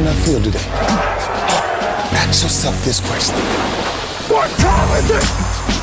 [0.00, 0.64] on that field today?
[2.16, 3.36] Ask yourself this question.
[4.32, 5.26] What time is it?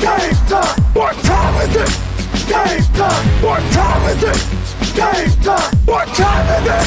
[0.02, 0.74] Game time!
[0.98, 1.90] What time is it?
[2.50, 3.26] Game time!
[3.46, 4.38] What time is it?
[4.98, 5.70] Game time!
[5.86, 6.82] What time is it?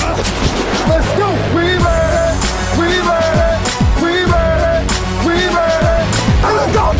[0.91, 1.31] Let's go!
[1.55, 2.35] We made it!
[2.75, 3.59] We made it!
[4.03, 4.83] We made it!
[5.23, 6.03] We made it!
[6.43, 6.99] And good!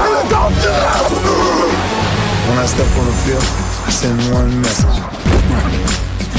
[0.00, 0.56] And good!
[2.48, 3.44] When I step on the field,
[3.84, 4.96] I send one message.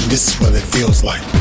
[0.09, 1.40] This is what it feels like.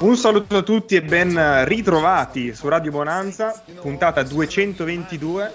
[0.00, 5.52] Un saluto a tutti e ben ritrovati su Radio Bonanza, puntata 222,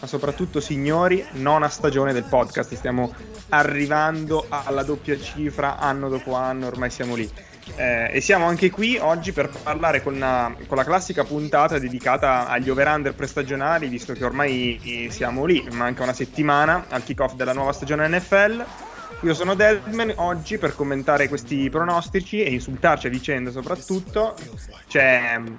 [0.00, 2.74] ma soprattutto signori, nona stagione del podcast.
[2.74, 3.12] Stiamo
[3.48, 7.28] arrivando alla doppia cifra anno dopo anno, ormai siamo lì.
[7.74, 12.46] Eh, e siamo anche qui oggi per parlare con, una- con la classica puntata dedicata
[12.48, 17.72] agli over-under prestagionali, visto che ormai siamo lì, manca una settimana al kick-off della nuova
[17.72, 18.64] stagione NFL.
[19.22, 24.36] Io sono Deadman, oggi per commentare questi pronostici e insultarci a vicenda soprattutto
[24.86, 25.54] c'è mm,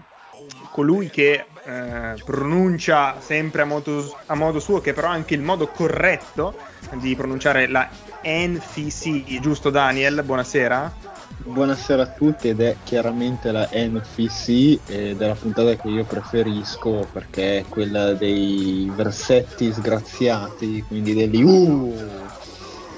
[0.71, 5.41] colui che eh, pronuncia sempre a modo, a modo suo, che però ha anche il
[5.41, 6.55] modo corretto
[6.93, 7.89] di pronunciare la
[8.23, 10.23] NFC, giusto Daniel?
[10.23, 11.07] Buonasera.
[11.43, 17.07] Buonasera a tutti ed è chiaramente la NFC ed è la puntata che io preferisco
[17.11, 21.93] perché è quella dei versetti sgraziati, quindi degli uh!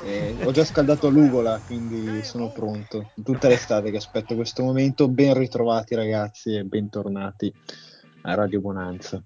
[0.04, 3.12] Eh, ho già scaldato l'ugola, quindi sono pronto.
[3.24, 5.08] Tutta l'estate che aspetto questo momento.
[5.08, 7.54] Ben ritrovati ragazzi e bentornati
[8.24, 9.22] a Radio Bonanza.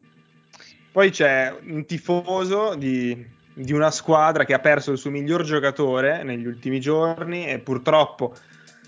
[0.91, 6.23] Poi c'è un tifoso di, di una squadra che ha perso il suo miglior giocatore
[6.23, 8.35] negli ultimi giorni e purtroppo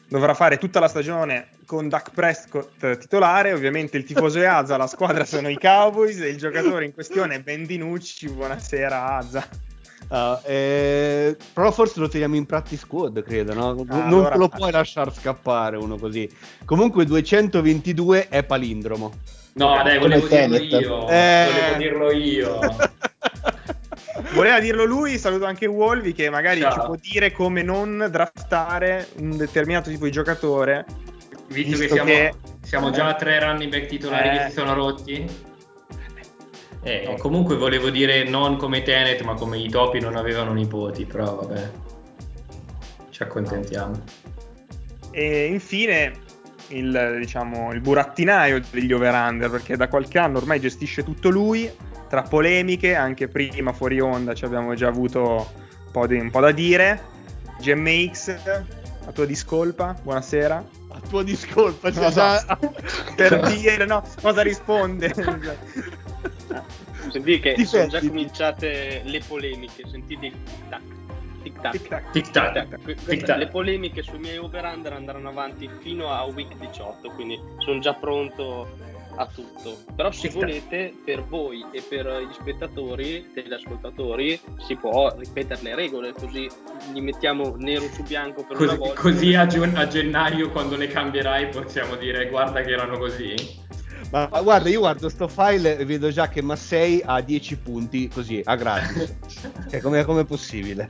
[0.09, 3.53] dovrà fare tutta la stagione con Dak Prescott titolare.
[3.53, 7.35] Ovviamente il tifoso è Azza, la squadra sono i Cowboys e il giocatore in questione
[7.35, 8.29] è Ben Dinucci.
[8.29, 9.66] Buonasera Azza.
[10.09, 13.73] Ah, eh, però forse lo teniamo in practice squad, credo, no?
[13.73, 16.29] non Ah, allora- te lo puoi lasciar scappare uno così.
[16.65, 19.11] Comunque 222 è palindromo.
[19.53, 21.07] No, dai, volevo dirlo io.
[21.09, 21.47] Eh.
[21.51, 22.59] Volevo dirlo io.
[24.33, 26.71] Voleva dirlo lui, saluto anche Wolvi che magari Ciao.
[26.71, 30.85] ci può dire come non draftare un determinato tipo di giocatore.
[31.47, 34.31] Visto, Visto che siamo, che- siamo già a tre running back titolari Eh.
[34.39, 35.45] che si sono rotti.
[36.83, 37.15] Eh, No.
[37.17, 41.69] Comunque volevo dire non come Tenet, ma come i topi non avevano nipoti, però vabbè.
[43.09, 43.99] Ci accontentiamo.
[45.11, 46.11] E infine
[46.69, 51.69] il, diciamo, il burattinaio degli over-under, perché da qualche anno ormai gestisce tutto lui,
[52.07, 55.21] tra polemiche, anche prima fuori onda ci abbiamo già avuto
[55.85, 57.15] un po', di- un po' da dire.
[57.59, 58.35] GMX,
[59.07, 60.63] a tua discolpa, buonasera.
[60.89, 62.59] A tua discolpa, cioè No, già...
[63.15, 65.11] Per dire, no, cosa risponde?
[67.11, 67.65] Sentite che Difendi.
[67.65, 70.33] sono già cominciate le polemiche, sentite il
[71.43, 72.11] tic-tac.
[72.11, 72.11] Tic-tac.
[72.11, 73.37] Tic-tac.
[73.37, 78.67] Le polemiche sui miei over-under andranno avanti fino a week 18, quindi sono già pronto
[79.19, 79.77] a tutto.
[79.95, 80.39] Però se Tic-tac.
[80.45, 86.47] volete, per voi e per gli spettatori, telescoltatori, si può ripetere le regole, così
[86.93, 89.01] li mettiamo nero su bianco per una Così, volta.
[89.01, 93.33] così a, giu- a gennaio, quando le cambierai, possiamo dire guarda che erano così.
[94.11, 98.07] Ma ma guarda, io guardo sto file e vedo già che Massei ha 10 punti
[98.07, 99.17] così, a gratis.
[99.69, 100.87] cioè, come è possibile?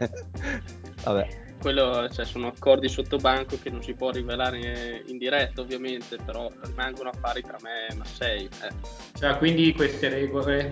[1.04, 1.46] Vabbè.
[1.60, 6.48] Quello, cioè, sono accordi sotto banco che non si può rivelare in diretta, ovviamente, però
[6.62, 8.46] rimangono affari tra me e Massei.
[8.46, 8.70] eh.
[9.18, 10.72] Cioè, quindi queste regole.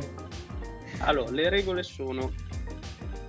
[1.00, 2.32] Allora, le regole sono: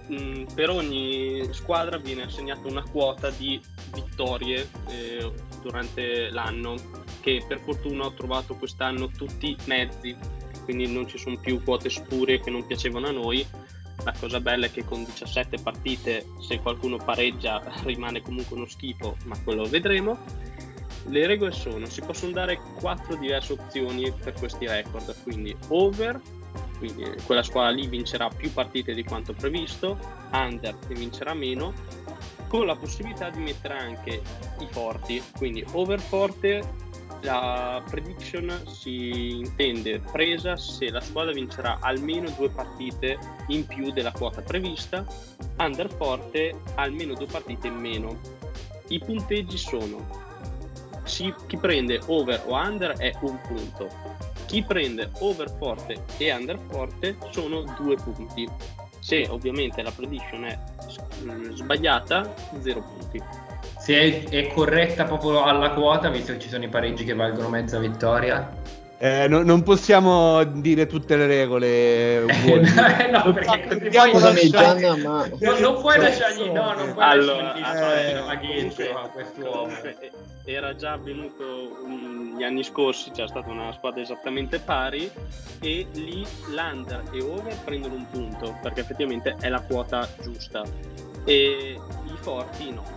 [0.09, 3.59] mh, per ogni squadra viene assegnata una quota di
[3.95, 5.33] vittorie eh,
[5.67, 6.75] durante l'anno,
[7.21, 10.17] che per fortuna ho trovato quest'anno tutti mezzi,
[10.65, 13.45] quindi non ci sono più quote spurie che non piacevano a noi.
[14.05, 19.17] La cosa bella è che con 17 partite, se qualcuno pareggia, rimane comunque uno schifo,
[19.25, 20.19] ma quello lo vedremo.
[21.09, 26.21] Le regole sono: si possono dare quattro diverse opzioni per questi record, quindi over,
[26.79, 29.99] quindi quella squadra lì vincerà più partite di quanto previsto,
[30.33, 31.73] under ne vincerà meno,
[32.49, 34.23] con la possibilità di mettere anche
[34.61, 36.63] i forti, quindi over forte
[37.23, 44.13] la prediction si intende presa se la squadra vincerà almeno due partite in più della
[44.13, 45.05] quota prevista,
[45.59, 48.19] under forte almeno due partite in meno.
[48.89, 50.25] I punteggi sono
[51.05, 53.89] si- chi prende over o under è un punto,
[54.47, 58.49] chi prende over forte e under forte sono due punti.
[59.07, 60.59] Se ovviamente la prediction è
[61.55, 63.23] sbagliata, zero punti.
[63.79, 67.49] Se è, è corretta proprio alla quota, visto che ci sono i pareggi che valgono
[67.49, 68.53] mezza vittoria.
[68.99, 72.25] Eh, no- non possiamo dire tutte le regole.
[72.45, 72.67] buoni.
[72.67, 77.05] Eh, no, perché così poi- lasciare- Gianna, ma No, non puoi lasciargli, no, non puoi
[77.05, 79.73] Allora, lasciargli il eh, a quest'uomo.
[79.83, 80.11] eh,
[80.47, 85.11] era già avvenuto mm, gli anni scorsi, c'è stata una squadra esattamente pari
[85.61, 90.63] e lì l'under e over prendono un punto perché effettivamente è la quota giusta
[91.25, 92.96] e i forti no.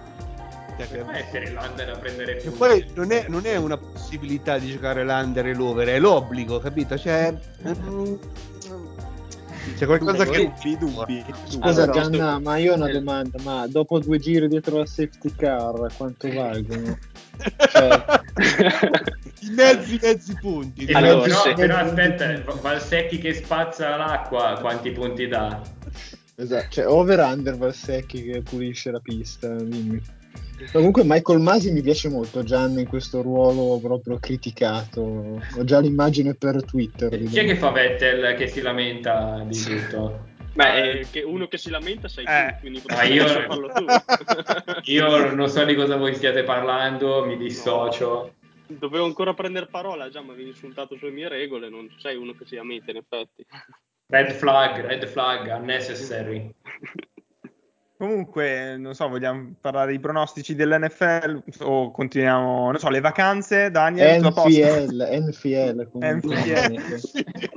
[0.87, 2.57] Come può essere l'under a prendere Che punti?
[2.57, 6.97] poi non è, non è una possibilità di giocare l'under e l'over, è l'obbligo, capito?
[6.97, 7.37] Cioè,
[7.67, 8.13] mm,
[9.75, 11.25] c'è qualcosa che Dubbi, dubbi.
[11.45, 12.91] scusa Allora, Gianna, sto- ma io ho una eh.
[12.93, 16.97] domanda, ma dopo due giri dietro la safety car quanto valgono?
[17.69, 18.05] Cioè,
[19.41, 20.85] i mezzi mezzi punti.
[20.93, 25.61] Allora, però, se- però aspetta, Valsecchi che spazza l'acqua, quanti punti dà?
[26.35, 30.01] esatto, cioè over under Valsecchi che pulisce la pista, dimmi.
[30.71, 35.01] Comunque Michael Masi mi piace molto Gianna in questo ruolo proprio criticato.
[35.57, 37.09] Ho già l'immagine per Twitter.
[37.17, 40.27] Chi è che fa Vettel che si lamenta di tutto?
[40.53, 42.51] Beh, eh, che uno che si lamenta sei Eh.
[42.53, 43.85] tu, quindi Ah, io- farlo tu.
[44.91, 48.33] Io non so di cosa voi stiate parlando, mi dissocio.
[48.67, 52.45] Dovevo ancora prendere parola, già mi avevi insultato sulle mie regole, non sei uno che
[52.45, 53.45] si lamenta in effetti.
[54.11, 56.51] Red flag, red flag, unnecessary.
[57.99, 64.21] Comunque, non so, vogliamo parlare dei pronostici dell'NFL o continuiamo, non so, le vacanze, Daniel?
[64.21, 67.49] NFL, NFL, NFL.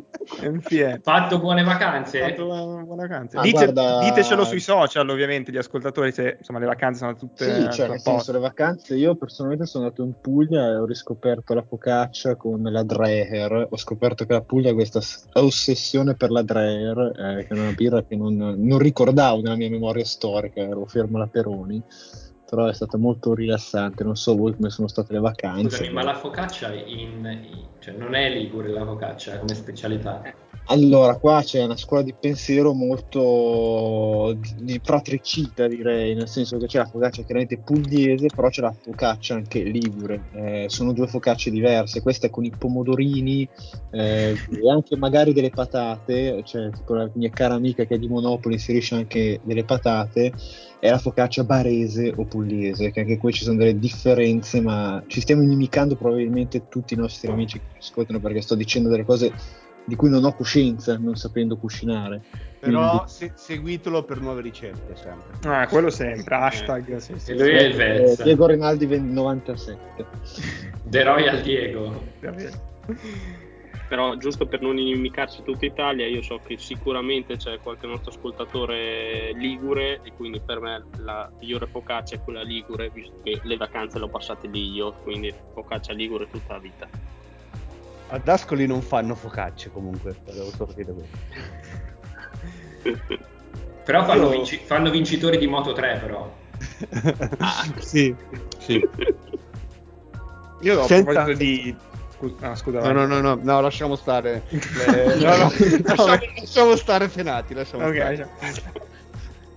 [1.03, 2.21] Fatto buone vacanze?
[2.21, 3.37] Fatto buone vacanze.
[3.37, 7.45] Ah, Dice- guarda- Ditecelo sui social, ovviamente, gli ascoltatori, se insomma le vacanze sono tutte
[7.45, 11.55] Sì, cioè, nel senso, le vacanze, io personalmente sono andato in Puglia e ho riscoperto
[11.55, 13.67] la focaccia con la Dreher.
[13.71, 15.01] Ho scoperto che la Puglia ha questa
[15.35, 16.99] ossessione per la Dreher,
[17.39, 21.17] eh, che è una birra che non, non ricordavo nella mia memoria storica, ero fermo
[21.19, 21.83] alla Peroni.
[22.53, 24.05] Però è stata molto rilassante.
[24.05, 25.71] Non so voi come sono state le vacanze.
[25.71, 30.21] Scusami, ma la focaccia in, in- cioè non è ligure la focaccia come specialità?
[30.67, 36.79] Allora, qua c'è una scuola di pensiero molto di, fratricida, direi, nel senso che c'è
[36.79, 40.23] la focaccia chiaramente pugliese, però c'è la focaccia anche ligure.
[40.33, 43.47] Eh, sono due focacce diverse, questa è con i pomodorini
[43.91, 48.09] eh, e anche magari delle patate, cioè tipo la mia cara amica che è di
[48.09, 50.33] Monopoli inserisce anche delle patate,
[50.79, 55.21] è la focaccia barese o pugliese, che anche qui ci sono delle differenze, ma ci
[55.21, 59.33] stiamo inimicando probabilmente tutti i nostri amici che ci ascoltano perché sto dicendo delle cose
[59.85, 62.23] di cui non ho coscienza non sapendo cucinare.
[62.61, 65.37] Però se- seguitelo per nuove ricette sempre.
[65.51, 66.97] Ah, quello sempre, hashtag.
[66.99, 70.07] Sì, sì, E lui è il Eh, Vez, Diego Rinaldi 20- 97.
[70.85, 72.05] The Royal Diego.
[73.89, 79.33] Però giusto per non inimicarci tutta Italia, io so che sicuramente c'è qualche nostro ascoltatore
[79.35, 83.99] ligure e quindi per me la migliore focaccia è quella ligure, visto che le vacanze
[83.99, 86.89] le ho passate lì io, quindi focaccia ligure tutta la vita.
[88.13, 91.07] Ad Ascoli non fanno focacce comunque, devo questo.
[93.85, 96.31] Però fanno, Io- vinci- fanno vincitori di Moto 3 però.
[97.81, 98.15] sì,
[98.59, 98.87] sì.
[100.61, 101.75] Io a Senta- proposito di...
[102.17, 104.43] Scusa, ah, scusa, No, no, no, no, no, lasciamo stare.
[104.51, 105.51] le- no, no,
[105.85, 108.17] lasciamo, lasciamo stare Fenati, lasciamo Ok, stare.
[108.17, 108.29] ciao.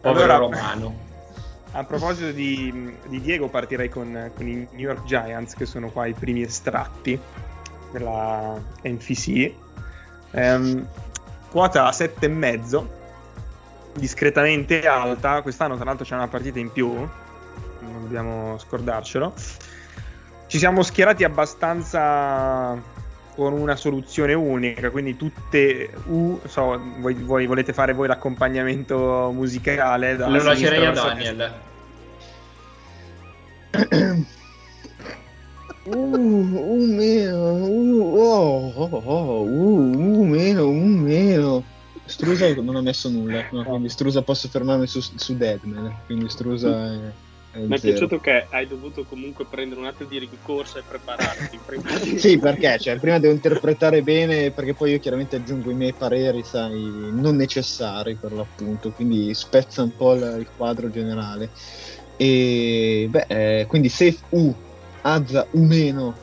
[0.01, 0.95] Povero Allora, Romano.
[1.71, 6.05] A proposito di, di Diego, partirei con, con i New York Giants, che sono qua
[6.05, 7.19] i primi estratti
[7.97, 9.51] della NFC.
[10.31, 10.87] Ehm,
[11.49, 12.85] quota 7,5,
[13.95, 15.41] discretamente alta.
[15.41, 19.33] Quest'anno, tra l'altro, c'è una partita in più, non dobbiamo scordarcelo.
[20.47, 22.93] Ci siamo schierati abbastanza
[23.35, 26.39] con una soluzione unica, quindi tutte U.
[26.45, 30.15] So, voi, voi volete fare voi l'accompagnamento musicale?
[30.17, 31.53] Lo lascerei a Daniel.
[35.85, 41.63] Uh, un meno, uh, oh, oh, oh, uh, un meno, un meno.
[42.05, 46.93] Strusa non ha messo nulla, no, quindi Strusa posso fermarmi su, su Deadman, quindi Strusa
[47.51, 51.59] è, Mi è piaciuto che hai dovuto comunque prendere un attimo di ricorsa e prepararti
[51.65, 52.19] prima di...
[52.19, 56.43] Sì, perché cioè, prima devo interpretare bene, perché poi io chiaramente aggiungo i miei pareri,
[56.43, 61.49] sai, non necessari per l'appunto, quindi spezza un po' il, il quadro generale.
[62.17, 64.53] E beh, eh, quindi Safe U,
[65.05, 66.15] Azza U meno,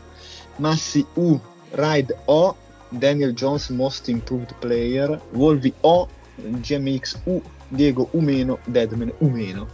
[0.57, 1.39] Massi U,
[1.71, 2.57] Ride O,
[2.89, 9.69] Daniel Jones Most Improved Player, Volvi O, GMX U, Diego U meno, Deadman U meno.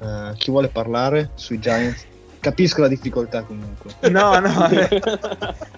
[0.00, 2.08] Eh, chi vuole parlare sui Giants?
[2.40, 3.94] capisco la difficoltà comunque.
[4.10, 5.00] No, no, eh,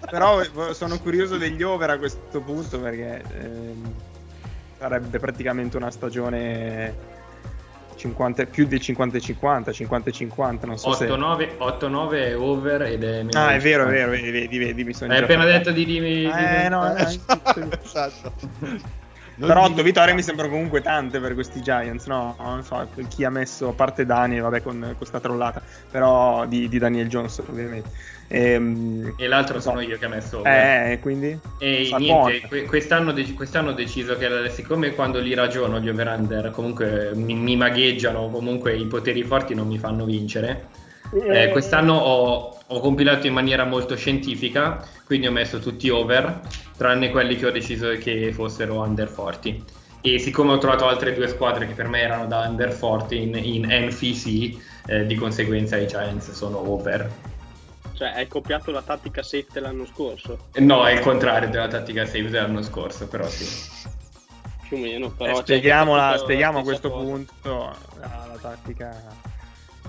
[0.08, 0.40] però
[0.72, 3.92] sono curioso degli over a questo punto perché ehm,
[4.78, 7.11] sarebbe praticamente una stagione
[8.02, 12.16] 50, più del 50-50, 50-50, non so 8-9, se...
[12.16, 13.24] è over ed è...
[13.32, 15.52] Ah, è vero, è vero, vedi, vedi, vedi mi sono Hai appena fatto.
[15.52, 16.24] detto di dimmi...
[16.24, 16.96] Eh, no, no,
[17.84, 18.32] esatto.
[19.38, 22.36] Però 8 vittorie mi sembrano comunque tante per questi Giants, no?
[22.38, 26.78] Non so chi ha messo, a parte Dani, vabbè, con questa trollata, però di, di
[26.78, 27.88] Daniel Jones, ovviamente.
[28.32, 30.42] E, ehm, e l'altro sono io che ha messo.
[30.42, 31.38] Eh, quindi?
[31.58, 37.10] E niente, quest'anno, de- quest'anno, ho deciso che siccome quando li ragiono gli over-under comunque
[37.14, 40.68] mi, mi magheggiano, comunque i poteri forti non mi fanno vincere.
[41.12, 46.40] Eh, quest'anno ho, ho, compilato in maniera molto scientifica, quindi ho messo tutti over,
[46.78, 49.80] tranne quelli che ho deciso che fossero under 40.
[50.00, 53.36] E siccome ho trovato altre due squadre che per me erano da under 40 in,
[53.36, 57.10] in NFC, eh, di conseguenza i Giants sono over.
[57.94, 60.46] Cioè, hai copiato la tattica safe dell'anno scorso?
[60.54, 63.90] No, è il contrario della tattica safe dell'anno scorso, però sì.
[64.66, 65.38] Più o meno, però...
[65.38, 67.04] Eh, spieghiamola, spieghiamo a questo cosa.
[67.04, 69.30] punto la, la tattica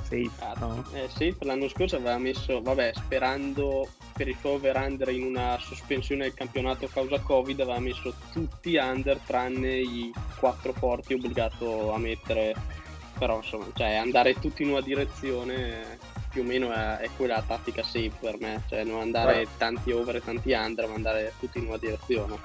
[0.01, 0.29] safe.
[0.39, 0.83] Ah, no?
[0.93, 6.24] eh, safe l'anno scorso aveva messo, vabbè, sperando per il suo over-under in una sospensione
[6.24, 11.98] del campionato a causa Covid, aveva messo tutti under tranne i quattro forti obbligato a
[11.98, 12.81] mettere.
[13.17, 16.00] Però insomma, cioè andare tutti in una direzione
[16.33, 19.47] più o meno è, è quella la tattica safe per me, cioè non andare Beh.
[19.57, 22.35] tanti over e tanti under, ma andare tutti in una direzione.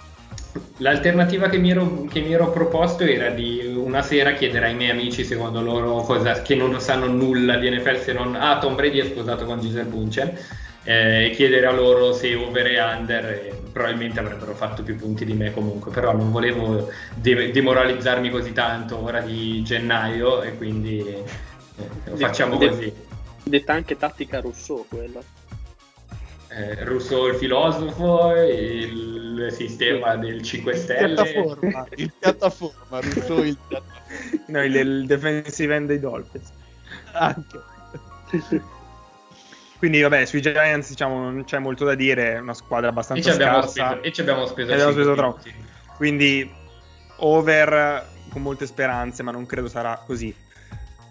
[0.78, 4.90] L'alternativa che mi, ero, che mi, ero, proposto era di una sera chiedere ai miei
[4.90, 8.99] amici, secondo loro, cosa, che non sanno nulla di NFL se non ah, Tom Brady
[8.99, 10.37] è sposato con Giselle Bunchen,
[10.85, 15.25] eh, e chiedere a loro se over e under, e probabilmente avrebbero fatto più punti
[15.25, 21.04] di me comunque, però non volevo de- demoralizzarmi così tanto ora di gennaio e quindi
[21.07, 23.07] eh, facciamo de- così.
[23.49, 25.21] Detta anche tattica Rousseau quella.
[26.50, 31.14] Eh, Rousseau il filosofo, il sistema del 5 Stelle.
[31.14, 34.45] Piattaforma, il piattaforma, Rousseau il piattaforma.
[34.47, 36.50] No, il, il defensive end dei Dolphins.
[37.12, 37.61] Anche.
[39.78, 43.33] Quindi vabbè, sui Giants diciamo non c'è molto da dire, è una squadra abbastanza e
[43.33, 43.69] ci scarsa.
[43.69, 45.43] Speso, e ci abbiamo speso, abbiamo speso troppo.
[45.97, 46.50] Quindi
[47.19, 50.35] over con molte speranze, ma non credo sarà così.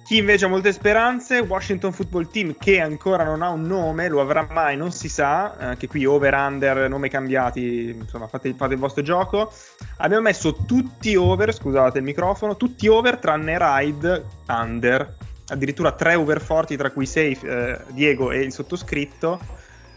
[0.08, 4.22] Chi invece ha molte speranze, Washington Football Team, che ancora non ha un nome, lo
[4.22, 5.56] avrà mai, non si sa.
[5.58, 9.52] Anche qui over, under, nome cambiati, insomma, fate, fate, il vostro gioco.
[9.98, 15.14] Abbiamo messo tutti over, scusate il microfono, tutti over tranne Ride under.
[15.50, 19.42] Addirittura tre over forti, tra cui Safe, eh, Diego e il sottoscritto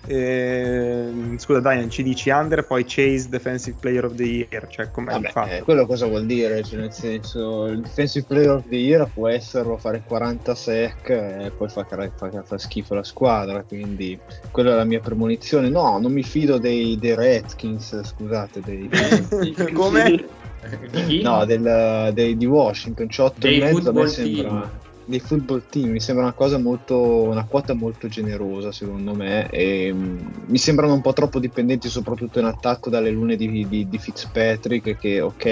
[0.07, 4.67] eh, scusa, Diane, ci dici under, poi Chase Defensive Player of the Year.
[4.69, 5.53] Cioè, com'è Vabbè, fatto?
[5.53, 6.63] Eh, quello cosa vuol dire?
[6.63, 11.53] Cioè, nel senso, il Defensive Player of the Year può esserlo fare 40 sec e
[11.57, 13.63] poi fa, fa, fa, schifo la squadra.
[13.63, 14.19] Quindi
[14.51, 15.69] quella è la mia premonizione.
[15.69, 19.73] No, non mi fido dei, dei Redskins, scusate, dei, dei...
[19.73, 20.25] come?
[21.23, 23.09] no, del, dei, di Washington.
[23.15, 24.49] 8 e mezzo a me sembra.
[24.49, 29.51] Team dei football team mi sembra una cosa molto una quota molto generosa secondo me
[29.51, 33.89] e um, mi sembrano un po' troppo dipendenti soprattutto in attacco dalle lune di, di,
[33.89, 35.45] di Fitzpatrick che ok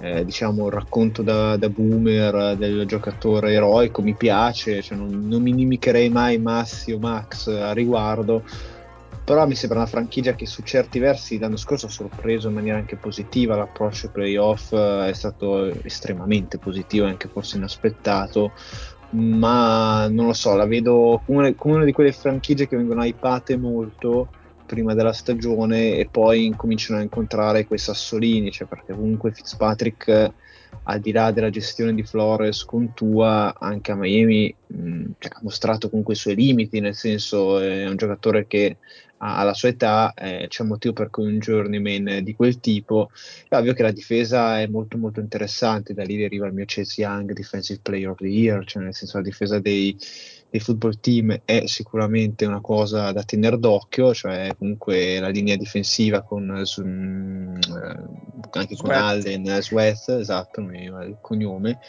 [0.00, 5.40] eh, diciamo il racconto da, da, boomer del giocatore eroico mi piace cioè non, non
[5.40, 8.42] mi inimicherei mai Massi o Max a riguardo
[9.28, 12.78] però mi sembra una franchigia che su certi versi l'anno scorso ha sorpreso in maniera
[12.78, 18.52] anche positiva, l'approccio playoff eh, è stato estremamente positivo e anche forse inaspettato,
[19.10, 23.58] ma non lo so, la vedo come, come una di quelle franchigie che vengono hypate
[23.58, 24.30] molto
[24.64, 30.32] prima della stagione e poi incominciano a incontrare quei sassolini, cioè perché comunque Fitzpatrick
[30.84, 35.40] al di là della gestione di Flores con Tua, anche a Miami mh, cioè, ha
[35.42, 38.76] mostrato comunque i suoi limiti, nel senso è un giocatore che
[39.18, 43.10] alla sua età eh, c'è un motivo per cui un journeyman di quel tipo
[43.48, 47.00] è ovvio che la difesa è molto molto interessante da lì deriva il mio Chase
[47.00, 49.96] Young Defensive Player of the Year cioè nel senso la difesa dei,
[50.48, 56.22] dei football team è sicuramente una cosa da tenere d'occhio cioè comunque la linea difensiva
[56.22, 57.58] con su, eh,
[58.52, 59.02] anche con Sweat.
[59.02, 61.80] Allen Sweat esatto il cognome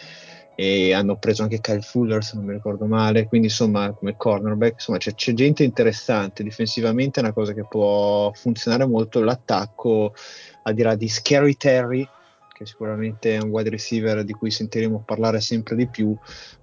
[0.62, 4.74] e hanno preso anche Kyle Fuller se non mi ricordo male quindi insomma come cornerback
[4.74, 10.14] insomma c'è, c'è, gente interessante difensivamente è una cosa che può funzionare molto l'attacco
[10.64, 12.06] al di là di Scary Terry
[12.50, 16.18] che sicuramente è un wide receiver di cui sentiremo parlare sempre di più uh,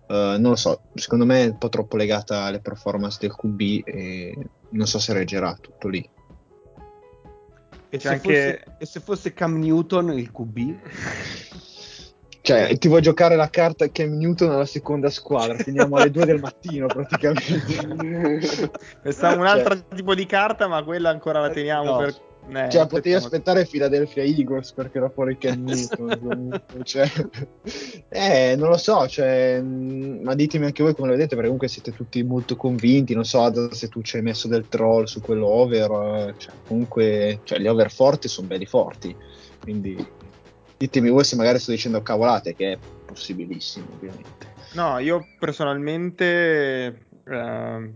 [0.06, 4.36] non lo so secondo me è un po' troppo legata alle performance del QB e
[4.72, 6.06] non so se reggerà tutto lì
[7.88, 8.20] e se, anche...
[8.20, 10.76] fosse, e se fosse Cam Newton il QB?
[12.46, 15.56] Cioè, ti vuoi giocare la carta Cam Newton alla seconda squadra?
[15.56, 18.70] Finiamo alle 2 del mattino praticamente.
[19.02, 21.96] Questa è un altro tipo di carta, ma quella ancora la teniamo No.
[21.96, 22.14] per...
[22.66, 26.62] eh, cioè, potevi aspettare Philadelphia Eagles perché era fuori Cam Newton.
[26.84, 27.10] cioè.
[28.10, 31.66] Eh, non lo so, cioè, mh, ma ditemi anche voi come lo vedete, perché comunque
[31.66, 33.12] siete tutti molto convinti.
[33.14, 35.90] Non so Ada, se tu ci hai messo del troll su quello over.
[36.28, 39.16] eh, Cioè, comunque, cioè, gli over forti sono belli forti.
[39.60, 39.96] Quindi
[40.76, 44.54] ditemi voi se magari sto dicendo cavolate, che è possibilissimo, ovviamente.
[44.74, 47.92] No, io personalmente, ehm,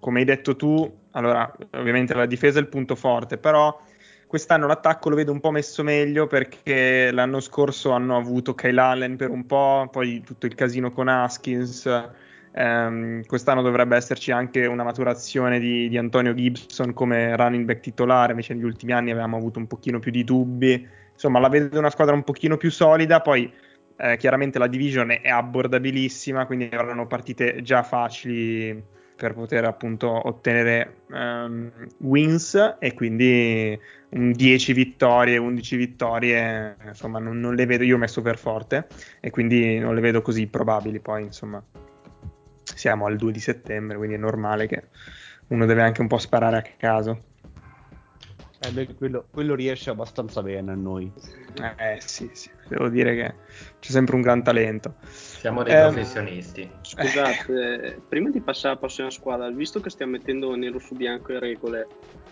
[0.00, 3.80] come hai detto tu, allora, ovviamente la difesa è il punto forte, però
[4.26, 9.16] quest'anno l'attacco lo vedo un po' messo meglio perché l'anno scorso hanno avuto Kyle Allen
[9.16, 11.88] per un po', poi tutto il casino con Haskins.
[12.52, 18.30] ehm, quest'anno dovrebbe esserci anche una maturazione di, di Antonio Gibson come running back titolare,
[18.32, 20.88] invece negli ultimi anni avevamo avuto un pochino più di dubbi.
[21.16, 23.50] Insomma, la vedo una squadra un pochino più solida, poi
[23.96, 31.04] eh, chiaramente la division è, abbordabilissima, quindi avranno partite già facili per poter appunto ottenere
[31.10, 33.78] ehm, wins e quindi
[34.10, 38.86] un 10 vittorie, 11 vittorie, insomma non, non le vedo, io ho messo per forte
[39.20, 41.64] e quindi non le vedo così probabili poi insomma
[42.62, 44.88] siamo al 2 di settembre, quindi è normale che
[45.48, 47.22] uno deve anche un po' sparare a caso.
[48.60, 51.12] Eh, beh, quello, quello riesce abbastanza bene a noi.
[51.76, 53.34] Eh sì, sì, devo dire che
[53.80, 54.94] c'è sempre un gran talento.
[55.08, 56.68] Siamo dei Ehm, professionisti.
[56.80, 61.32] Scusate, eh, prima di passare alla prossima squadra, visto che stiamo mettendo nero su bianco
[61.32, 61.86] le regole,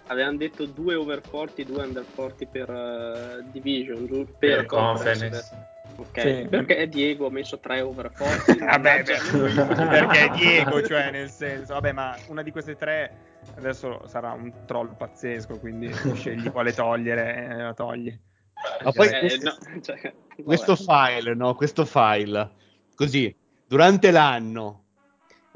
[0.06, 4.26] avevamo detto due over 40, due under 40 per eh, division, per,
[4.56, 5.28] Per conference.
[5.28, 5.72] conference.
[5.96, 6.46] Ok, Sì.
[6.48, 8.54] perché Diego ha messo tre over 40?
[8.64, 9.52] Vabbè, beh, lui.
[9.88, 14.52] perché è Diego, cioè nel senso, vabbè, ma una di queste tre adesso sarà un
[14.66, 18.16] troll pazzesco, quindi scegli quale togliere e la togli.
[18.84, 21.54] Ma poi Eh, questo, no, cioè, questo file, no?
[21.54, 22.50] Questo file,
[22.94, 23.34] così,
[23.66, 24.82] durante l'anno,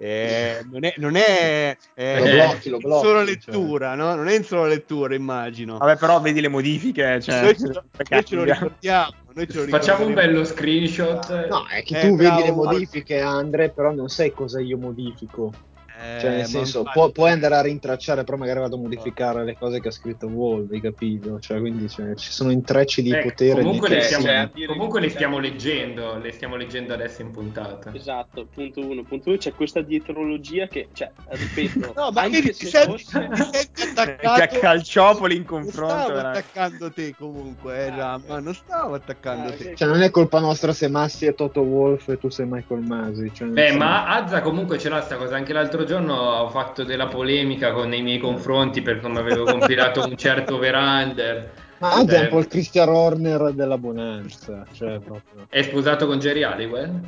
[0.01, 3.25] eh, non è, non è eh, Lo blocchi, lo in blocchi, solo cioè.
[3.27, 4.15] lettura, no?
[4.15, 5.79] Non è in solo lettura, immagino.
[5.79, 9.13] Vabbè, però vedi le modifiche, cioè, noi, ce lo, perché noi ce lo ricordiamo.
[9.35, 11.47] Noi ce lo Facciamo un bello screenshot.
[11.49, 12.45] No, è che Eh, tu vedi bravo.
[12.45, 15.53] le modifiche, Andre, però non sai cosa io modifico.
[16.01, 18.79] Eh, Cioè, nel ma senso, infatti- pu- puoi andare a rintracciare, però magari vado a
[18.79, 21.41] modificare le cose che ha scritto Wolf, hai capito?
[21.41, 23.63] Cioè, quindi cioè, ci sono intrecci di Eh, potere.
[23.63, 27.93] comunque, di le stiamo, cioè, comunque le stiamo leggendo, le stiamo leggendo adesso in puntata.
[27.93, 29.03] Esatto, punto uno.
[29.03, 32.91] Punto due, c'è questa dietrologia che, cioè, ripeto, No, ma anche che se ti senti,
[32.91, 33.29] fosse...
[33.79, 35.95] Che attaccato a calciopoli in Non confronto.
[35.95, 36.39] stavo veramente.
[36.39, 39.75] attaccando te comunque, eh, Gian, ma non stavo attaccando Ah, te.
[39.75, 43.31] Cioè, non è colpa nostra se Massi è Toto Wolf e tu sei Michael Masi.
[43.35, 45.35] Cioè, Beh, ma Azza comunque ce l'ha sta cosa.
[45.37, 50.05] Anche l'altro giorno ho fatto della polemica con, nei miei confronti per come avevo compilato
[50.05, 51.51] un certo over-under.
[51.79, 54.65] Ma è Cioè, un po' il Christian Horner della Bonanza.
[54.73, 55.47] Cioè, proprio.
[55.49, 57.01] È sposato con Jerry Halliwell?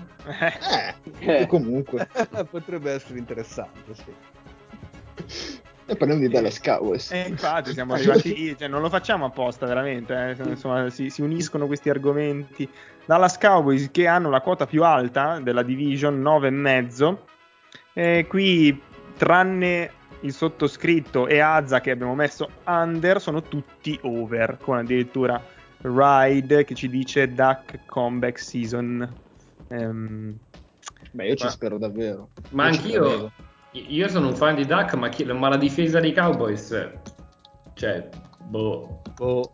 [1.21, 1.47] Eh, Eh.
[1.47, 2.09] comunque.
[2.51, 5.59] Potrebbe essere interessante, sì.
[5.87, 7.11] E parliamo di Dallas Cowboys.
[7.11, 11.21] E infatti siamo arrivati lì, cioè, non lo facciamo apposta veramente, eh, insomma, si, si
[11.21, 12.69] uniscono questi argomenti.
[13.05, 17.17] Dallas Cowboys che hanno la quota più alta della division, 9,5.
[17.93, 18.81] E qui,
[19.17, 25.43] tranne il sottoscritto e Azza che abbiamo messo under, sono tutti over, con addirittura
[25.83, 29.15] Ride che ci dice Duck Comeback Season.
[29.69, 30.37] Ehm,
[31.13, 32.29] Beh, io ci Ma- spero davvero.
[32.51, 33.33] Ma Io ci anch'io,
[33.73, 36.91] io sono un fan di Duck, ma, chi- ma la difesa dei Cowboys,
[37.75, 38.09] cioè,
[38.45, 39.03] boh.
[39.17, 39.51] Boh.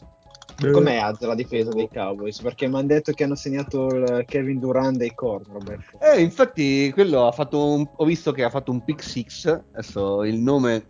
[0.58, 2.40] Com'è Azza la difesa dei Cowboys?
[2.40, 5.98] Perché mi hanno detto che hanno segnato il Kevin Durant dei cornerback.
[6.00, 7.86] Eh, infatti, quello ha fatto un...
[7.94, 9.46] ho visto che ha fatto un pick six.
[9.46, 10.86] Adesso il nome.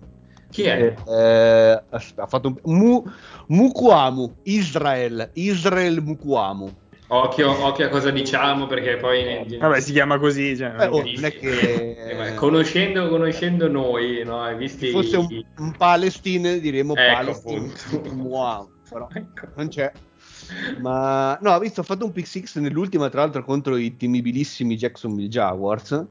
[0.50, 0.94] Chi è?
[1.07, 3.02] eh, ha fatto un Mu...
[3.48, 6.70] Mukwamu, Israel, Israel Mukwamu.
[7.09, 9.59] Occhio, occhio a cosa diciamo, perché poi...
[9.59, 10.57] vabbè, si chiama così.
[10.57, 14.42] Cioè, Eh, oh, che- eh, conoscendo, conoscendo noi, no?
[14.42, 18.76] Hai visti Se fosse un, un Palestine diremmo Ecco, Palestine appunto.
[18.88, 19.46] Però Ecco.
[19.55, 19.90] non c'è.
[20.81, 24.77] Ma no, ho visto, ha fatto un pick six nell'ultima, tra l'altro, contro i temibilissimi
[24.77, 26.05] Jacksonville Jaguars.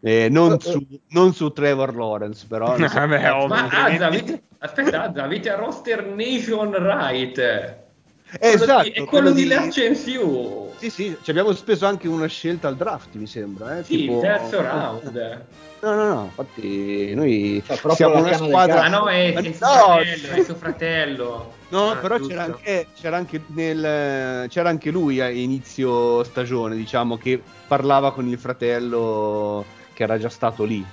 [0.00, 2.74] Eh, non, su, non su Trevor Lawrence, però.
[2.76, 3.46] Vabbè, ovvio.
[3.48, 4.42] Ma altrimenti- Azza, avete...
[4.58, 7.38] aspetta, Azza, avete a roster Nation Right.
[7.38, 10.70] Eh, Quello esatto, di- è quello, quello di di- Lascensiu.
[10.78, 13.78] Sì, sì, ci abbiamo speso anche una scelta al draft, mi sembra.
[13.78, 13.84] Eh?
[13.84, 15.44] Sì, tipo- terzo round.
[15.82, 18.82] No, no, no, infatti noi Cioè, proprio siamo una squadra...
[18.84, 21.52] Ah no, è, è suo no, fratello, è suo fratello.
[21.72, 27.16] No, Ah, però c'era anche, c'era, anche nel, c'era anche lui a inizio stagione, diciamo,
[27.16, 30.84] che parlava con il fratello che era già stato lì.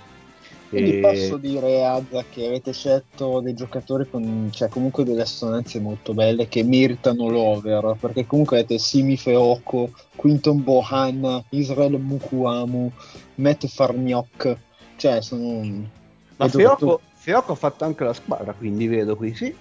[0.70, 5.82] Quindi E- posso dire, Azza, che avete scelto dei giocatori con cioè, comunque delle assonanze
[5.82, 12.89] molto belle che meritano l'over, perché comunque avete Simi Feoko, Quinton Bohan, Israel Mukuamu,
[13.36, 14.56] Matt Farniok,
[14.96, 15.88] cioè sono...
[16.38, 19.54] Ma Feoco, Feoco ha fatto anche la squadra, quindi vedo qui, sì.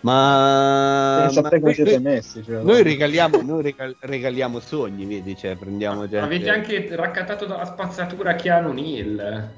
[0.00, 2.42] Ma, ma noi, siete messi.
[2.44, 6.18] Cioè, noi regaliamo, noi regal- regaliamo sogni, vedi, cioè prendiamo gente...
[6.18, 9.50] Avete anche raccattato dalla spazzatura Keanu Neal.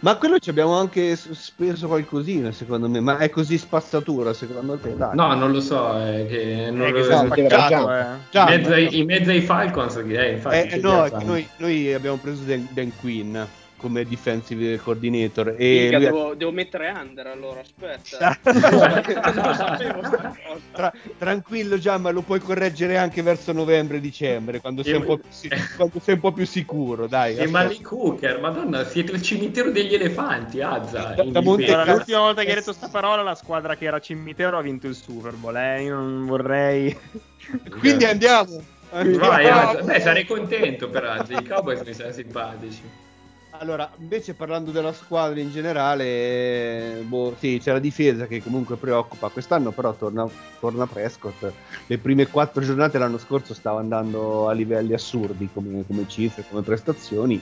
[0.00, 3.00] Ma quello ci abbiamo anche speso qualcosina, secondo me.
[3.00, 4.94] Ma è così spazzatura, secondo te?
[4.94, 5.14] Dai.
[5.14, 7.40] No, non lo so, è che non È lo che so, eh.
[7.40, 7.48] in,
[8.30, 8.44] Già,
[9.06, 13.38] mezzo ai, Falcons, eh, infatti, Eh, eh, no, noi, noi abbiamo preso Dan, Dan Quinn
[13.84, 18.38] come defensive coordinator e Minchia, lui- devo, devo mettere under allora, aspetta.
[19.34, 20.00] Non sapevo.
[20.72, 25.50] Tra- tranquillo Giamma, lo puoi correggere anche verso novembre-dicembre, quando sei, un po' più, si-
[25.76, 27.36] quando sei un po' più sicuro, dai.
[27.36, 27.46] E.
[27.46, 31.12] Malik Hooker, madonna, siete il cimitero degli elefanti, Azza.
[31.14, 34.56] Da- da Monte l'ultima volta che hai detto sta parola, la squadra che era cimitero
[34.56, 35.54] ha vinto il Super Bowl.
[35.56, 35.82] Eh?
[35.82, 36.96] Io non vorrei.
[37.78, 38.62] Quindi andiamo.
[38.90, 39.82] Vai.
[39.82, 41.36] Beh, sarei contento per Azza.
[41.38, 42.80] I Cowboys mi sono simpatici.
[43.58, 46.04] Allora, invece parlando della squadra in generale,
[46.98, 49.28] eh, boh, sì, c'è la difesa che comunque preoccupa.
[49.28, 51.52] Quest'anno però torna, torna Prescott.
[51.86, 56.62] Le prime quattro giornate l'anno scorso stava andando a livelli assurdi come, come cifre, come
[56.62, 57.40] prestazioni.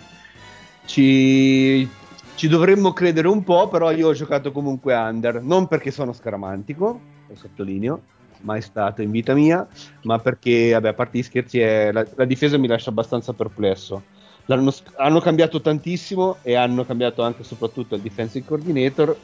[0.85, 1.88] Ci,
[2.35, 7.01] ci dovremmo credere un po', però io ho giocato comunque under, non perché sono scaramantico,
[7.27, 8.03] lo sottolineo,
[8.42, 9.66] mai stato in vita mia,
[10.03, 14.05] ma perché, vabbè, a parte gli scherzi, è- la, la difesa mi lascia abbastanza perplesso.
[14.44, 19.16] Sc- hanno cambiato tantissimo e hanno cambiato anche e soprattutto il defensive coordinator.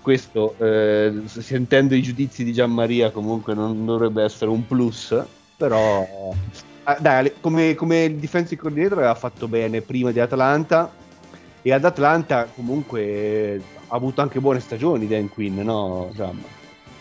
[0.00, 5.16] Questo, eh, sentendo i giudizi di Gianmaria, comunque non dovrebbe essere un plus,
[5.56, 6.06] però
[6.84, 10.92] ah, dai, come, come il defensive coordinator aveva fatto bene prima di Atlanta
[11.62, 16.10] e ad Atlanta comunque ha avuto anche buone stagioni Dan Quinn, no?
[16.12, 16.42] Giamma?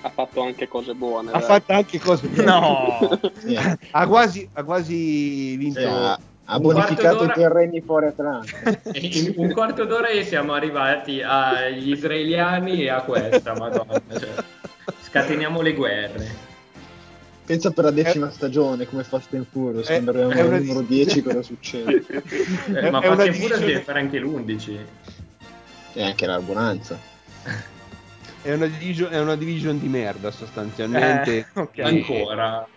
[0.01, 1.31] Ha fatto anche cose buone.
[1.31, 1.47] Ha dai.
[1.47, 2.45] fatto anche cose buone.
[2.45, 3.19] No.
[3.37, 3.57] Sì,
[3.91, 8.05] ha quasi, ha quasi vinto Sì, ha, ha Un bonificato quarto i d'ora- terreni fuori
[8.07, 8.81] Atlanta.
[8.91, 8.99] E
[9.33, 14.01] In un quarto d'ora e siamo arrivati agli israeliani e a questa, madonna.
[14.09, 14.29] Cioè,
[15.01, 16.51] scateniamo le guerre.
[17.45, 20.57] Pensa per la decima stagione come Fast and Furious, È- quando arriviamo è al una
[20.59, 22.03] numero di- 10 cosa succede?
[22.09, 24.77] Eh, È- ma è fate pure divisione- deve fare anche l'11.
[25.93, 26.97] E anche la bonanza.
[28.41, 31.37] È una, division, è una division di merda sostanzialmente.
[31.37, 31.79] Eh, ok.
[31.79, 32.67] Ancora.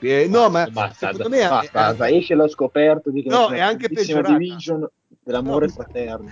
[0.00, 3.28] Eh, no, ma basta, secondo me è- basta, è- basta, esce l'ho scoperto di che
[3.28, 4.36] No, è anche peggiorata.
[4.36, 4.88] division
[5.22, 5.72] dell'amore No.
[5.72, 6.30] fraterno.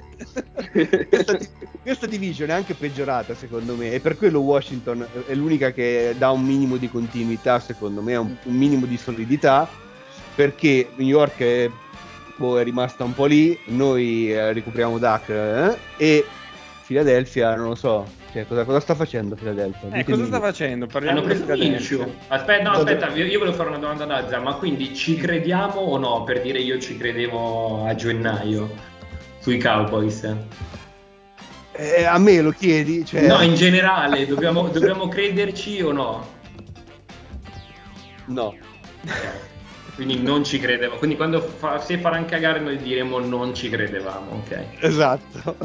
[1.08, 1.38] questa,
[1.82, 6.30] questa division è anche peggiorata secondo me e per quello Washington è l'unica che dà
[6.30, 9.68] un minimo di continuità secondo me, un, un minimo di solidità
[10.34, 11.70] perché New York è,
[12.36, 16.24] boh, è rimasta un po' lì, noi eh, recuperiamo Dak eh, e
[16.84, 18.04] Philadelphia non lo so,
[18.34, 19.90] cioè, cosa, cosa sta facendo Philadelphia?
[19.92, 20.86] Eh, cosa sta facendo?
[20.86, 21.62] Parliamo Hanno di preso.
[21.62, 22.14] Minshew.
[22.26, 25.78] Aspetta, no, aspetta, io, io volevo fare una domanda ad Azza, ma quindi ci crediamo
[25.80, 28.74] o no per dire io ci credevo a gennaio
[29.38, 30.34] sui Cowboys?
[31.76, 33.04] Eh, a me lo chiedi?
[33.04, 36.26] Cioè, No, in generale, dobbiamo, dobbiamo crederci o no?
[38.26, 38.52] no.
[39.94, 40.98] Quindi non ci credevamo.
[40.98, 44.64] Quindi quando fa- se faranno cagare noi diremo non ci credevamo, ok?
[44.80, 45.56] Esatto.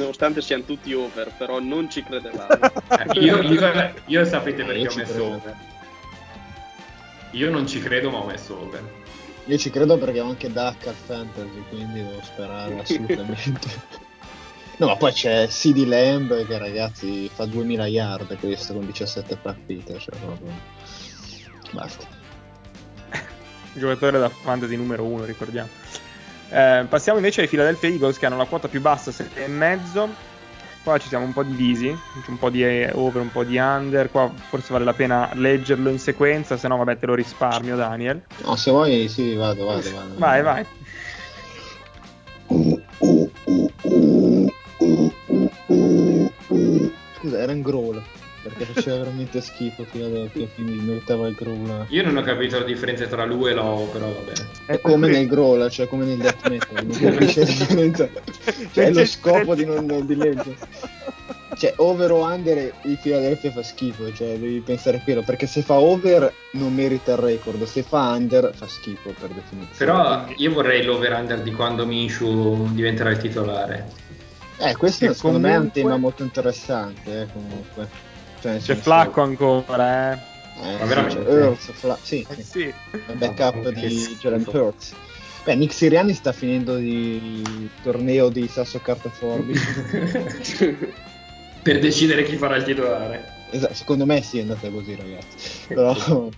[0.00, 2.58] Nonostante siano tutti over, però non ci credevamo.
[3.20, 5.26] Io, io- io sapete perché io ho messo credo.
[5.26, 5.56] over.
[7.32, 8.82] Io non ci credo, ma ho messo over.
[9.44, 13.68] Io ci credo perché ho anche Duck al fantasy, quindi devo sperare assolutamente.
[14.78, 19.98] No, ma poi c'è CD Lamb che ragazzi fa 2000 yard questo con 17 partite,
[19.98, 20.50] cioè proprio...
[21.72, 22.06] Basta.
[23.74, 25.68] giocatore da fantasy numero uno, ricordiamo.
[26.50, 30.08] Eh, passiamo invece ai Philadelphia Eagles che hanno la quota più bassa, 7,5.
[30.82, 34.10] Qua ci siamo un po' divisi, c'è un po' di over, un po' di under.
[34.10, 38.22] Qua forse vale la pena leggerlo in sequenza, se no, vabbè, te lo risparmio, Daniel.
[38.44, 40.14] No, se vuoi sì, vado, vado, vado.
[40.16, 40.66] Vai, vai.
[47.18, 48.02] Scusa, era in growl,
[48.60, 51.86] perché faceva veramente schifo Philadelphia, quindi meritava il growl.
[51.88, 54.48] Io non ho capito la differenza tra l'U e la O, però va bene.
[54.66, 58.08] È come nel growl, cioè come nel death metal, non capisce la differenza.
[58.72, 60.56] Cioè, è lo scopo di non di leggere.
[61.56, 65.62] Cioè, over o under il Philadelphia fa schifo, cioè devi pensare a quello, perché se
[65.62, 69.74] fa over non merita il record, se fa under fa schifo per definizione.
[69.76, 73.88] Però io vorrei l'over-under di quando Minshew diventerà il titolare.
[74.58, 77.88] Eh, questo Che secondo me è un comunque- tema molto interessante, eh, comunque.
[78.40, 80.18] Cioè, C'è senso- Flacco ancora, eh.
[80.62, 81.24] Eh, Ma sì, veramente?
[81.24, 82.42] c'è Hurts, Fla- sì, Eh sì.
[82.42, 82.58] sì.
[82.60, 82.74] il
[83.14, 84.16] backup Che di.
[84.20, 84.94] Jalen Hurts.
[85.44, 90.92] Beh, Nick Siriani sta finendo il torneo di sasso carta forbice.
[91.62, 93.38] per decidere chi farà il titolare.
[93.50, 95.66] Esatto, secondo me sì, è andata così, ragazzi.
[95.68, 96.30] Però,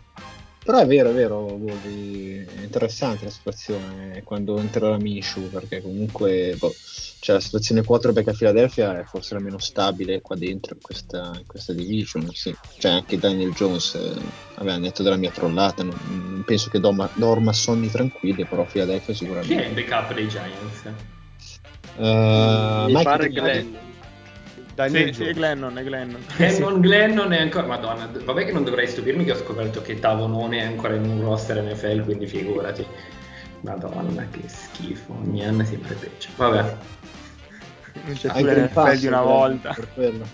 [0.64, 6.54] però è vero, è vero, Wolvi, è interessante la situazione quando entrerà Minshew, perché comunque
[6.58, 6.74] boh,
[7.20, 11.32] cioè, la situazione quarterback a Philadelphia è forse la meno stabile qua dentro in questa,
[11.34, 12.54] in questa division, sì.
[12.78, 14.14] Cioè anche Daniel Jones, eh,
[14.56, 19.14] aveva detto della mia trollata, non, non penso che dorma, dorma sonni tranquilli, però Philadelphia
[19.14, 19.54] sicuramente.
[19.54, 20.82] Chi è il backup dei Giants?
[21.96, 23.28] Uh, Mi Mike pare.
[23.28, 23.74] Glenn.
[24.74, 26.24] Daniel Sì, sì, è Glennon, è Glennon.
[26.36, 27.66] Glennon Glennon è ancora...
[27.66, 31.20] Madonna, vabbè che non dovrei stupirmi che ho scoperto che Tavonone è ancora in un
[31.20, 32.84] roster NFL, quindi figurati.
[33.60, 36.28] Madonna, che schifo, ogni anno è sempre peggio.
[36.36, 36.76] Vabbè.
[38.04, 39.76] Non c'è più Anche il l'NFL di una volta.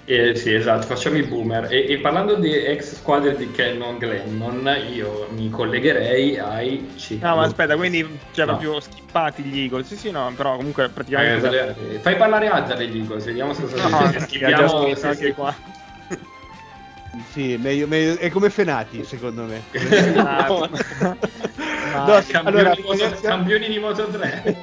[0.05, 1.67] Eh, sì, esatto, facciamo i boomer.
[1.71, 7.35] E, e parlando di ex squadre di Cannon Glennon, io mi collegherei ai Chicago.
[7.35, 8.53] No, ma aspetta, quindi cioè, No.
[8.57, 9.87] proprio skippati gli Eagles.
[9.89, 11.75] Sì, sì, no, però comunque Eh, praticamente.
[11.95, 15.07] eh, fai parlare Azza degli Eagles, vediamo se cosa No, se sì, già schippiamo- se-
[15.07, 15.55] anche qua.
[17.33, 19.63] Sì, meglio, meglio- è come Fenati, secondo me.
[20.15, 20.69] No.
[21.91, 24.57] No, campioni, allora, di Moto, Philadelphia- campioni di Moto 3.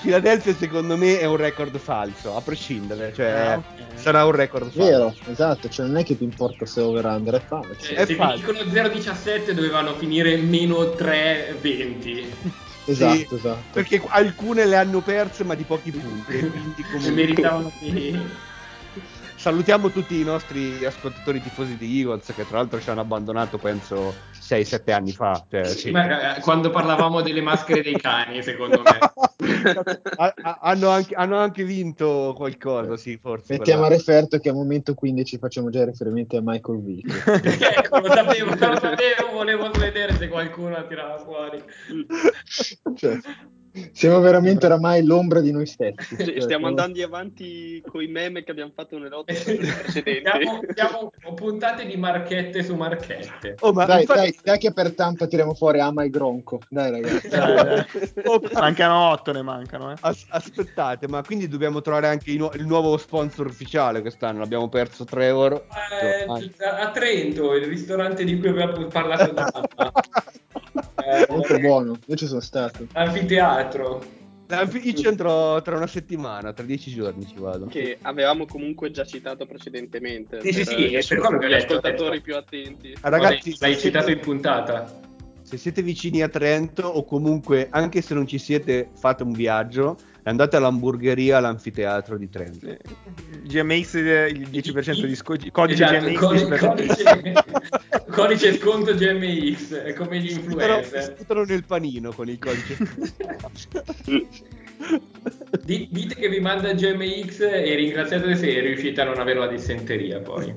[0.00, 3.64] Philadelphia secondo me è un record falso, a prescindere, cioè Ah, ok.
[3.94, 4.78] sarà un record falso.
[4.90, 7.74] Vero, esatto, cioè non è che ti importa se over under è falso.
[7.80, 8.36] Cioè, È se falso.
[8.52, 12.24] dicono 0-17 dovevano finire meno 3-20.
[12.88, 13.62] Esatto, Sì, esatto.
[13.72, 17.10] Perché alcune le hanno perse ma di pochi punti, quindi comunque...
[17.10, 18.16] meritavano di...
[19.34, 24.14] Salutiamo tutti i nostri ascoltatori tifosi di Eagles che tra l'altro ci hanno abbandonato penso
[24.48, 25.44] 6-7 anni fa.
[25.50, 25.90] Cioè, sì.
[25.90, 28.98] Ma, eh, quando parlavamo delle maschere dei cani, secondo me.
[30.16, 33.54] Ha- ha- hanno, anche, hanno anche vinto qualcosa, sì, forse.
[33.54, 37.26] Mettiamo a referto che a momento 15 facciamo già riferimenti a Michael Vick.
[37.76, 41.62] ecco, lo sapevo, lo sapevo, volevo vedere se qualcuno la tirava fuori.
[42.94, 43.18] Cioè,
[43.92, 46.16] siamo veramente oramai l'ombra di noi stessi.
[46.16, 50.22] Cioè, Stiamo andando avanti con i meme che abbiamo fatto nelle otto precedenti.
[50.22, 53.56] Siamo, siamo puntate di marchette su marchette.
[53.60, 56.60] Oh, ma Dai, infatti- dai, dai che per Tampa tiriamo fuori Ama e Gronco.
[56.68, 57.28] Dai ragazzi.
[57.28, 57.84] Dai, dai.
[58.26, 59.96] Oh, Mancano 8, ne mancano, eh.
[60.00, 64.42] As- aspettate, ma quindi dobbiamo trovare anche nu- il nuovo sponsor ufficiale quest'anno.
[64.42, 65.64] Abbiamo perso Trevor.
[66.02, 66.26] Eh,
[66.64, 69.92] a Trento, il ristorante di cui abbiamo parlato prima.
[71.04, 72.86] Eh, Molto buono, io ci sono stato.
[72.92, 73.65] Anfiteatro.
[74.48, 77.66] Io ci andrò tra una settimana, tra dieci giorni ci vado.
[77.66, 80.40] Che avevamo comunque già citato precedentemente.
[80.40, 82.96] Sì, sì, per- sì, e per quello ho gli ascoltatori più attenti.
[83.00, 85.00] Ah, Ragazzi, l'hai citato in puntata.
[85.42, 89.96] Se siete vicini a Trento o comunque anche se non ci siete, fate un viaggio
[90.30, 92.76] andate all'hamburgeria all'anfiteatro di Trento.
[93.42, 97.44] GMX eh, il 10% di sconto, codice Esatto, GMX codi- 10% di codice,
[98.10, 101.02] codice sconto GMX, è come gli influencer.
[101.02, 102.76] sputano nel panino con il codice.
[105.64, 110.20] Di- dite che vi manda GMX e ringraziate se riuscite a non avere la dissenteria
[110.20, 110.54] poi.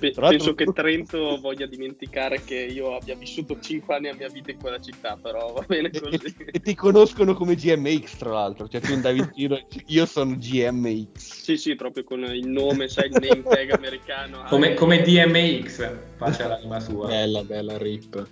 [0.00, 4.50] Pe- penso che Trento voglia dimenticare che io abbia vissuto 5 anni a mia vita
[4.50, 6.16] in quella città, però va bene e, così.
[6.16, 8.66] e- e ti conoscono come GMX, tra l'altro.
[8.68, 11.08] Cioè, tu andavi in giro io sono GMX.
[11.14, 14.44] Sì, sì, proprio con il nome, sai, il name tag americano.
[14.48, 17.06] Come, come DMX, faccia l'anima sua.
[17.06, 18.28] Bella, bella rip.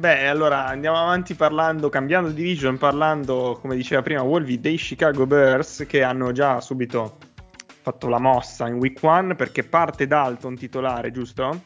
[0.00, 5.84] Beh, allora andiamo avanti parlando, cambiando division, parlando, come diceva prima Wolvi, dei Chicago Bears
[5.86, 7.18] che hanno già subito
[7.82, 11.64] fatto la mossa in week one perché parte Dalton titolare, giusto?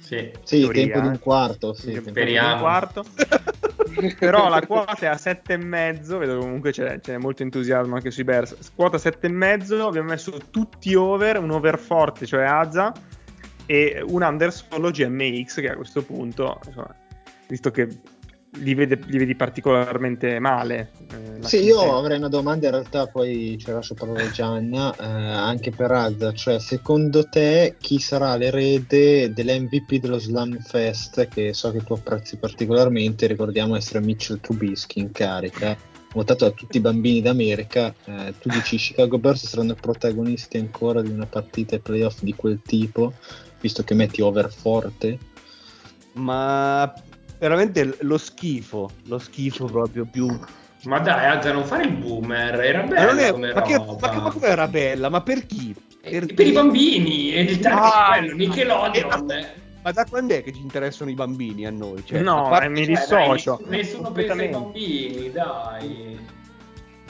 [0.00, 0.32] Sì.
[0.42, 1.10] Sì, Teoria, tempo di eh.
[1.10, 1.74] un quarto.
[1.74, 2.60] Sì, Tempo tempo di- un Speriamo.
[2.60, 3.04] quarto.
[4.18, 6.18] Però la quota è a 7,5.
[6.18, 8.72] Vedo comunque c'è, c'è molto entusiasmo anche sui Bears.
[8.74, 9.80] Quota 7,5.
[9.80, 12.92] Abbiamo messo tutti over, un over forte, cioè Azza,
[13.64, 15.60] e un under solo GMX.
[15.60, 16.92] Che a questo punto, insomma,
[17.48, 17.88] visto che
[18.58, 20.92] li, vede- li vedi particolarmente male.
[21.10, 24.30] eh, la Sì, io quinta- avrei una domanda in realtà, poi ci lascio parlare a
[24.30, 31.28] Gianna, eh, anche per Azza, cioè secondo te chi sarà l'erede dell'MVP dello Slam Fest,
[31.28, 35.76] che so che tu apprezzi particolarmente, ricordiamo essere Mitchell Trubisky in carica,
[36.14, 41.10] votato da tutti i bambini d'America, eh, tu dici Chicago Bears saranno protagonisti ancora di
[41.10, 43.12] una partita ai playoff di quel tipo,
[43.60, 45.18] visto che metti over forte?
[46.14, 46.90] Ma
[47.38, 50.26] veramente lo schifo, lo schifo proprio più.
[50.84, 54.20] Ma dai, Azza, non fare il boomer, era bella è- come ma che, ma, che-
[54.20, 55.08] ma come era bella?
[55.08, 55.74] Ma per chi?
[56.00, 59.30] Eh, per i bambini, e il target Ah, è quello, Nickelodeon.
[59.32, 62.04] eh, Ma da quando è che ci interessano i bambini a noi?
[62.04, 63.60] Cioè, No, a parte- eh, mi Cioè, dai, dissocio.
[63.66, 66.18] nessuno- Nessuno pensa ai bambini, dai.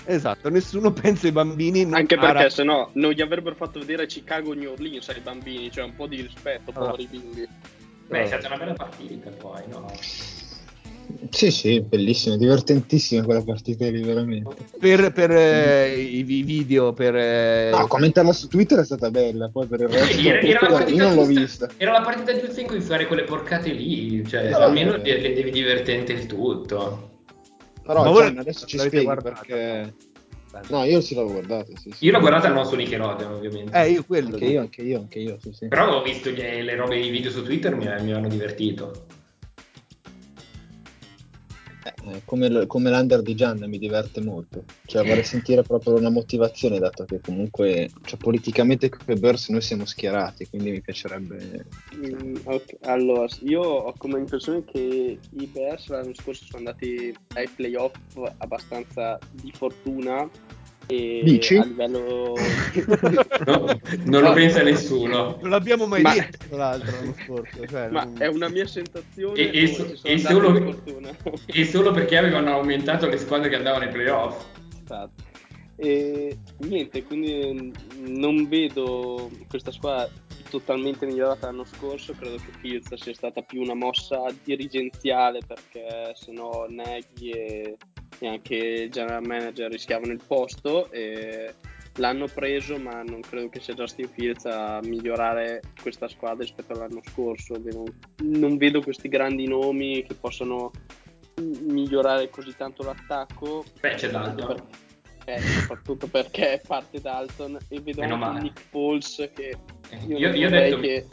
[0.08, 1.82] Esatto, nessuno pensa ai bambini.
[1.92, 5.70] Anche perché ra- se no non gli avrebbero fatto vedere Chicago New Orleans ai bambini,
[5.70, 6.90] cioè un po' di rispetto, Allora.
[6.92, 7.48] poveri bimbi.
[8.08, 9.90] Beh, è stata una bella partita poi, no?
[11.30, 14.54] Sì, sì, bellissima, divertentissima quella partita lì, veramente.
[14.78, 17.14] Per, per eh, i, i video, per...
[17.14, 20.84] eh, No, commentarla su Twitter è stata bella, poi per il resto Era, era la
[20.88, 21.68] io non l'ho vista.
[21.76, 26.12] era la partita giusta in cui fare quelle porcate lì, cioè No, almeno rendevi divertente
[26.12, 27.10] il tutto.
[27.84, 29.36] Però Ma voi adesso ci spieghi guardata?
[29.46, 29.94] perché...
[30.68, 32.04] No, io sì l'ho guardata, sì, sì.
[32.06, 33.76] Io l'ho guardata non su Nickelodeon, ovviamente.
[33.78, 34.34] Eh, io quello.
[34.34, 35.68] Anche io, anche io, anche io, sì, sì.
[35.68, 39.04] Però avevo visto gli- le robe i video su Twitter mi, mi hanno divertito.
[42.08, 44.64] Eh, come, l- come l'under di Gian mi diverte molto.
[44.86, 49.84] Cioè vorrei sentire proprio una motivazione, dato che comunque cioè, politicamente i Bears noi siamo
[49.84, 51.66] schierati, quindi mi piacerebbe...
[51.96, 57.48] Mm, ok, Allora, io ho come impressione che i Bears l'anno scorso sono andati ai
[57.48, 57.96] playoff
[58.38, 60.28] abbastanza di fortuna
[60.88, 61.56] e Dici?
[61.56, 62.34] a livello
[63.46, 65.38] No, non lo pensa nessuno.
[65.40, 67.66] Non l'abbiamo mai Ma- detto, tra l'altro, l'anno scorso.
[67.66, 70.82] Cioè, ma non- è una mia sensazione E- e so- e solo-
[71.46, 74.44] E solo perché avevano aumentato le squadre che andavano ai playoff.
[74.84, 75.24] Esatto.
[75.78, 77.72] E niente, quindi
[78.06, 80.08] non vedo questa squadra
[80.48, 82.14] totalmente migliorata l'anno scorso.
[82.14, 87.76] Credo che Fields sia stata più una mossa dirigenziale perché se no Nagy e,
[88.18, 90.90] e anche il general manager rischiavano il posto.
[90.90, 91.54] E
[91.96, 97.00] l'hanno preso, ma non credo che sia Justin Fields a migliorare questa squadra rispetto all'anno
[97.04, 97.54] scorso.
[97.62, 97.84] Non,
[98.22, 100.70] non vedo questi grandi nomi che possano
[101.40, 103.64] migliorare così tanto l'attacco.
[103.80, 104.62] Beh, c'è Dalton.
[105.28, 108.40] Eh, soprattutto perché parte Dalton e vedo Meno anche male.
[108.42, 109.56] Nick Foles che
[109.90, 111.06] Eh, io, Io, io ho detto, che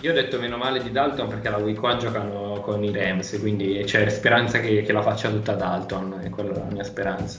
[0.00, 3.38] io ho detto meno male di Dalton perché la week 1 giocano con i Rams,
[3.40, 7.38] quindi c'è speranza che, che la faccia tutta Dalton, e quella è la mia speranza.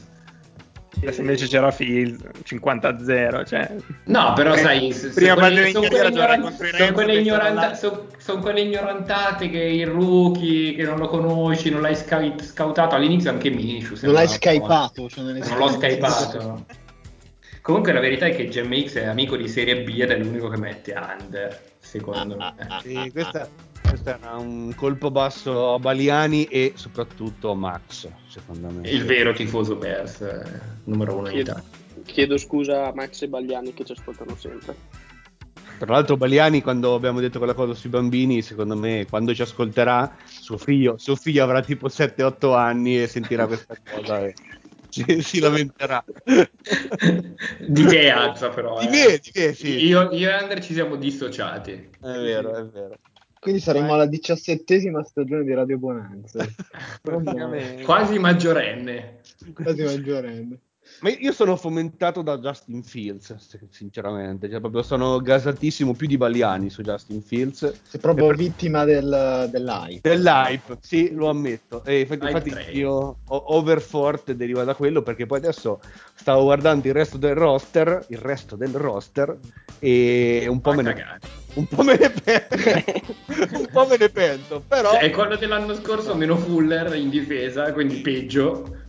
[1.12, 3.76] Se invece c'era Fields 50-0, cioè...
[4.06, 8.62] No, però Eh, sai, prima quelle, sono quelle ignoran- sono quelle ignoranta- sono sono- quelle
[8.62, 13.96] ignorantate che il rookie, che non lo conosci, non l'hai scout- scoutato all'inizio anche Minshew.
[14.02, 16.66] Non l'hai skypato, cioè non, Non l'ho skypato.
[17.68, 20.56] Comunque la verità è che GMX è amico di Serie B ed è l'unico che
[20.56, 22.66] mette under, secondo Ah, me.
[22.66, 22.80] ah, ah.
[22.80, 23.50] Sì, questa,
[23.86, 28.88] questo è un colpo basso a Baliani e soprattutto a Max, secondo me.
[28.90, 30.44] Il vero tifoso Bears, eh,
[30.86, 31.70] numero uno in chiedo, Italia.
[32.06, 34.74] chiedo scusa a Max e Bagliani che ci ascoltano sempre.
[35.78, 40.16] Tra l'altro Baliani quando abbiamo detto quella cosa sui bambini, secondo me quando ci ascolterà
[40.26, 44.34] suo figlio, suo figlio avrà tipo 7-8 anni e sentirà questa cosa e
[45.04, 46.04] si, si lamenterà.
[47.68, 48.80] Di te Azza però.
[48.80, 48.90] Di eh.
[48.90, 49.86] me, di me, sì.
[49.86, 51.72] Io, io e Under ci siamo dissociati.
[51.72, 52.98] È vero, è vero.
[53.40, 56.46] Quindi saremo alla diciassettesima stagione di Radio Bonanza.
[57.02, 57.84] Praticamente.
[57.84, 59.20] Quasi maggiorenne.
[59.54, 60.60] Quasi maggiorenne.
[61.02, 63.36] Ma io sono fomentato da Justin Fields,
[63.70, 67.82] sinceramente, cioè proprio sono gasatissimo più di Baliani su Justin Fields.
[67.84, 70.10] Sei proprio per- vittima del, dell'hype.
[70.10, 71.84] Dell'hype, sì, lo ammetto.
[71.86, 72.92] E infatti, infatti io
[73.24, 75.80] ho overforte deriva da quello perché poi adesso
[76.16, 79.38] stavo guardando il resto del roster, il resto del roster
[79.80, 81.20] e un po' Fa me ne, cagare.
[81.54, 82.56] un po' me ne pento,
[83.58, 87.72] un po' me ne pento, però Cioè, è quello dell'anno scorso meno Fuller in difesa,
[87.72, 88.86] quindi peggio.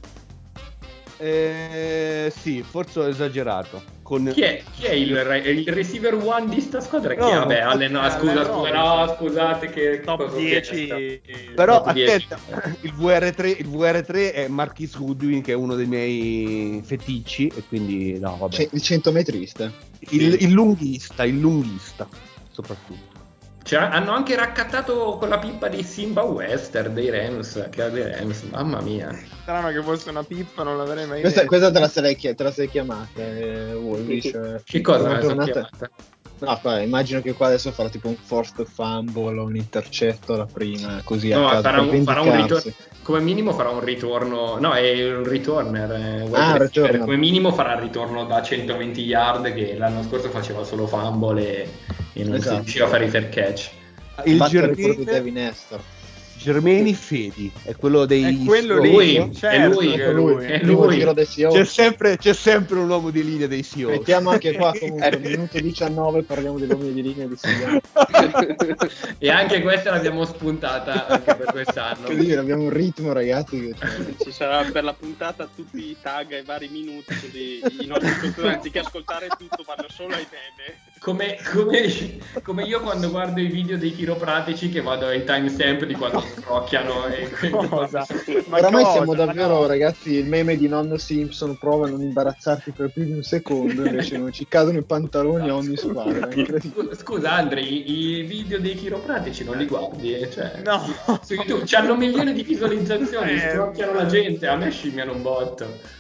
[1.18, 3.96] Eh, sì, forse ho esagerato.
[4.02, 4.30] Con...
[4.32, 7.14] Chi è, chi è il, re- il receiver one di sta squadra?
[7.14, 7.28] No?
[7.28, 9.16] Vabbè, Allen, no, Allen scusa, scusa, no, Robinson.
[9.16, 10.70] scusate che Top cosa ho 10.
[10.70, 11.52] chiesto?
[11.54, 12.14] Però Top 10.
[12.14, 17.62] attenta, il VR3, il VR3 è Marquis Goodwin che è uno dei miei feticci e
[17.68, 18.54] quindi no, vabbè.
[18.54, 19.70] Cioè, il centometrista.
[20.10, 22.08] il, il lunghista, il lunghista
[22.50, 23.17] soprattutto.
[23.68, 28.40] Cioè, hanno anche raccattato quella pippa di Simba Wester dei Rams, che ha dei Rams,
[28.44, 29.14] mamma mia.
[29.42, 31.50] Strano che fosse una pippa, non l'avrei mai Questa, detto.
[31.50, 31.88] questa te, la
[32.34, 34.24] te la sei chiamata, eh, Wolvish.
[34.24, 34.62] eh.
[34.64, 35.20] Che cosa Una me
[36.40, 40.46] No, qua, immagino che qua adesso farà tipo un forced fumble o un intercetto alla
[40.46, 42.72] prima, così a No, caso, farà un, farà un ritorno.
[43.02, 44.58] Come minimo farà un ritorno.
[44.58, 45.90] No, è un returner.
[45.92, 46.60] eh, Ah, receiver.
[46.60, 46.98] returner.
[47.00, 51.68] Come minimo farà il ritorno da 120 yard, che l'anno scorso faceva solo fumble e,
[52.12, 52.56] e non si Esatto.
[52.56, 53.70] riusciva a fare i fair catch.
[54.24, 55.80] Il quello di Devin Hester.
[56.38, 60.44] Germaini Fedi è quello dei È quello lì, Lui, certo è lui, è lui.
[60.44, 60.96] È lui.
[60.96, 63.98] giro dei C'è sempre, c'è sempre un uomo di linea dei Seahawks.
[63.98, 68.96] Mettiamo anche qua comunque, minuto 19 parliamo dell'uomo di linea di Seahawks.
[69.18, 72.06] E anche questa l'abbiamo spuntata anche per quest'anno.
[72.06, 76.32] Che dire, abbiamo un ritmo ragazzi che Ci sarà per la puntata tutti i tag
[76.32, 80.87] ai vari minuti, così i nostri ascoltatori anziché ascoltare tutto vanno solo ai meme.
[81.00, 85.94] Come, come, come io quando guardo i video dei chiropratici che vado ai timestamp di
[85.94, 87.30] quando scrocchiano e
[87.68, 88.06] Cosa?
[88.46, 88.96] Ma Oramai cosa?
[88.96, 89.66] siamo davvero, no.
[89.66, 93.84] ragazzi, il meme di nonno Simpson prova a non imbarazzarti per più di un secondo,
[93.84, 96.28] invece non ci cadono i pantaloni a ogni squadra.
[96.96, 100.14] Scusa Andre, i, i video dei chiropratici non li guardi?
[100.14, 100.30] eh?
[100.30, 100.82] Cioè, No.
[101.22, 105.96] Su YouTube hanno milioni di visualizzazioni, Eh, scrocchiano la gente, a me scimmiano un botto.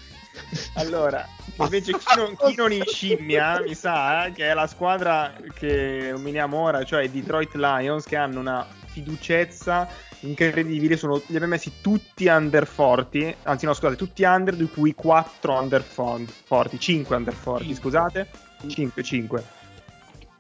[0.74, 1.26] Allora,
[1.56, 6.56] invece chi non, chi non inscimmia, mi sa, eh, che è la squadra che nominiamo
[6.56, 9.88] ora, cioè i Detroit Lions, che hanno una fiducezza
[10.20, 14.94] incredibile, sono, li abbiamo messi tutti under 40, anzi no scusate, tutti under, di cui
[14.94, 18.28] 4 under 40, 5 under 40, scusate,
[18.66, 19.44] 5, 5.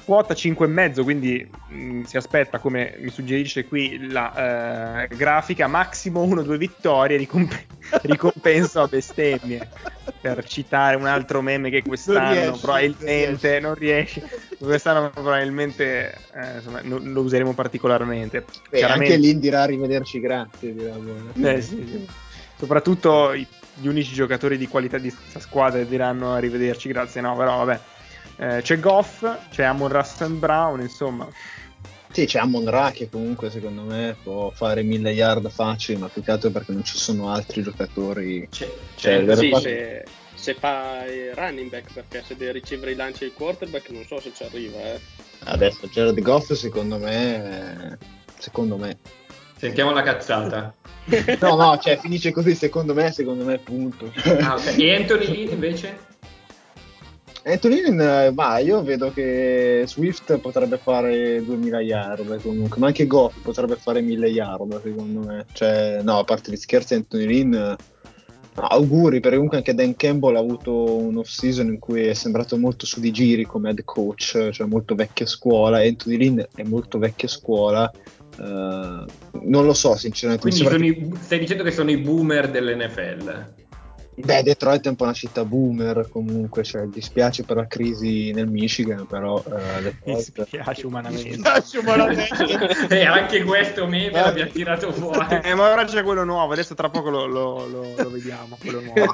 [0.08, 6.56] Quota 5,5, quindi mh, si aspetta, come mi suggerisce qui la eh, grafica, massimo 1-2
[6.56, 7.66] vittorie, ricomp-
[8.04, 9.68] ricompenso a bestemmie.
[10.18, 14.22] Per citare un altro meme che quest'anno riesci, probabilmente non riesci,
[14.58, 18.46] quest'anno probabilmente eh, insomma, no- lo useremo particolarmente.
[18.70, 20.74] Beh, Chiaramente- anche lì dirà arrivederci, grazie.
[21.34, 22.06] eh, sì, sì.
[22.56, 27.58] Soprattutto i- gli unici giocatori di qualità di questa squadra diranno arrivederci, grazie, no, però
[27.62, 27.80] vabbè.
[28.38, 31.28] Eh, c'è Goff, c'è Amon Russell Brown, insomma.
[32.10, 36.22] Sì, c'è Amon Ra che comunque secondo me può fare mille yard facili, ma più
[36.22, 38.48] che altro perché non ci sono altri giocatori.
[38.50, 38.66] C'è,
[38.96, 43.24] Cioè, c'è- Sì, se, se fa il running back, perché se deve ricevere i lanci
[43.24, 44.78] il quarterback non so se ci arriva.
[44.78, 45.00] Eh.
[45.44, 47.98] Adesso Jared Goff secondo me...
[48.38, 48.96] Secondo me.
[49.56, 50.72] Sentiamo la cazzata.
[51.40, 54.12] No, no, cioè finisce così, secondo me, secondo me, punto.
[54.40, 54.76] Ah, ok.
[54.78, 55.98] E Anthony Lynn invece?
[57.52, 63.06] Anthony Lynn, eh, ma io vedo che Swift potrebbe fare 2000 yard comunque, ma anche
[63.06, 65.46] Goff potrebbe fare 1000 yard secondo me.
[65.52, 67.76] Cioè, no, a parte gli scherzi, Anthony Lynn, eh,
[68.60, 72.86] auguri, perché comunque anche Dan Campbell ha avuto un off-season in cui è sembrato molto
[72.86, 75.78] su di giri come head coach, cioè molto vecchia scuola.
[75.78, 77.90] Anthony Lynn è molto vecchia scuola.
[78.40, 79.04] eh,
[79.42, 80.48] non lo so, sinceramente.
[80.48, 83.66] Quindi i- stai dicendo che sono i boomer dell'NFL.
[84.20, 88.48] Beh, Detroit è un po' una città boomer comunque, cioè dispiace per la crisi nel
[88.48, 90.44] Michigan, però eh, Mi Detroit...
[90.46, 91.32] spiace umanamente.
[91.34, 92.86] Spiace umanamente.
[92.90, 95.38] e anche questo meme l'abbiamo tirato fuori.
[95.42, 98.56] Eh, ma ora c'è quello nuovo, adesso tra poco lo, lo- lo- lo vediamo.
[98.60, 99.12] Quello nuovo.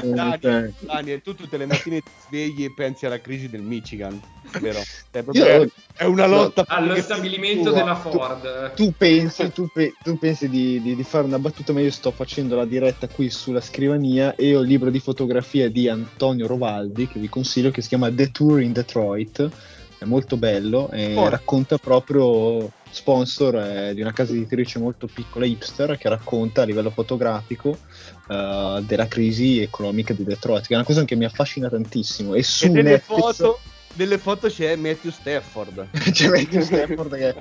[0.14, 4.20] Daniel, Daniel, tu tutte le mattine ti svegli e pensi alla crisi del Michigan,
[4.60, 4.80] vero?
[5.10, 8.74] È, proprio- Io- è una lotta Allo che- stabilimento tua- della tu- Ford.
[8.74, 12.10] tu pensi, tu, pe- tu pensi di, di- di fare una battuta, ma io sto
[12.10, 17.06] facendo la diretta qui sulla scrivania e ho il libro di fotografia di Antonio Rovaldi
[17.08, 19.50] che vi consiglio che si chiama The Tour in Detroit.
[19.96, 21.28] È molto bello e Oh.
[21.28, 26.90] racconta proprio sponsor eh, di una casa editrice molto piccola, hipster, che racconta a livello
[26.90, 27.78] fotografico
[28.28, 32.34] eh, della crisi economica di Detroit, che è una cosa che mi affascina tantissimo.
[32.34, 33.60] E su E Netflix foto,
[33.94, 35.88] nelle foto c'è Matthew Stafford.
[36.12, 37.34] c'è Matthew Stafford che è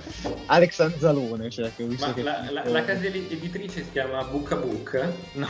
[0.47, 3.91] Alex Anzalone, cioè, che ho visto Ma che la, la- la casa edi- editrice si
[3.91, 5.07] chiama Book a Book?
[5.33, 5.47] No,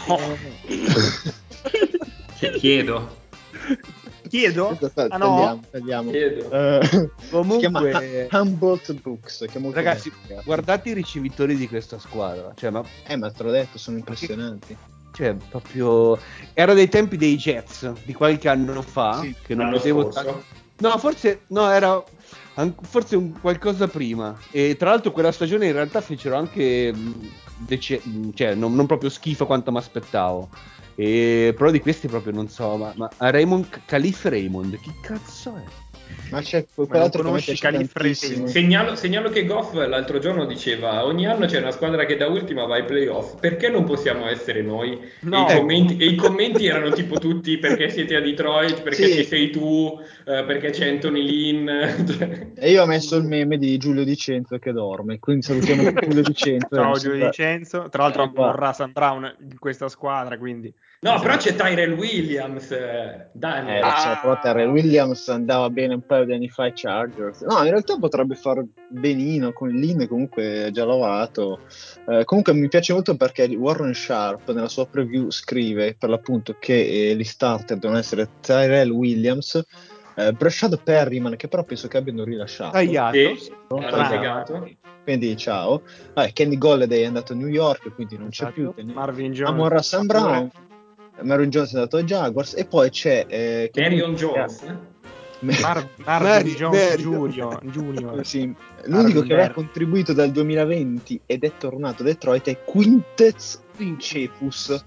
[2.35, 3.21] Ch- Chiedo.
[4.27, 4.69] chiedo.
[4.69, 5.35] Aspetta, Ah, no?
[5.35, 6.09] tagliamo, tagliamo.
[6.11, 6.47] Chiedo.
[6.49, 10.41] Chiama Comunque, Humboldt Books, che è molto ragazzi, bello.
[10.43, 12.51] guardate i ricevitori di questa squadra.
[12.55, 14.75] Cioè, ma Eh, ma te l'ho detto, sono impressionanti.
[15.13, 16.17] cioè, proprio.
[16.53, 19.19] Era dei tempi dei Jets di qualche anno fa.
[19.21, 20.11] Sì, che non potevo.
[20.11, 20.61] scorso?
[20.83, 22.03] No, forse no, era
[22.55, 24.37] an- forse un qualcosa prima.
[24.51, 26.93] E tra l'altro quella stagione in realtà fecero anche
[27.55, 28.01] dece-
[28.33, 30.49] cioè non, non proprio schifo quanto mi aspettavo.
[30.95, 35.63] E, però di questi proprio non so, ma, ma Raymond Calif Raymond, chi cazzo è?
[36.29, 38.47] Ma c'è quell'altro che a me conosci piace Calif tantissimo.
[38.47, 42.65] Segnalo, segnalo che Goff l'altro giorno diceva ogni anno c'è una squadra che da ultima
[42.65, 44.99] va ai playoff, perché non possiamo essere noi?
[45.21, 45.47] No.
[45.47, 49.13] E, i commenti, e i commenti erano tipo tutti perché siete a Detroit, perché Sì.
[49.17, 49.95] ci sei tu,
[50.25, 51.67] eh, perché c'è Anthony Lynn.
[52.09, 52.47] cioè.
[52.55, 56.67] E io ho messo il meme di Giulio Dicenzo che dorme, quindi salutiamo Giulio Dicenzo.
[56.75, 57.89] Ciao Giulio sembra- Vincenzo.
[57.89, 58.45] Tra l'altro Eh, qua.
[58.47, 60.73] vorrà Sam Brown in questa squadra, quindi.
[61.01, 63.81] No, però c'è Tyrell Williams, eh, Eh, Daniel.
[63.83, 67.41] lo so, però Terrell Williams andava bene un paio di anni fa ai Chargers.
[67.41, 71.59] No, in realtà potrebbe far benino con il Lin, comunque è già lavorato.
[72.07, 77.09] Eh, comunque mi piace molto perché Warren Sharp nella sua preview scrive per l'appunto che
[77.09, 79.61] eh, gli starter devono essere Tyrell Williams,
[80.15, 82.71] eh, Brashad Perryman, che però penso che abbiano rilasciato.
[82.71, 83.17] Tagliato.
[83.35, 84.69] Sì, piegato.
[85.03, 85.81] Quindi ciao.
[86.13, 88.53] Vabbè, Kenny Golladay è andato a New York, quindi non c'è Esatto.
[88.53, 88.73] più.
[88.73, 89.51] Kenny- Marvin Jones.
[89.51, 90.49] Amon Russell Brown.
[91.21, 94.63] Marvin Jones è andato ai Jaguars e poi c'è eh, Marion Jones.
[95.43, 96.95] Mar- Marvin Jones.
[96.95, 97.63] Junior.
[97.65, 98.25] Junior.
[98.25, 98.53] Sì,
[98.85, 103.61] l'unico che aveva contribuito dal 2020 ed è tornato a Detroit è Quintez
[103.99, 104.85] Cepus,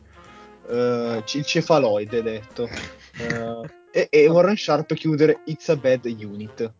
[0.68, 2.68] eh, il cefaloide detto.
[3.18, 6.70] Eh, e, e Warren Sharp chiudere It's a Bad Unit.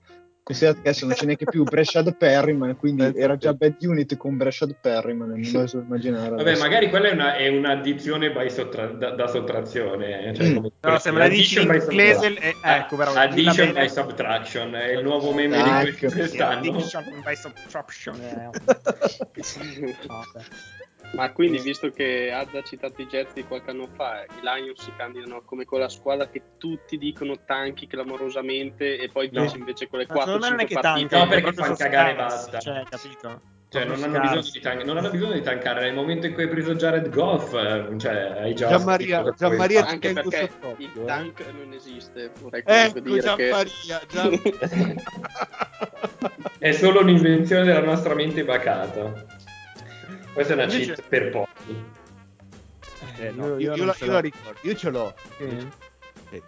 [0.47, 4.37] Considerato che adesso non c'è neanche più Brashad Perryman, quindi era già Bad Unit con
[4.37, 6.29] Brashad Perryman, non lo so immaginare.
[6.31, 6.63] Vabbè, adesso.
[6.63, 10.33] magari quella è, una, è un'addizione by sottra- da, da sottrazione.
[10.37, 10.55] Cioè, Mm.
[10.55, 12.63] come- No, se me la dici in Addition by inglese, subtraction.
[12.63, 15.85] eh, ecco, bravo, dilla Addition by subtraction è il nuovo meme Ecco.
[15.91, 16.59] di que- quest'anno.
[16.59, 18.21] Addiction by subtraction.
[18.21, 18.51] eh.
[20.07, 20.45] Vabbè.
[21.17, 24.83] Ma quindi, visto che Azza ha citato i Jets di qualche anno fa, i Lions
[24.83, 29.41] si candidano come quella squadra che tutti dicono tanchi clamorosamente e poi No.
[29.41, 31.09] vince invece quelle Ma secondo me non è 4-5 che partite.
[31.09, 32.59] tanto, No, perché fanno cagare e basta.
[32.59, 33.41] Cioè, capito?
[33.69, 34.53] Cioè, non hanno, bisogno scarsi.
[34.53, 37.53] di tan- non hanno bisogno di tankare nel momento in cui hai preso Jared Goff,
[37.55, 41.05] eh, cioè hai già Gianmaria- che Gianmaria Anche perché il eh.
[41.05, 43.49] tank non esiste, vorrei Ecco dire che...
[43.49, 44.41] Gianmaria, Gian-
[46.59, 49.36] È solo un'invenzione della nostra mente bacata.
[50.37, 51.85] Questa è una Invece- cheat per pochi.
[53.19, 54.13] Eh, no, Io- io, io io ce io l'ho.
[54.13, 55.15] la ricordo, io ce l'ho.
[55.39, 55.69] Sì.
[56.29, 56.43] Sì,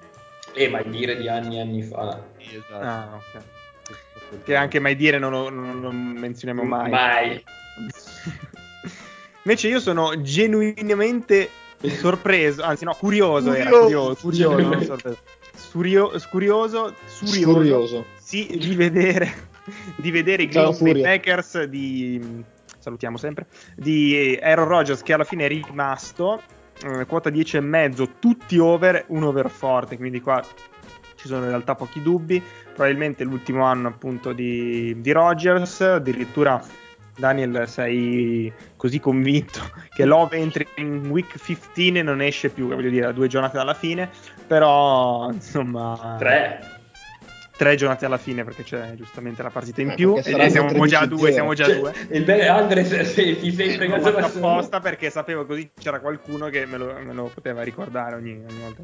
[0.53, 2.23] Eh, ma dire di anni e anni fa.
[2.37, 2.75] esatto.
[2.85, 4.43] Ah, ok.
[4.45, 6.91] Che anche mai dire non lo, non lo menzioniamo mai.
[6.91, 7.45] Mai.
[9.45, 11.49] Invece io sono genuinamente
[11.81, 14.21] sorpreso, anzi no, curioso era, Curioso.
[14.21, 15.19] curioso, curioso, non sorpreso.
[15.57, 19.49] Surio- curioso, surioso, sì, di vedere,
[19.97, 21.03] di vedere i Green Bay.
[21.03, 22.45] Packers di,
[22.89, 26.43] salutiamo sempre, di Aaron Rodgers che alla fine è rimasto,
[26.85, 30.43] eh, quota 10 e mezzo, tutti over, un over forte, quindi qua
[31.17, 32.43] ci sono in realtà pochi dubbi,
[32.75, 36.63] probabilmente l'ultimo anno appunto di, di Rodgers, addirittura
[37.17, 39.61] Daniel sei così convinto
[39.95, 43.57] che Love entri in week 15 e non esce più, voglio dire, a due giornate
[43.57, 44.09] dalla fine,
[44.47, 46.17] però insomma...
[46.19, 46.77] Tre.
[47.59, 51.03] Tre giornate alla fine perché c'è giustamente la partita in Eh, più e siamo già
[51.03, 51.07] 13-0.
[51.09, 51.93] due, siamo già Cioè, due.
[52.13, 54.49] il bel Andres se ti sei L'ho fregato solo.
[54.49, 58.61] apposta perché sapevo così c'era qualcuno che me lo, me lo poteva ricordare ogni, ogni
[58.63, 58.83] volta.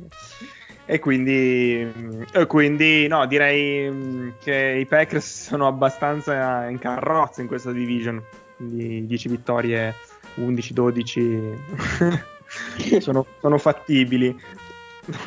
[0.86, 1.88] E quindi,
[2.32, 8.20] e quindi, no, direi mm, che i Packers sono abbastanza in carrozza in questa division.
[8.56, 9.94] Quindi 10 vittorie,
[10.36, 14.36] 11-12 sono, sono fattibili.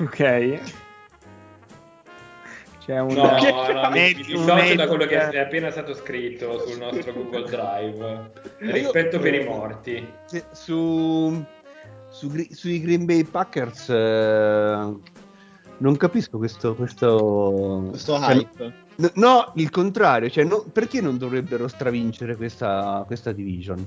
[0.01, 0.59] Ok.
[2.87, 6.77] C'è un No, no, mi, mi dissocio da quello che è appena stato scritto sul
[6.79, 8.29] nostro Google Drive.
[8.61, 10.07] io- Rispetto per i morti.
[10.23, 11.43] Se- su,
[12.09, 14.95] su sui Green Bay Packers eh,
[15.79, 18.73] non capisco questo questo, Questo cioè, hype.
[18.95, 23.85] n- no il contrario cioè, no- perché non dovrebbero stravincere questa, questa division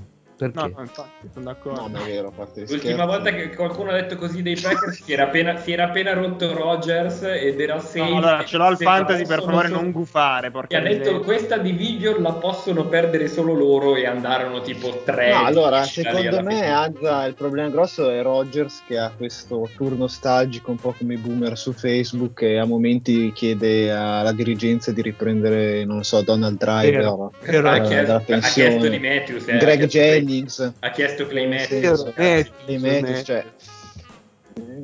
[0.49, 1.81] perché No, no, infatti, sono d'accordo.
[1.87, 3.05] No, vero, a parte L'ultima scherzi.
[3.05, 6.53] volta che qualcuno ha detto così dei Packers si era appena, si era appena rotto
[6.53, 7.99] Rogers ed era No, safe.
[8.01, 11.19] allora, ce l'ho al fantasy per favore solo- non gufare, E ha detto miseria.
[11.19, 16.69] questa division la possono perdere solo loro e andarono tipo 3 No, allora, secondo me
[16.71, 21.17] Azza il problema grosso è Rogers che ha questo tour nostalgico un po' come i
[21.17, 26.99] boomer su Facebook e a momenti chiede alla dirigenza di riprendere, non so, Donald Driver
[27.01, 27.69] Vero, eh, vero.
[27.69, 28.69] ha, dalla chiesto, ha pensione.
[28.69, 29.99] chiesto di Matthews eh, ha Greg chiesto-
[30.31, 32.11] Jennings ha chiesto Clay Matthews.
[32.13, 33.45] Clay cioè,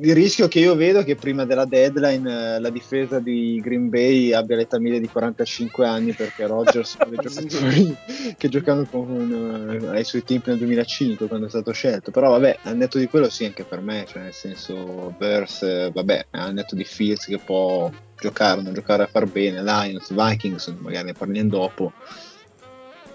[0.00, 3.88] il rischio che io vedo è che prima della deadline eh, la difesa di Green
[3.88, 7.96] Bay abbia l'età media di 45 anni perché Rodgers è uno dei giocatori
[8.36, 12.10] che giocano con, eh, ai suoi tempi nel 2005 quando è stato scelto.
[12.10, 15.90] Però vabbè al netto di quello sì anche per me cioè nel senso Bears eh,
[15.92, 17.90] vabbè al netto di Fields che può
[18.20, 21.92] giocare non giocare a far bene Lions, Vikings magari ne parliamo dopo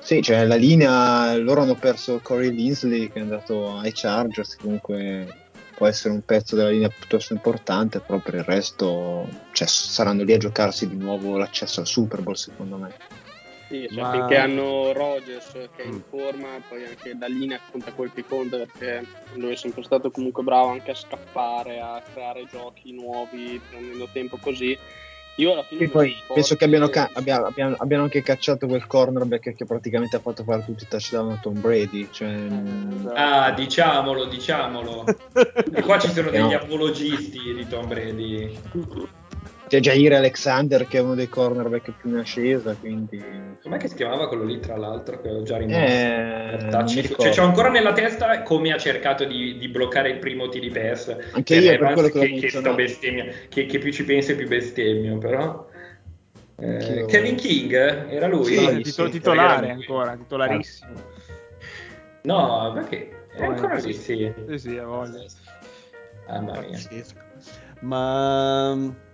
[0.04, 5.34] sì, cioè la linea, loro hanno perso Corey Linsley che è andato ai Chargers, comunque
[5.74, 10.34] può essere un pezzo della linea piuttosto importante, però per il resto cioè, saranno lì
[10.34, 12.95] a giocarsi di nuovo l'accesso al Super Bowl secondo me.
[13.70, 16.01] Sì, cioè, Ma- finché hanno Rogers che è in Mm.
[16.10, 20.43] forma, poi anche la linea conta quel che conta perché lui è sempre stato comunque
[20.43, 24.78] bravo anche a scappare, a creare giochi nuovi, prendendo tempo così.
[25.38, 29.56] Io alla fine poi penso che abbiano, ca- abbia- abbiano- abbiano anche cacciato quel cornerback
[29.56, 32.08] che praticamente ha fatto fare tutti i touchdown a Tom Brady.
[32.12, 33.16] Cioè, mm, esatto.
[33.16, 35.06] Ah, diciamolo, diciamolo.
[35.74, 36.56] e qua ci sono degli No.
[36.56, 38.60] apologisti di Tom Brady.
[39.74, 43.24] c'è Jair Alexander che è uno dei cornerback più in ascesa, quindi...
[43.63, 45.80] Com'è che si chiamava quello lì, tra l'altro, che ho già rimosso?
[45.80, 47.07] Eh.
[47.17, 51.15] Cioè, c'ho ancora nella testa come ha cercato di, di bloccare il primo TD pass.
[51.32, 55.17] Anche io, per quello che che, sto bestemmia, che, che più ci penso più bestemmio,
[55.17, 55.67] però.
[56.59, 57.05] Eh.
[57.07, 57.74] Kevin King
[58.09, 58.45] era lui?
[58.45, 59.82] Sì, Sì, tito- sì, titolare era lui.
[59.82, 60.91] ancora, titolarissimo.
[62.24, 64.32] No, perché è ancora lì, sì.
[64.49, 65.24] Sì, sì, ha voglia.
[66.28, 66.69] Mamma mia.
[66.69, 67.21] Pazzesco.
[67.80, 69.11] Ma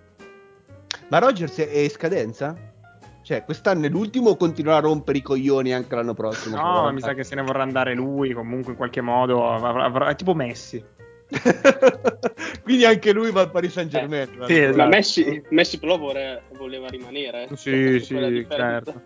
[1.09, 2.55] ma Rogers è è in scadenza?
[3.21, 6.55] Cioè, quest'anno è l'ultimo o continuerà a rompere i coglioni anche l'anno prossimo?
[6.55, 10.07] No, mi sa che se ne vorrà andare lui, comunque in qualche modo avrà, avrà-
[10.07, 10.83] è tipo Messi.
[12.63, 14.29] Quindi anche lui va al Paris Saint Germain.
[14.41, 14.77] Eh, sì, esatto.
[14.77, 17.47] Ma Messi, Messi però voleva rimanere.
[17.53, 19.01] Sì, Quella sì, certo.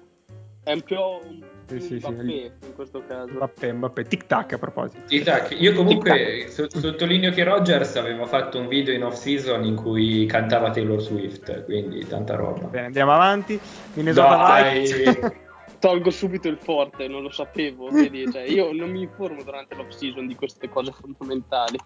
[0.64, 2.12] È un po' un, Sì, sì, sì.
[2.12, 3.34] Mbappé in questo caso.
[3.34, 5.02] Mbappé, Mbappé, tic tac a proposito.
[5.08, 5.56] Tic-tac.
[5.60, 10.26] Io comunque so- sottolineo che Rogers aveva fatto un video in off season in cui
[10.26, 12.68] cantava Taylor Swift, quindi tanta roba.
[12.68, 13.60] Bene, andiamo avanti.
[13.94, 14.80] Minnesota Dai.
[14.82, 15.42] Vikings.
[15.80, 17.90] Tolgo subito il forte, non lo sapevo.
[17.90, 18.32] Vedi?
[18.32, 21.78] Cioè, io non mi informo durante l'off season di queste cose fondamentali.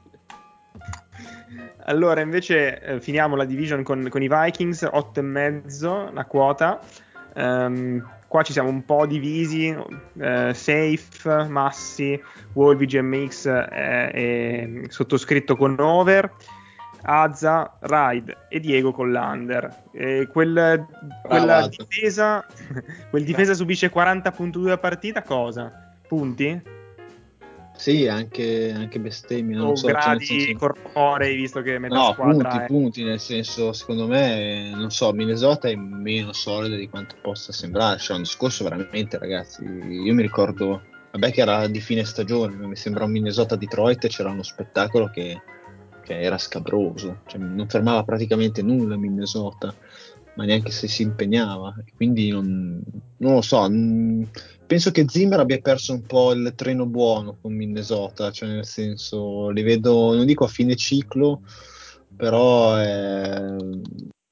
[1.85, 6.79] Allora, invece, eh, finiamo la division con, con i Vikings, 8,5 la quota.
[7.33, 9.75] Ehm, qua ci siamo un po' divisi,
[10.19, 12.21] eh, Safe, Massi,
[12.53, 16.31] Wolvi, GMX eh, e sottoscritto con Over,
[17.03, 19.83] Azza, Ride e Diego con l'Under.
[19.91, 20.85] E quel,
[21.23, 22.45] quella difesa,
[23.09, 25.95] quel difesa subisce 40.2 a partita, cosa?
[26.07, 26.76] Punti?
[27.77, 32.49] Sì, anche, anche bestemmie, non o so, cioè, gradi corporei, visto che metà No, squadra
[32.49, 32.65] punti, è...
[32.65, 37.99] punti, nel senso, secondo me, non so, Minnesota è meno solida di quanto possa sembrare.
[37.99, 42.67] Cioè, l'anno scorso veramente, ragazzi, io mi ricordo, vabbè che era di fine stagione, ma
[42.67, 45.39] mi sembra un Minnesota-Detroit e c'era uno spettacolo che,
[46.03, 49.73] che era scabroso, cioè, non fermava praticamente nulla Minnesota,
[50.37, 51.73] ma neanche se si impegnava.
[51.95, 52.81] Quindi non,
[53.17, 54.23] non lo so, mm,
[54.65, 59.49] penso che Zimmer abbia perso un po' il treno buono con Minnesota, cioè nel senso
[59.49, 61.41] li vedo, non dico a fine ciclo,
[62.15, 63.55] però eh,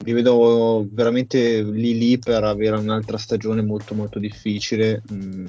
[0.06, 5.02] li vedo veramente lì lì per avere un'altra stagione molto molto difficile.
[5.12, 5.48] Mm,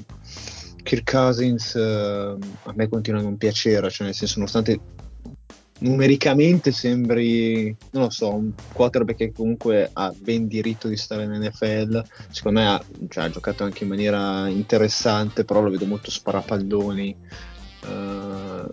[0.83, 4.81] Kirk Cousins eh, a me continua a non piacere, cioè nel senso nonostante
[5.79, 11.31] numericamente sembri, non lo so, un quarterback che comunque ha ben diritto di stare in
[11.31, 12.03] NFL.
[12.31, 17.17] Secondo me ha, cioè, ha giocato anche in maniera interessante, però lo vedo molto sparapalloni.
[17.85, 18.67] Eh,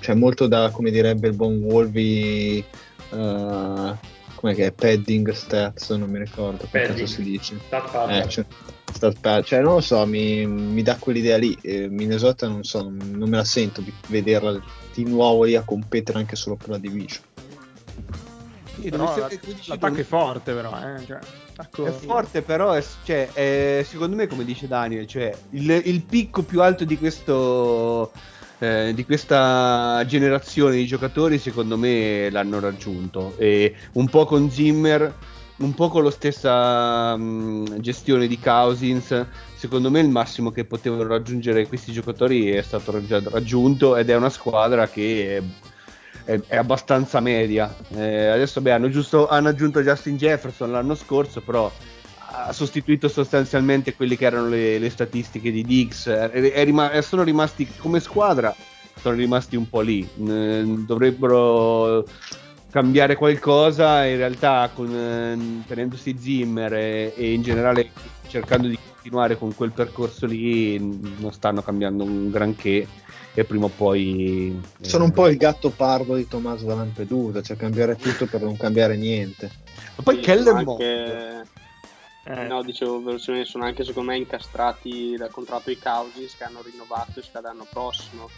[0.00, 2.64] c'è molto da, come direbbe il buon Wolvi, eh,
[4.34, 6.98] come che è padding stats, non mi ricordo che Padding.
[7.00, 7.58] cazzo si dice.
[8.08, 8.44] Eh, cioè,
[9.42, 11.56] cioè, non lo so, mi, mi dà quell'idea lì.
[11.60, 14.60] Eh, Minnesota non so, non, me la sento di vederla
[14.94, 17.22] di nuovo lì a competere anche solo per la division.
[18.74, 19.28] Sì, Però la-
[19.66, 20.70] l'attacco è forte, però.
[20.78, 21.04] Eh?
[21.06, 21.18] Cioè,
[21.86, 26.42] È forte, però è, cioè, è- secondo me, come dice Daniel, cioè, il, il picco
[26.42, 28.12] più alto di questo.
[28.58, 33.34] eh, di questa generazione di giocatori, secondo me l'hanno raggiunto.
[33.36, 35.14] E un po' con Zimmer,
[35.58, 39.26] un po' con la stessa mh, gestione di Cousins.
[39.54, 42.92] Secondo me il massimo che potevano raggiungere questi giocatori è stato
[43.30, 45.36] raggiunto ed è una squadra che
[46.24, 47.74] è, è- è abbastanza media.
[47.94, 51.72] Eh, adesso beh, hanno, giusto, hanno aggiunto Justin Jefferson l'anno scorso, però
[52.28, 56.06] ha sostituito sostanzialmente quelle che erano le, le statistiche di Diggs.
[56.06, 58.54] È- rima- sono rimasti come squadra,
[59.00, 60.06] sono rimasti un po' lì.
[60.28, 62.04] Eh, dovrebbero
[62.70, 64.04] cambiare qualcosa.
[64.04, 67.90] In realtà, con, eh, tenendosi Zimmer e, e in generale
[68.28, 72.86] cercando di continuare con quel percorso lì, non stanno cambiando un granché.
[73.38, 77.56] E prima o poi Sono un po' il gatto pardo di Tommaso da Lampedusa, cioè
[77.56, 79.50] cambiare tutto per non cambiare niente.
[79.96, 80.68] Ma poi Sì, Mond.
[80.68, 81.46] anche-
[82.28, 86.60] Eh, No, dicevo velocemente, sono anche secondo me incastrati dal contratto di Cousins che hanno
[86.60, 88.28] rinnovato e scade l'anno prossimo.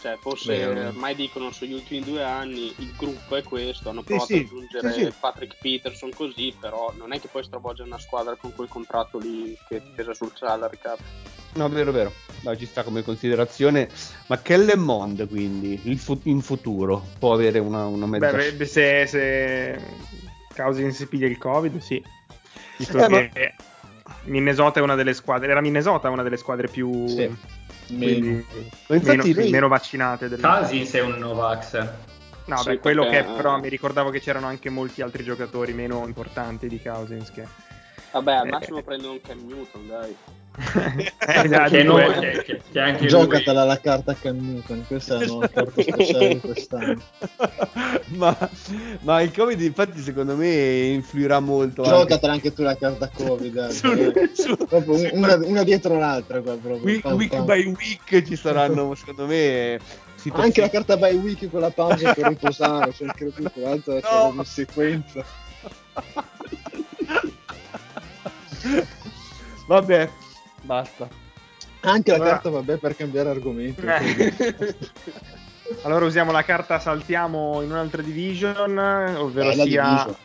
[0.00, 4.26] Cioè, forse Beh, ormai dicono sugli ultimi due anni il gruppo è questo, hanno provato
[4.26, 5.12] sì, ad aggiungere sì, sì.
[5.20, 9.54] Patrick Peterson così, però non è che puoi stravolgere una squadra con quel contratto lì
[9.68, 10.98] che pesa sul salary cap.
[11.54, 12.12] No, vero, vero.
[12.42, 13.90] No, ci sta come considerazione.
[14.28, 18.32] Ma Kellen Mond, quindi, il fu- in futuro, può avere una, una mezza...
[18.32, 19.80] beh, beh, se, se
[20.54, 22.02] Cousins si piglia il Covid, sì.
[22.78, 23.54] Visto Eh, che
[24.24, 25.50] Minnesota è una delle squadre.
[25.50, 27.06] Era Minnesota una delle squadre più.
[27.08, 27.36] Sì,
[27.90, 28.42] meno.
[28.88, 30.28] Meno, sì, lui- meno vaccinate.
[30.28, 30.40] Del...
[30.40, 31.88] Cousins è un Novax.
[32.46, 35.22] No, Sì, beh, quello perché, che però eh, mi ricordavo che c'erano anche molti altri
[35.22, 37.30] giocatori meno importanti di Cousins.
[37.30, 37.46] Che...
[38.12, 38.50] Vabbè, al Eh.
[38.50, 40.16] massimo prendono un Cam Newton, dai.
[40.62, 42.06] Eh, già, Che, due.
[42.14, 45.80] no- che- che- che anche Giocatela la carta Cam Newton, questa è la nuova carta
[45.82, 47.00] speciale di quest'anno.
[48.16, 48.36] ma,
[49.00, 50.48] ma il Covid, infatti, secondo me
[50.88, 51.82] influirà molto.
[51.82, 53.72] anche Giocatela anche tu la carta Covid, dai.
[53.72, 54.12] sul-
[54.68, 56.84] Proprio un- una, una dietro l'altra qua proprio.
[56.84, 57.44] week, Pam, week pam.
[57.46, 59.78] by week ci saranno, secondo me,
[60.16, 63.94] situazioni- Anche la carta by week con la pausa per riposare, cioè incredibile, tra l'altro
[64.00, 64.26] c'è No.
[64.28, 65.24] una sequenza.
[69.66, 70.10] Vabbè,
[70.62, 71.08] basta.
[71.82, 73.82] Anche la Allora- carta vabbè per cambiare argomento.
[73.82, 74.74] Eh.
[75.82, 80.16] Allora usiamo la carta saltiamo in un'altra division, ovvero Bella sia division.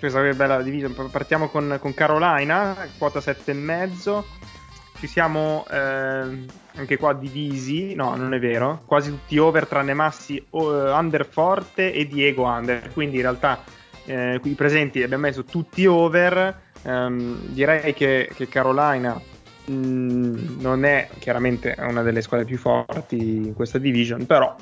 [0.00, 1.10] questa che bella division.
[1.10, 4.24] Partiamo con, con Carolina, quota 7,5.
[4.98, 10.44] ci siamo eh, anche qua divisi, no non è vero, quasi tutti over tranne Massi,
[10.50, 13.62] uh, under forte e Diego under, quindi in realtà
[14.04, 19.20] eh, qui presenti abbiamo messo tutti over, um, direi che, che Carolina
[19.70, 24.54] non è chiaramente una delle squadre più forti in questa division, però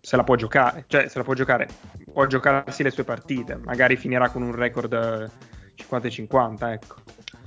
[0.00, 1.68] se la può giocare, cioè se la può giocare,
[2.12, 5.30] può giocarsi le sue partite, magari finirà con un record
[5.76, 6.94] 50-50, ecco.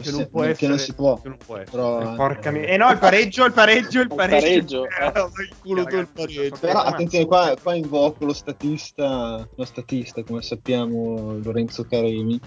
[0.01, 1.19] Che non può essere, non si può.
[1.25, 2.61] Non può però, eh, porca mia.
[2.61, 4.83] Eh no, il pareggio, il pareggio, il pareggio.
[4.83, 5.27] Il pareggio.
[5.39, 5.43] Eh.
[5.43, 6.57] il culo del pareggio.
[6.57, 12.39] Però attenzione, qua, qua invoco lo statista, lo statista, come sappiamo, Lorenzo Caremi.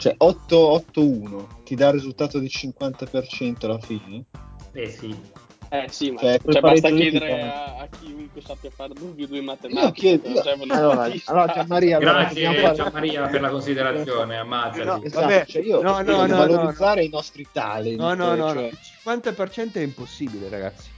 [0.00, 4.24] Cioè 8-8-1 ti dà il risultato di 50% alla fine.
[4.72, 5.14] Eh sì.
[5.68, 9.84] Eh sì, ma cioè, cioè basta chiedere a, a, chiunque sappia fare due due matematica.
[9.84, 10.42] Io chiedo, io...
[10.42, 14.84] Cioè, allora, allora ciao Maria, Grazie, allora, ciao Maria per la considerazione, ammazzati.
[14.84, 17.96] No, esatto, vabbè, cioè io no, no, no, valorizzare i nostri talenti.
[17.96, 18.62] No, no, no, cioè...
[18.62, 20.88] no, il 50% è impossibile, ragazzi.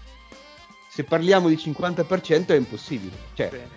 [0.89, 3.17] Se parliamo di 50% è impossibile.
[3.35, 3.69] Cioè, Bene.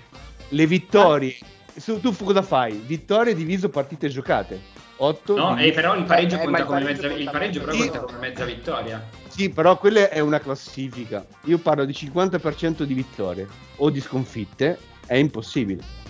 [0.49, 1.35] le vittorie,
[1.73, 1.99] ah.
[1.99, 2.73] tu cosa fai?
[2.73, 7.07] Vittorie diviso partite giocate 8 no, eh, però il pareggio, eh, conta, il come mezza,
[7.07, 9.09] il pareggio però conta come mezza vittoria.
[9.27, 11.25] Sì, però quella è una classifica.
[11.45, 16.03] Io parlo di 50% di vittorie o di sconfitte, è impossibile.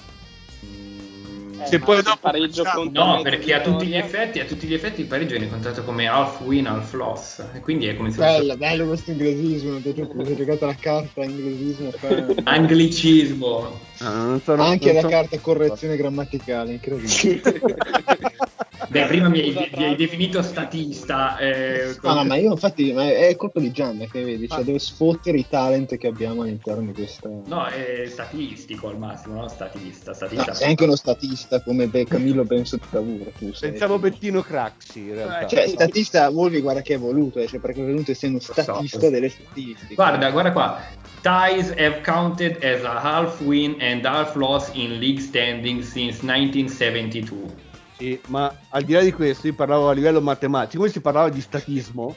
[1.57, 4.73] Eh, se poi dopo pareggio conta No, perché a tutti, gli effetti, a tutti gli
[4.73, 7.43] effetti il pareggio viene contato come half win, half loss.
[7.53, 8.57] E quindi è come se Bello, fosse...
[8.57, 9.79] bello questo inglesismo.
[9.79, 11.91] Ti ho giocato la carta inglesismo.
[12.43, 13.79] Anglicismo.
[13.99, 15.07] Ah, sono, Anche la so...
[15.07, 17.41] carta correzione grammaticale, incredibile.
[18.89, 21.37] Beh, prima mi hai, mi hai definito statista.
[21.37, 24.63] Eh, no, no, ma io infatti ma è colpa di Gianna che vedi, cioè ah.
[24.63, 27.29] deve sfottere i talent che abbiamo all'interno di questa.
[27.45, 30.13] No, è statistico al massimo, non statista.
[30.13, 33.31] statista no, sei anche uno statista come Be- Camillo Benso di Cavour.
[33.59, 35.47] Pensavo Bettino Craxi in realtà.
[35.47, 39.09] Cioè, statista vuol guarda che è voluto, eh, cioè, perché è venuto essendo statista so.
[39.09, 39.95] delle statistiche.
[39.95, 41.03] Guarda, guarda qua.
[41.21, 47.64] Ties have counted as a half win and half loss in league standing since 1972.
[47.97, 51.29] Sì, ma al di là di questo, io parlavo a livello matematico, come si parlava
[51.29, 52.15] di statismo,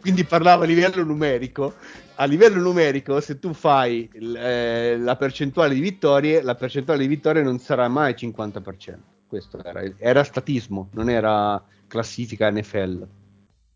[0.00, 1.74] quindi parlavo a livello numerico.
[2.16, 7.42] A livello numerico, se tu fai eh, la percentuale di vittorie, la percentuale di vittorie
[7.42, 8.98] non sarà mai 50%.
[9.26, 13.06] Questo era, era statismo, non era classifica NFL.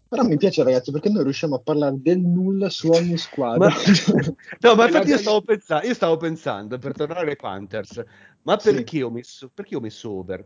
[0.08, 3.68] Però mi piace, ragazzi, perché noi riusciamo a parlare del nulla su ogni squadra.
[3.68, 3.74] Ma...
[4.60, 8.04] no, ma infatti io stavo, pensando, io stavo pensando, per tornare ai Panthers,
[8.42, 9.02] ma perché, sì.
[9.02, 10.44] ho, messo, perché ho messo over?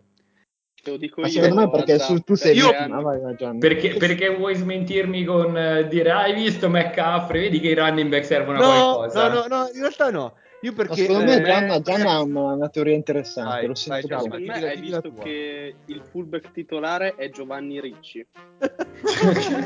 [0.82, 1.42] Te lo dico Ma io.
[1.42, 5.54] Secondo me perché su, tu sei io, ah, vai, vai, perché, perché, vuoi smentirmi con
[5.54, 7.42] uh, dire hai visto McCaffrey?
[7.42, 9.28] Vedi che i running back servono no, a qualcosa.
[9.28, 10.34] No, no, no, in realtà no.
[10.62, 13.50] Io perché, secondo me Gianna, Gianna ha una, una, teoria interessante.
[13.50, 18.26] Vai, lo sento vai, secondo me hai visto che il fullback titolare è Giovanni Ricci.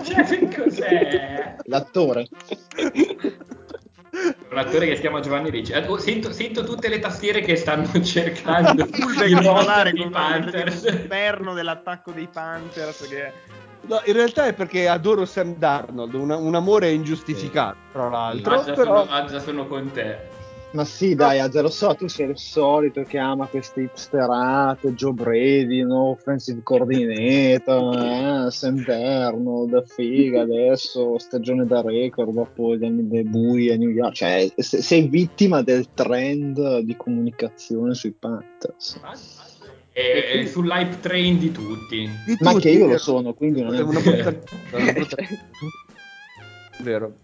[0.05, 1.57] cioè, cos'è?
[1.65, 2.29] L'attore.
[4.51, 5.73] un attore che si chiama Giovanni Ricci.
[5.73, 10.89] Eh, oh, sento, sento, tutte le tastiere che stanno cercando di volare con Panthers.
[10.89, 13.09] L'inferno dell'attacco dei Panthers.
[13.09, 13.33] Che...
[13.83, 17.93] No, in realtà è perché adoro Sam Darnold, una, un amore ingiustificato, sì.
[17.93, 18.57] tra l'altro.
[18.57, 19.07] Ma già, però...
[19.07, 20.34] sono, già sono con te.
[20.75, 25.13] Ma sì, dai, Azza, lo so, tu sei il solito che ama queste hipsterate, Joe
[25.13, 26.11] Brady, no?
[26.11, 28.51] offensive coordinator, eh?
[28.51, 34.15] Sam Darnold, figa adesso, stagione da record dopo gli anni dei bui a New York.
[34.15, 38.99] Cioè, sei vittima del trend di comunicazione sui Panthers.
[39.93, 42.11] È, è sull'hype train di tutti.
[42.27, 44.35] Di Ma tutti, che io lo sono, quindi non è una brutta...
[46.83, 47.15] Vero.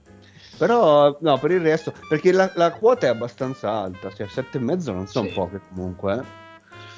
[0.61, 5.07] Però, no, per il resto, perché la, la quota è abbastanza alta, cioè 7,5 non
[5.07, 5.33] sono sì.
[5.33, 6.15] poche comunque.
[6.17, 6.39] Eh.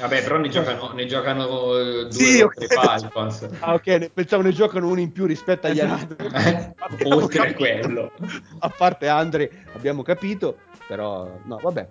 [0.00, 3.48] Vabbè, però ne giocano, ne giocano due sì, o tre Falcons.
[3.60, 6.26] Ah, ok, pensavo ne giocano uno in più rispetto agli altri.
[7.06, 8.10] Oltre a quello.
[8.58, 10.56] A parte Andre, abbiamo capito,
[10.88, 11.88] però no, vabbè.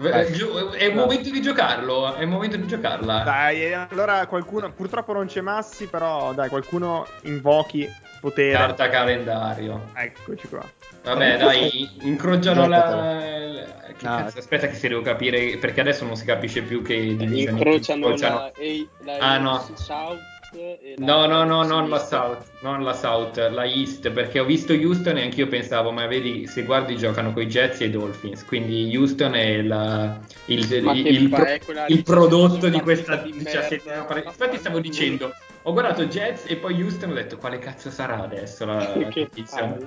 [0.00, 3.24] È il momento di giocarlo, è il momento di giocarla.
[3.24, 7.86] Dai, allora qualcuno, purtroppo non c'è Massi, però dai, qualcuno invochi
[8.20, 8.52] potere.
[8.52, 9.90] Carta calendario.
[9.94, 10.68] Eccoci qua.
[11.02, 13.68] Vabbè, dai, incrociano la...
[13.96, 17.16] Che ah, cazzo, aspetta che si devo capire, perché adesso non si capisce più che
[17.16, 18.36] divisione incrociano, incrociano.
[18.36, 18.52] La,
[19.04, 19.70] la, la ah, no.
[19.74, 20.20] South
[20.96, 25.16] No, no, no, non la South, non la South, la East, perché ho visto Houston
[25.18, 28.92] e anch'io pensavo, ma vedi, se guardi giocano con i Jets e i Dolphins, quindi
[28.96, 31.46] Houston è la, il, il, il, pro,
[31.86, 34.30] il prodotto di questa diciassettima partita.
[34.30, 35.32] Infatti stavo dicendo,
[35.62, 39.78] ho guardato Jets e poi Houston ho detto, quale cazzo sarà adesso la, la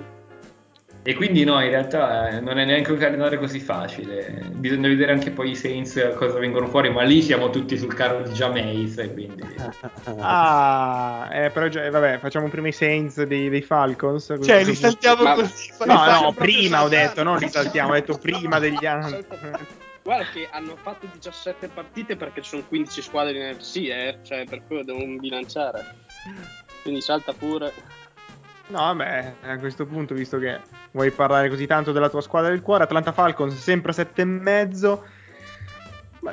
[1.02, 4.42] E quindi no, in realtà eh, non è neanche un calendario così facile.
[4.52, 8.22] Bisogna vedere anche poi i Saints cosa vengono fuori, ma lì siamo tutti sul carro
[8.22, 9.42] di Jameis, quindi...
[10.20, 14.28] Ah, eh, però già, vabbè, facciamo prima i Saints dei, dei Falcons.
[14.28, 15.72] così- Cioè, li saltiamo Ma- così.
[15.84, 19.24] No, no, prima ho detto, non li saltiamo, ho detto prima degli anni.
[20.04, 24.18] Guarda che hanno fatto 17 partite perché ci sono 15 squadre in NFC, eh?
[24.22, 25.82] Cioè, per quello devono bilanciare.
[26.82, 27.72] Quindi salta pure.
[28.66, 32.60] No, vabbè, a questo punto, visto che vuoi parlare così tanto della tua squadra del
[32.60, 34.90] cuore, Atlanta Falcons sempre a sette e mezzo.
[34.98, 35.13] Ma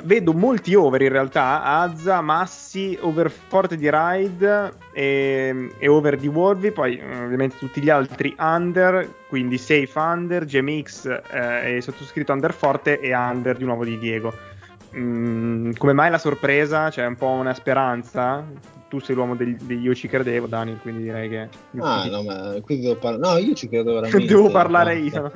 [0.04, 6.28] Vedo molti over in realtà, Azza, Massi, over forte di Ride e, e over di
[6.28, 12.32] Worthy, poi eh, ovviamente tutti gli altri under, quindi safe under, GMX eh, e sottoscritto
[12.32, 14.32] under forte e under di nuovo di Diego.
[14.96, 16.88] Mm, come mai la sorpresa?
[16.88, 18.44] C'è un po' una speranza?
[18.92, 21.48] Tu sei l'uomo degli, degli io ci credevo, Daniel, quindi direi che...
[21.78, 23.40] Ah, no, ma qui devo parlare.
[23.40, 24.26] No, io ci credo veramente.
[24.28, 25.32] Devo parlare io.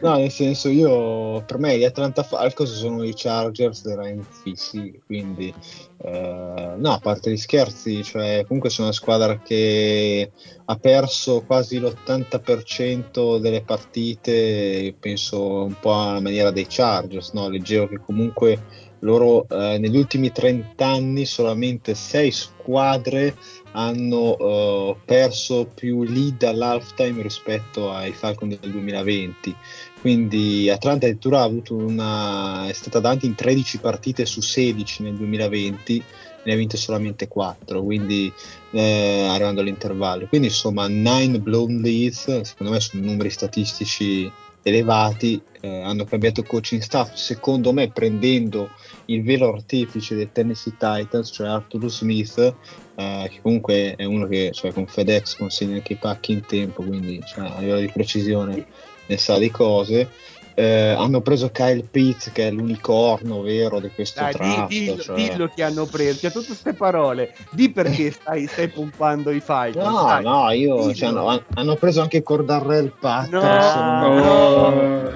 [0.00, 5.52] No, nel senso, io per me gli Atlanta Falcons sono i Chargers della NFC, quindi
[5.98, 10.30] eh, no, a parte gli scherzi, cioè comunque sono una squadra che
[10.64, 17.50] ha perso quasi l'80% delle partite, penso un po' alla maniera dei Chargers, no?
[17.50, 23.36] Leggevo che comunque loro eh, negli ultimi 30 anni solamente 6 squadre
[23.72, 29.54] hanno eh, perso più lead all'halftime rispetto ai Falcon del 2020
[30.00, 35.14] quindi Atlanta addirittura ha avuto una è stata davanti in 13 partite su 16 nel
[35.14, 36.02] 2020
[36.44, 38.32] ne ha vinte solamente 4 quindi
[38.70, 40.26] eh, arrivando all'intervallo.
[40.26, 44.30] Quindi insomma 9 blown leads secondo me sono numeri statistici
[44.66, 48.70] elevati eh, hanno cambiato coaching staff secondo me prendendo
[49.06, 52.36] il vero artefice dei Tennessee Titans cioè Arthur Smith
[52.96, 56.82] eh, che comunque è uno che cioè, con FedEx consegna anche i pacchi in tempo
[56.82, 58.66] quindi cioè, a livello di precisione
[59.06, 60.10] ne sa di cose
[60.58, 65.02] Eh, hanno preso Kyle Pitts che è l'unicorno vero di questo Dai, di- draft dillo,
[65.02, 69.40] cioè- dillo che hanno preso, cioè tutte queste parole, di perché stai, stai pompando i
[69.40, 69.84] Falcons.
[69.86, 70.22] No, dai.
[70.22, 74.00] no, io cioè, hanno, hanno preso anche Cordarrell Patterson.
[74.00, 74.70] No, no,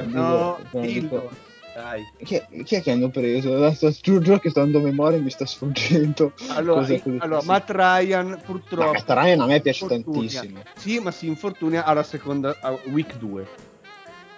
[0.05, 1.31] no, cioè, dico- dillo.
[1.73, 2.05] Dai.
[2.23, 3.73] Chi, chi è che hanno preso?
[4.03, 6.33] Giuro che sto andando a memoria e mi sta sfuggendo.
[6.49, 10.29] Allora, Cosa- cosa- allora, Matt Ryan No, purtroppo Matt Ryan a me piace infortunia.
[10.41, 10.61] tantissimo.
[10.77, 13.47] Sì, ma si infortunia alla seconda a week 2.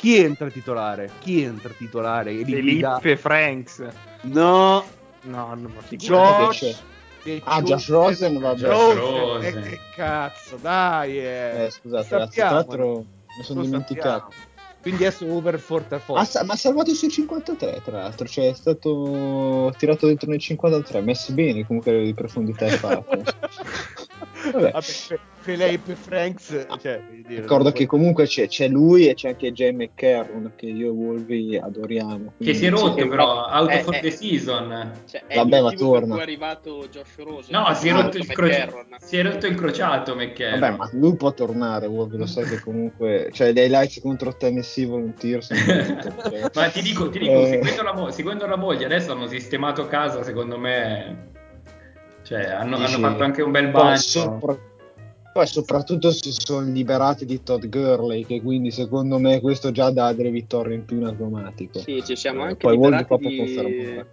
[0.03, 1.09] Chi entra titolare?
[1.21, 2.35] Chi entra titolare?
[2.35, 2.99] Guida?
[2.99, 3.87] Felipe Franks.
[4.23, 4.85] No,
[5.23, 5.71] No, no.
[5.91, 6.83] Josh.
[7.23, 8.67] Che Ah, Josh Rosen, vabbè.
[8.67, 9.59] Rosen, Rosen.
[9.59, 11.21] eh, che cazzo, dai.
[11.21, 13.05] Eh, Eh, scusate, ragazzi, tra sappiamo, l'altro
[13.39, 14.09] mi sono dimenticato.
[14.33, 14.51] sappiamo.
[14.81, 16.25] Quindi adesso over forte a forte.
[16.25, 20.41] sa- ma ha salvato i suoi 53, tra l'altro, cioè è stato tirato dentro nei
[20.41, 23.23] 53, messi bene comunque di profondità e fatto.
[24.51, 24.71] Vabbè.
[24.73, 29.73] Vabbè, Felipe Franks, cioè, dire, Ricordo che comunque c'è, c'è lui e c'è anche Jay
[29.73, 32.35] McCarron che io e Wolvi adoriamo.
[32.39, 34.01] Che si è rotto però, out eh, for eh.
[34.01, 34.93] the season.
[35.05, 36.17] Cioè, è Vabbè, ma torna.
[36.19, 37.59] è arrivato Josh Rosen.
[37.61, 38.69] No, si è, Ah, rotto il croci-
[39.01, 40.61] si è rotto il crociato McCarron.
[40.61, 43.29] Vabbè, ma lui può tornare, Wolvi lo sai che comunque...
[43.33, 45.49] Cioè, dei lights contro Tennessee Volunteers...
[45.53, 47.47] cioè, Ma ti dico, ti dico Eh.
[47.49, 51.31] seguendo, la mo- seguendo la moglie, adesso hanno sistemato casa, secondo me.
[52.23, 53.97] Cioè, hanno, Dici- hanno fatto anche un bel Poi, bagno.
[53.97, 54.57] sopra-
[55.33, 60.13] poi soprattutto si sono liberati di Todd Gurley, che quindi secondo me questo già dà
[60.13, 61.79] delle vittorie in più in automatico.
[61.81, 64.05] Sì, ci siamo Eh, anche poi Wolvi liberati di...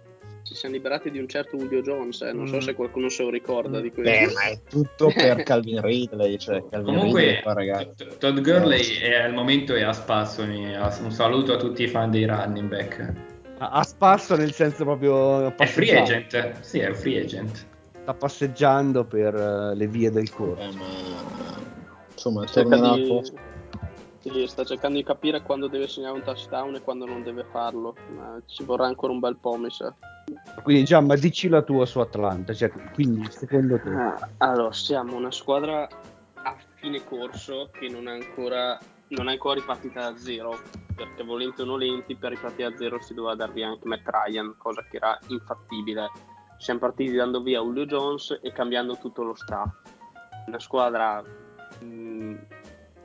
[0.42, 2.32] Ci siamo liberati di un certo Julio Jones, eh.
[2.32, 2.60] non so Mm.
[2.60, 4.10] se qualcuno se lo ricorda di questo.
[4.26, 7.92] Beh, ma è tutto per Calvin Ridley, cioè Calvin Comunque, Ridley qua, ragazzi.
[7.94, 10.42] T- Todd Gurley è, al momento è a spasso.
[10.42, 13.12] Un saluto a tutti i fan dei running back.
[13.58, 16.60] a, a spasso nel senso proprio È free agent?
[16.62, 17.66] Sì, è un free agent.
[18.10, 20.84] Sta passeggiando per eh, le vie del corso Eh, ma
[22.12, 23.22] insomma, Cerca di...
[24.18, 27.94] sì, sta cercando di capire quando deve segnare un touchdown e quando non deve farlo.
[28.14, 29.94] Ma ci vorrà ancora un bel po', mi sa.
[30.62, 35.16] quindi già ma dici la tua su Atlanta cioè, quindi secondo te Ah, Allora, siamo
[35.16, 35.88] una squadra
[36.42, 40.58] a fine corso che non è ancora, non è ancora ripartita da zero,
[40.94, 44.54] perché volenti o nolenti per ripartire da zero si doveva dar via anche Matt Ryan,
[44.58, 46.10] cosa che era infattibile.
[46.60, 49.74] Siamo partiti dando via Julio Jones e cambiando tutto lo staff.
[50.46, 51.24] Una squadra
[51.80, 52.34] mh,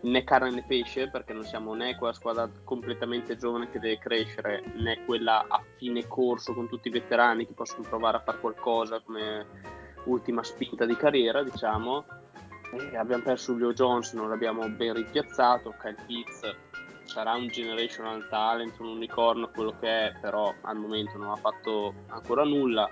[0.02, 4.62] né carne né pesce, perché non siamo né quella squadra completamente giovane che deve crescere,
[4.76, 9.00] né quella a fine corso con tutti i veterani che possono provare a fare qualcosa
[9.00, 9.46] come
[10.04, 12.04] ultima spinta di carriera, diciamo.
[12.74, 15.74] E abbiamo perso Julio Jones, non l'abbiamo ben ripiazzato.
[15.80, 16.56] Kyle Pitts
[17.06, 21.94] sarà un generational talent, un unicorno, quello che è, però al momento non ha fatto
[22.08, 22.92] ancora nulla.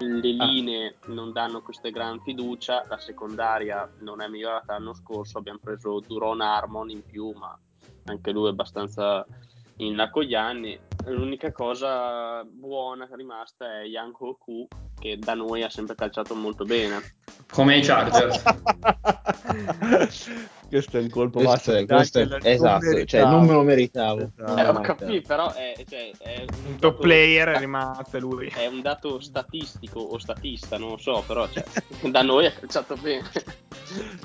[0.00, 0.44] Le Ah.
[0.46, 6.00] linee non danno questa gran fiducia, la secondaria non è migliorata l'anno scorso, abbiamo preso
[6.06, 7.56] Duron Harmon in più, ma
[8.04, 9.26] anche lui è abbastanza
[9.78, 10.78] in là con gli anni.
[11.06, 14.68] L'unica cosa buona rimasta è Yang Ho-Ku,
[14.98, 17.00] che da noi ha sempre calciato molto bene.
[17.50, 18.42] Come i Chargers.
[20.68, 21.72] questo è il colpo Questo basso.
[21.74, 24.30] è, questo è- esatto, cioè non me lo meritavo.
[24.36, 24.54] Esatto.
[24.54, 28.48] non Eh, ho capito, però è, cioè, è un, top dato player è rimasto lui.
[28.48, 31.64] È un dato statistico o statista, non lo so, però cioè,
[32.10, 33.30] da noi ha calciato bene.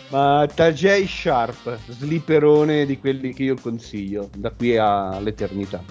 [0.10, 5.82] Ma Tajay Sharp, slipperone di quelli che io consiglio, da qui all'eternità.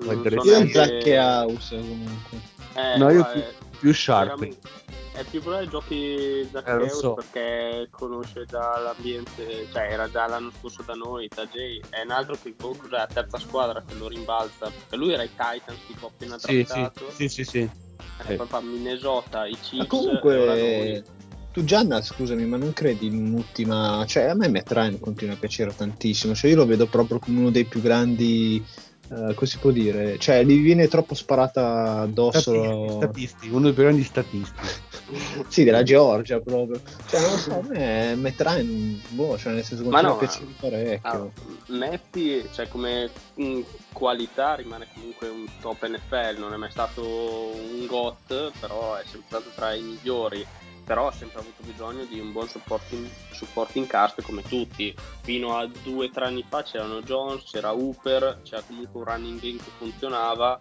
[0.00, 2.38] Non Io so Io un neanche- Zac House comunque.
[2.74, 3.42] Eh, No, io più,
[3.80, 4.28] più Sharp.
[4.38, 4.68] veramente-
[5.16, 7.14] È più probabile giochi Eh, lo Zaccheus so.
[7.14, 12.36] perché conosce già l'ambiente, cioè era già l'anno scorso da noi, Tajay è un altro
[12.42, 16.08] che boh, cos'è, la terza squadra che lo rimbalza, perché lui era i Titans tipo
[16.08, 17.60] appena Sì, sì, draftato, sì, sì, sì.
[17.60, 18.34] era sì.
[18.34, 21.04] proprio a Minnesota, i Ma Chiefs, e ora comunque,
[21.52, 24.04] tu Gianna, scusami, ma non credi in un'ultima...
[24.06, 27.38] Cioè, a me Matt Ryan continua a piacere tantissimo, cioè io lo vedo proprio come
[27.38, 28.62] uno dei più grandi...
[29.08, 30.18] eh, come si può dire?
[30.18, 32.40] Cioè, gli viene troppo sparata addosso...
[32.40, 34.60] Statisti, statisti, uno dei più grandi statisti.
[35.46, 36.80] Sì, della Georgia proprio.
[37.06, 41.32] Cioè, non so, a me Matt Ryan, boh, cioè nel senso no, a piacere parecchio.
[41.36, 43.60] Ah, Metti, cioè come mh,
[43.92, 49.26] qualità rimane comunque un top NFL, non è mai stato un GOT, però è sempre
[49.28, 50.44] stato tra i migliori,
[50.86, 54.94] però ha sempre avuto bisogno di un buon supporting, supporting cast come tutti.
[55.22, 59.40] Fino a due o tre anni fa c'erano Jones, c'era Hooper, c'era comunque un running
[59.40, 60.56] game che funzionava,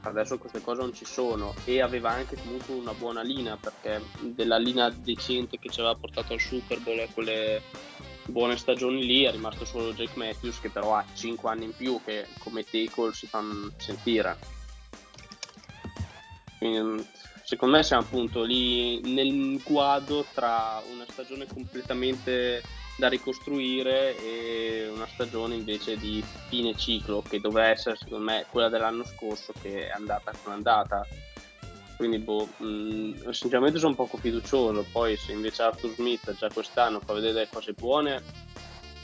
[0.00, 1.54] adesso queste cose non ci sono.
[1.66, 6.32] E aveva anche comunque una buona linea perché della linea decente che ci aveva portato
[6.32, 7.62] al Super Bowl e quelle
[8.24, 12.00] buone stagioni lì è rimasto solo Jake Matthews che però ha 5 anni in più
[12.02, 14.54] che come tackle si fanno sentire.
[16.64, 17.00] Mm,
[17.46, 22.60] secondo me siamo appunto lì nel guado tra una stagione completamente
[22.96, 28.68] da ricostruire e una stagione invece di fine ciclo che doveva essere secondo me quella
[28.68, 31.06] dell'anno scorso che è andata come è andata.
[31.96, 34.84] Quindi boh, mh, sinceramente sono poco fiducioso.
[34.90, 38.22] Poi se invece Arthur Smith già quest'anno fa vedere delle cose buone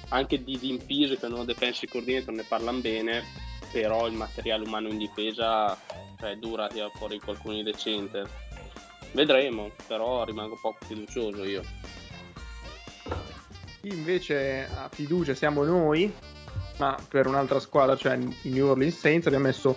[0.09, 3.25] anche di Pease che è un nuovo defensive coordinator ne parlano bene
[3.71, 5.79] però il materiale umano in difesa
[6.23, 8.25] cioè, è dura tirare fuori qualcuno di decente
[9.13, 11.63] vedremo però rimango poco fiducioso io
[13.81, 16.13] Chi invece ha fiducia siamo noi,
[16.79, 19.77] ma per un'altra squadra, cioè i New Orleans Saints, abbiamo messo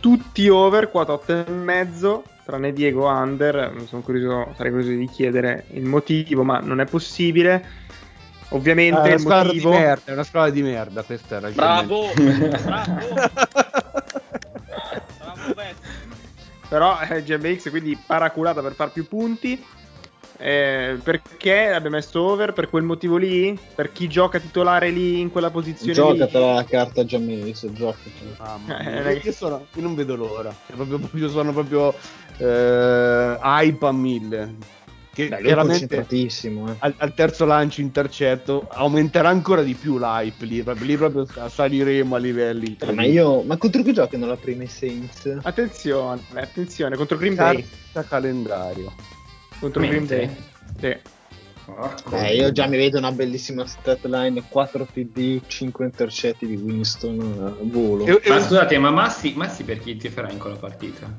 [0.00, 3.82] tutti over, quota 8,5, tranne Diego Under.
[3.86, 7.82] Sono curioso, sarei curioso di chiedere il motivo, ma non è possibile.
[8.48, 9.70] Ovviamente Ah, è una squadra motivo...
[9.70, 13.82] di merda, è una squadra di merda, questa era il bravo bravo
[16.74, 19.64] Però è GMX quindi paraculata per far più punti.
[20.36, 22.52] Eh, perché abbiamo messo over?
[22.52, 23.56] Per quel motivo lì?
[23.76, 28.34] Per chi gioca titolare lì in quella posizione Giocatela la carta messa, giocatela.
[28.38, 30.52] Mamma Eh, io, sono- io non vedo l'ora.
[30.66, 31.94] Proprio, proprio- sono proprio
[32.38, 34.54] eh, hype a mille.
[35.14, 36.76] Che Beh, chiaramente eh.
[36.78, 40.62] al, al terzo lancio intercetto aumenterà ancora di più l'hype lì.
[40.62, 42.66] Proprio, lì proprio sa- saliremo a livelli.
[42.66, 43.12] Ma incredibili.
[43.12, 43.42] io...
[43.42, 45.38] Ma contro chi giocano la prima i Saints?
[45.42, 47.64] Attenzione, attenzione, contro Green Bay.
[48.08, 48.92] Calendario.
[49.60, 50.04] Contro Green?
[50.04, 50.28] Bay.
[50.80, 50.96] Sì.
[51.64, 56.56] Porco Eh, io già mi vedo una bellissima stat line, 4 TD, 5 intercetti di
[56.56, 58.04] Winston a volo.
[58.06, 61.10] E- e- Ma scusate, ma Massi, Massi per chi ti farà in quella partita?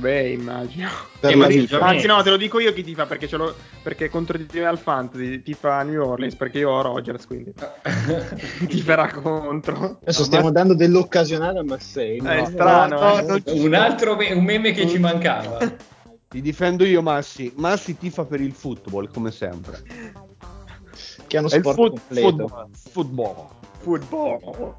[0.00, 0.88] Bay, immagino.
[1.20, 1.46] Eh, ma
[1.80, 4.64] Anzi, no, te lo dico io chi tifa perché, ce l'ho, perché contro di me
[4.66, 7.52] al fantasy tifa New Orleans perché io ho Rogers, quindi
[8.68, 9.98] tiferà contro.
[10.02, 12.18] Adesso No, stiamo ma- dando dell'occazionale a Massei.
[12.18, 12.46] Eh, no?
[12.46, 13.42] strano, no, eh.
[13.46, 15.58] Un altro me- un meme che ci mancava.
[16.28, 17.52] Ti difendo io, Massi.
[17.56, 19.82] Massi tifa per il football, come sempre.
[21.26, 22.70] Che è uno È il sport foot- completo.
[22.90, 23.48] football.
[23.80, 24.40] Football.
[24.40, 24.74] Football.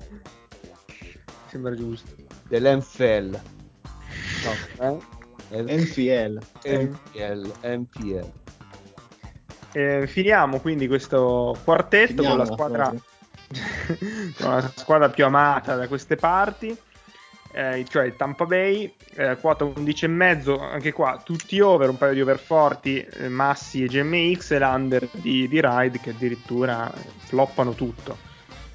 [1.48, 2.12] Sembra giusto.
[2.48, 3.40] Dell'NFL.
[4.80, 4.98] No,
[5.52, 5.64] eh?
[5.64, 6.40] NFL.
[6.64, 8.32] NPL, NPL.
[9.72, 12.90] Eh, finiamo quindi questo quartetto con la squadra,
[14.40, 16.76] con la squadra più amata da queste parti,
[17.52, 22.22] eh, cioè il Tampa Bay, eh, quota 11,5, anche qua tutti over, un paio di
[22.22, 28.28] over forti, eh, Massi e GMX e l'under di, di Ride che addirittura floppano tutto.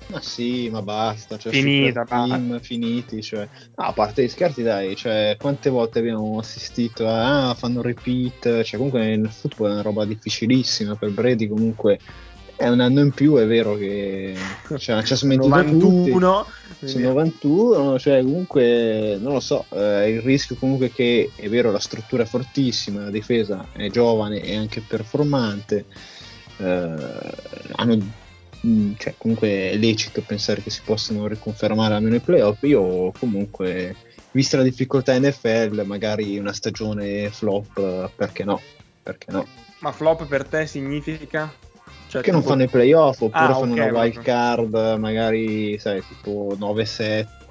[0.09, 1.39] Ma sì, ma basta.
[1.39, 3.23] Cioè, Finita, team finiti.
[3.23, 3.49] Cioè.
[3.77, 4.95] No, a parte gli scherzi, dai.
[4.97, 8.63] Cioè, quante volte abbiamo assistito a ah, fanno repeat.
[8.63, 10.95] Cioè, comunque nel football è una roba difficilissima.
[10.97, 11.99] Per Brady, comunque
[12.57, 13.37] è un anno in più.
[13.37, 14.35] È vero che
[14.79, 16.11] cioè, ci ha smentito tutti.
[16.11, 16.47] 91, Sono
[16.79, 21.79] quindi- 91, cioè comunque non lo so, eh, il rischio comunque che è vero la
[21.79, 25.85] struttura è fortissima, la difesa è giovane e anche performante,
[26.59, 26.95] eh,
[27.73, 27.99] hanno
[28.67, 32.63] mm, cioè, comunque è lecito pensare che si possano riconfermare almeno i playoff.
[32.63, 33.97] Io comunque,
[34.33, 38.61] vista la difficoltà NFL, magari una stagione flop, perché no?
[39.03, 39.47] Perché no?
[39.81, 41.53] Ma flop per te significa?
[42.15, 46.01] Cioè, perché non fanno i playoff oppure ah, fanno okay, una wild card magari sai
[46.07, 47.27] tipo 9-7-1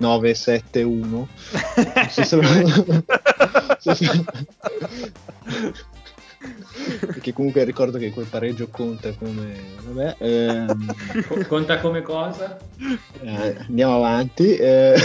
[7.12, 11.46] perché comunque ricordo che quel pareggio conta come vabbè ehm...
[11.48, 12.58] conta come cosa?
[13.22, 14.96] Eh, andiamo avanti eh...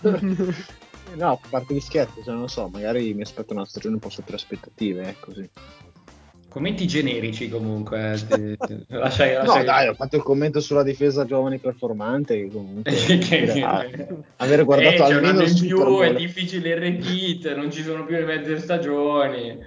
[1.16, 4.00] no a parte gli scherzi cioè, non lo so magari mi aspetto una stagione un
[4.00, 5.46] po' sotto le aspettative è così
[6.52, 8.14] Commenti generici comunque.
[8.28, 9.58] Ti, ti, lasciai, lasciai...
[9.60, 12.46] No, dai, ho fatto il commento sulla difesa giovani performante.
[12.50, 13.86] Comunque, che, ah,
[14.36, 18.26] avere guardato eh, almeno il più, è difficile il repeat, non ci sono più le
[18.26, 19.58] mezze stagioni.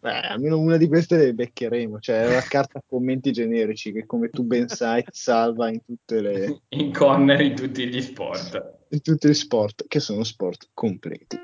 [0.00, 2.00] Beh, almeno una di queste le beccheremo.
[2.00, 6.62] Cioè, una carta commenti generici che, come tu ben sai, ti salva in tutte le.
[6.74, 8.78] In corner in tutti gli sport.
[8.88, 11.38] In tutti gli sport, che sono sport completi.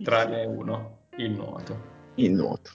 [0.00, 1.76] Tranne uno, il nuoto.
[2.14, 2.70] Il nuoto.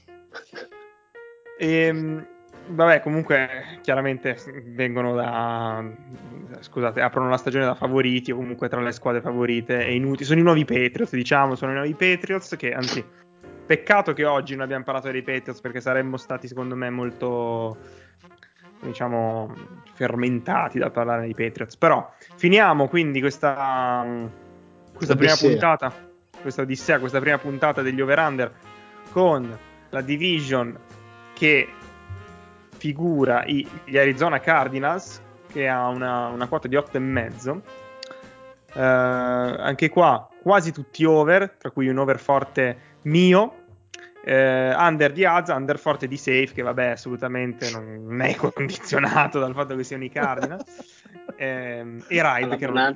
[1.57, 2.25] E, ehm,
[2.67, 4.37] vabbè, comunque, chiaramente
[4.67, 5.83] vengono da.
[6.59, 9.79] Scusate, aprono la stagione da favoriti o comunque tra le squadre favorite.
[9.79, 10.25] È inutile.
[10.25, 11.55] Sono i nuovi Patriots, diciamo.
[11.55, 13.03] Sono i nuovi Patriots che, anzi,
[13.65, 17.77] peccato che oggi non abbiamo parlato dei Patriots perché saremmo stati, secondo me, molto.
[18.79, 19.51] Diciamo,
[19.93, 21.75] fermentati da parlare dei Patriots.
[21.77, 24.05] Però finiamo quindi questa,
[24.93, 25.49] questa prima odissea.
[25.49, 25.93] puntata,
[26.39, 28.53] questa odissea, questa prima puntata degli over-under
[29.09, 29.57] con
[29.89, 30.77] la division
[31.37, 31.69] che
[32.77, 35.21] figura i, gli Arizona Cardinals
[35.51, 37.49] che ha una, una quota di 8,5
[38.73, 38.79] uh,
[39.59, 43.65] anche qua quasi tutti over tra cui un over forte mio
[44.27, 49.53] uh, under di Azza, under forte di Safe che vabbè assolutamente non è condizionato dal
[49.53, 50.63] fatto che siano i Cardinals
[51.37, 52.95] ehm, e Ride che non...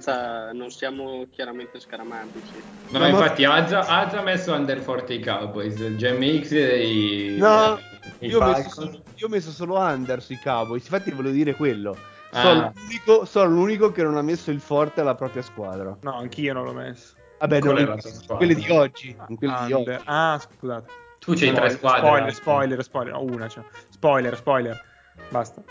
[0.54, 2.54] non siamo chiaramente scaramatici
[2.90, 7.38] no, no infatti Azza, ha messo under forte i Cowboys GMX e i...
[7.38, 7.80] no
[8.20, 11.96] io ho, messo, io ho, messo, solo under sui Cowboys, infatti volevo dire quello.
[12.32, 12.74] Sono, ah.
[12.76, 15.96] l'unico, sono, l'unico, che non ha messo il forte alla propria squadra.
[16.02, 17.16] No, anch'io non l'ho messo.
[17.40, 19.16] Vabbè, non in quelli di oggi.
[19.18, 19.98] Ah, di oggi.
[20.06, 21.01] Ah, scusate.
[21.24, 22.00] Tu c'hai tre squadre.
[22.02, 23.14] Spoiler, spoiler, spoiler.
[23.14, 23.48] No, una.
[23.48, 23.64] Cioè.
[23.90, 24.84] Spoiler, spoiler.
[25.30, 25.62] Basta.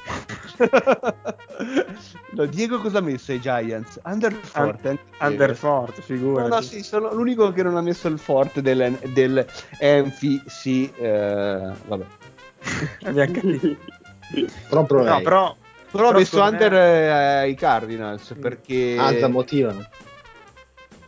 [2.30, 3.98] no, Diego cosa ha messo ai Giants?
[4.04, 4.88] Under forte.
[4.90, 6.42] Un- under forte, figura.
[6.42, 9.44] No, no, sì, sono l'unico che non ha messo il forte del, del
[9.80, 10.92] MFC.
[10.96, 12.04] Eh, vabbè.
[13.06, 13.76] Abbiamo capito.
[14.68, 15.56] Proprio no, però,
[15.90, 17.38] però ho messo under me...
[17.40, 18.96] ai Cardinals perché...
[18.96, 19.84] Alta motivano.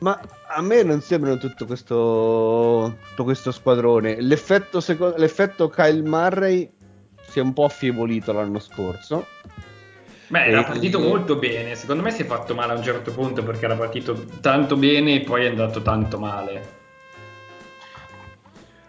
[0.01, 0.21] Ma
[0.55, 4.21] a me non sembrano tutto questo, tutto questo squadrone.
[4.21, 6.71] L'effetto, seco- l'effetto Kyle Murray
[7.27, 9.27] si è un po' affievolito l'anno scorso.
[10.29, 11.07] Beh, era partito e...
[11.07, 11.75] molto bene.
[11.75, 15.17] Secondo me si è fatto male a un certo punto perché era partito tanto bene
[15.17, 16.81] e poi è andato tanto male.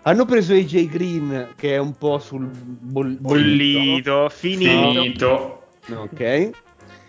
[0.03, 4.91] Hanno preso AJ Green che è un po' sul boll- bollito, finito.
[4.91, 5.63] finito.
[5.95, 6.49] Ok.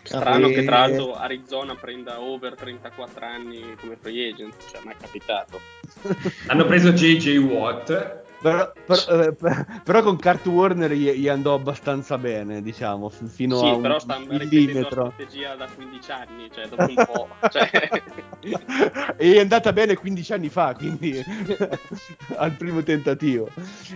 [0.04, 5.60] Strano che tra l'altro Arizona prenda over 34 anni come free agent, cioè mai capitato.
[6.48, 9.34] Hanno preso JJ Watt però, però, eh,
[9.82, 13.98] però, con Kurt Warner gli, gli, andò abbastanza bene, diciamo, fino sì, a un però
[13.98, 15.12] sta millimetro.
[15.14, 17.28] strategia da 15 anni, cioè dopo un po'.
[17.48, 19.16] Cioè...
[19.16, 21.24] è andata bene 15 anni fa, quindi
[22.36, 23.48] al primo tentativo.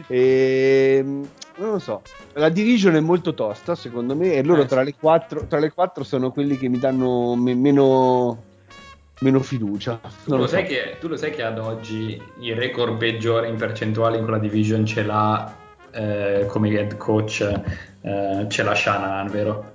[0.06, 2.00] E, ehm, non lo so,
[2.32, 5.72] la division è molto tosta secondo me e loro eh, tra, le quattro, tra le
[5.72, 8.47] quattro sono quelli che mi danno me- meno
[9.20, 10.00] meno fiducia.
[10.24, 10.56] Tu lo, so.
[10.62, 14.84] che, tu lo, sai che, ad oggi il record peggiore in percentuale in quella division
[14.86, 15.54] ce l'ha
[15.90, 17.40] eh, come head coach,
[18.00, 19.74] eh, ce l'ha Shanahan, vero?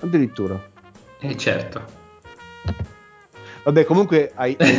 [0.00, 0.60] Addirittura.
[1.20, 2.02] Eh certo.
[3.64, 4.78] Vabbè, comunque ai, ai,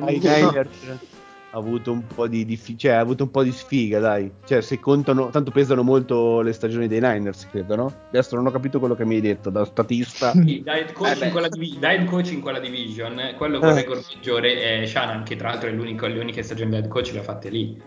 [0.00, 1.14] ai Niners
[1.56, 4.30] avuto un po' di, di cioè, ha avuto un po' di sfiga, dai.
[4.44, 7.92] Cioè, se contano, tanto pesano molto le stagioni dei Niners, credo, no?
[8.08, 10.32] Adesso non ho capito quello che mi hai detto da statista.
[10.32, 13.76] Sì, da head coach, eh in, quella div- coach in quella division, quello con il
[13.76, 13.80] eh.
[13.80, 17.12] record peggiore è Shannon, che tra l'altro è l'unico, le uniche stagioni da head coach
[17.12, 17.80] le ha fatte lì.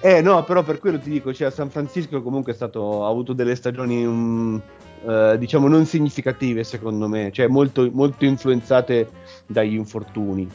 [0.00, 3.32] Eh no, però per quello ti dico, cioè San Francisco comunque è stato, ha avuto
[3.32, 4.62] delle stagioni um,
[5.02, 9.08] uh, diciamo non significative secondo me, cioè molto, molto influenzate
[9.46, 10.48] dagli infortuni.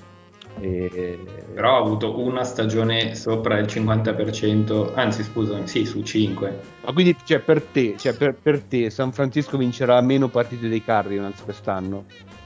[0.59, 1.19] E...
[1.53, 6.59] Però ha avuto una stagione sopra il 50%, anzi scusa, sì, su 5.
[6.85, 10.83] Ma quindi cioè, per, te, cioè, per, per, te San Francisco vincerà meno partite dei
[10.83, 12.05] Cardinals quest'anno?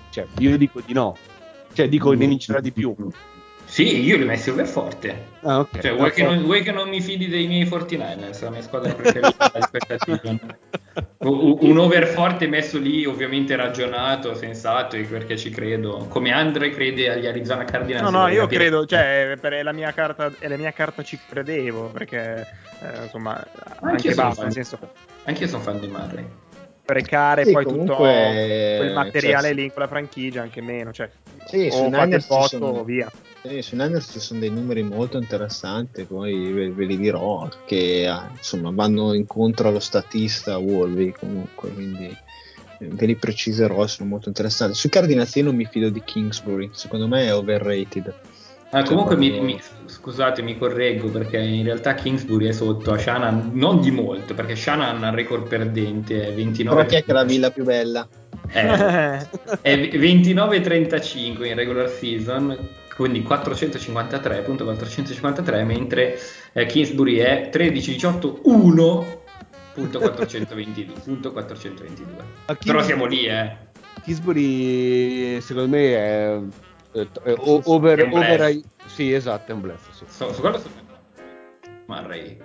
[0.10, 1.16] Cioè, io dico di no,
[1.74, 2.96] cioè dico ne vincerà di più.
[3.70, 5.16] Sì, io li ho messi over forte.
[5.42, 5.80] Ah, ok.
[5.80, 8.92] Cioè, vuoi, che non, vuoi che non mi fidi dei miei 49ers, la mia squadra
[8.94, 10.40] preferita questa season?
[11.20, 16.08] U- Un over forte messo lì, ovviamente ragionato, sensato, perché ci credo.
[16.10, 18.10] Come Andre crede agli Arizona Cardinals.
[18.10, 21.20] No, no, io capire- credo, cioè, per è la mia carta, la mia carta ci
[21.30, 22.48] credevo, perché,
[22.82, 23.34] eh, insomma,
[23.82, 24.80] Anch'io anche basta, nel senso,
[25.26, 26.26] Anch'io sono fan di Murray.
[26.82, 31.08] sprecare Sì, poi tutto quel materiale cioè, lì in quella franchigia, anche meno, cioè,
[31.46, 33.12] Sì, o fate il posto sono- via.
[33.42, 38.06] Sì, sui Niners ci sono dei numeri molto interessanti, poi ve, ve li dirò, che
[38.06, 44.28] ah, insomma vanno incontro allo statista Wolvey comunque, quindi eh, ve li preciserò, sono molto
[44.28, 44.76] interessanti.
[44.78, 48.14] Sui Cardinals io non mi fido di Kingsbury, secondo me è overrated.
[48.72, 52.98] Ah, Cioè, comunque, mi, mi- scusate, mi correggo perché in realtà Kingsbury è sotto a
[52.98, 56.76] Shannon, non di molto, perché Shannon ha il record perdente, è 29.
[56.84, 58.08] Però chi è che è la villa più bella?
[58.54, 59.28] Eh,
[59.62, 62.56] è 29-35 in regular season,
[63.00, 66.20] quindi 453.453, mentre
[66.52, 69.06] eh, Kingsbury è 13-18-1.422.
[72.46, 73.56] Ma Però siamo lì, eh.
[74.04, 76.38] Kingsbury, secondo me, è,
[76.92, 77.08] è-
[77.38, 79.92] over, È over- Sì, esatto, è un bluff.
[79.92, 80.04] Sì.
[80.10, 80.74] So- su quello sono
[81.86, 82.38] Murray.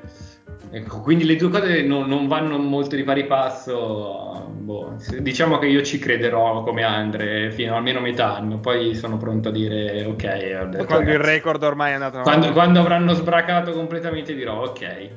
[0.74, 4.48] Ecco, quindi le due cose non, non vanno molto di pari passo.
[4.58, 8.92] boh, se- diciamo che io ci crederò come Andre fino a almeno metà anno, poi
[8.96, 10.22] sono pronto a dire ok.
[10.22, 15.10] detto, Quando il ragazzi, record ormai è andato quando, quando avranno sbracato completamente dirò ok.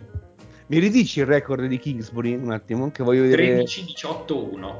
[0.67, 2.91] Mi ridici il record di Kingsbury un attimo?
[2.91, 3.63] Che voglio vedere.
[3.63, 4.75] 13-18-1.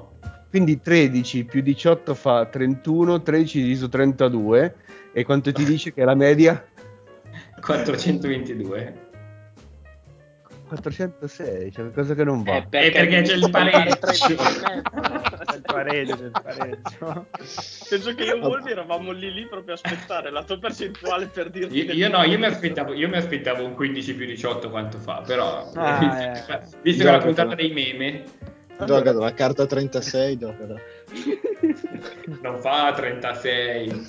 [0.52, 4.76] Quindi 13 più 18 fa 31, 13 diviso 32.
[5.12, 6.64] E quanto ti dice che è la media?
[7.60, 9.06] 422.
[10.68, 12.58] 406, cioè cosa che non va.
[12.58, 13.98] Eh, Eh, perché c'è il pareggio.
[13.98, 17.26] C'è il pareggio, c'è il pareggio.
[17.90, 21.50] Penso che io e Wolvi eravamo lì lì proprio a aspettare la tua percentuale per
[21.50, 25.00] dirti Io, io no, io mi, aspettavo, io mi aspettavo un 15 più 18 quanto
[25.00, 25.98] fa, però Ah,
[26.36, 26.62] visto, eh.
[26.82, 28.24] visto che la puntata dei meme
[28.86, 30.66] Gioca la carta 36, gioca
[32.42, 34.08] non fa 36.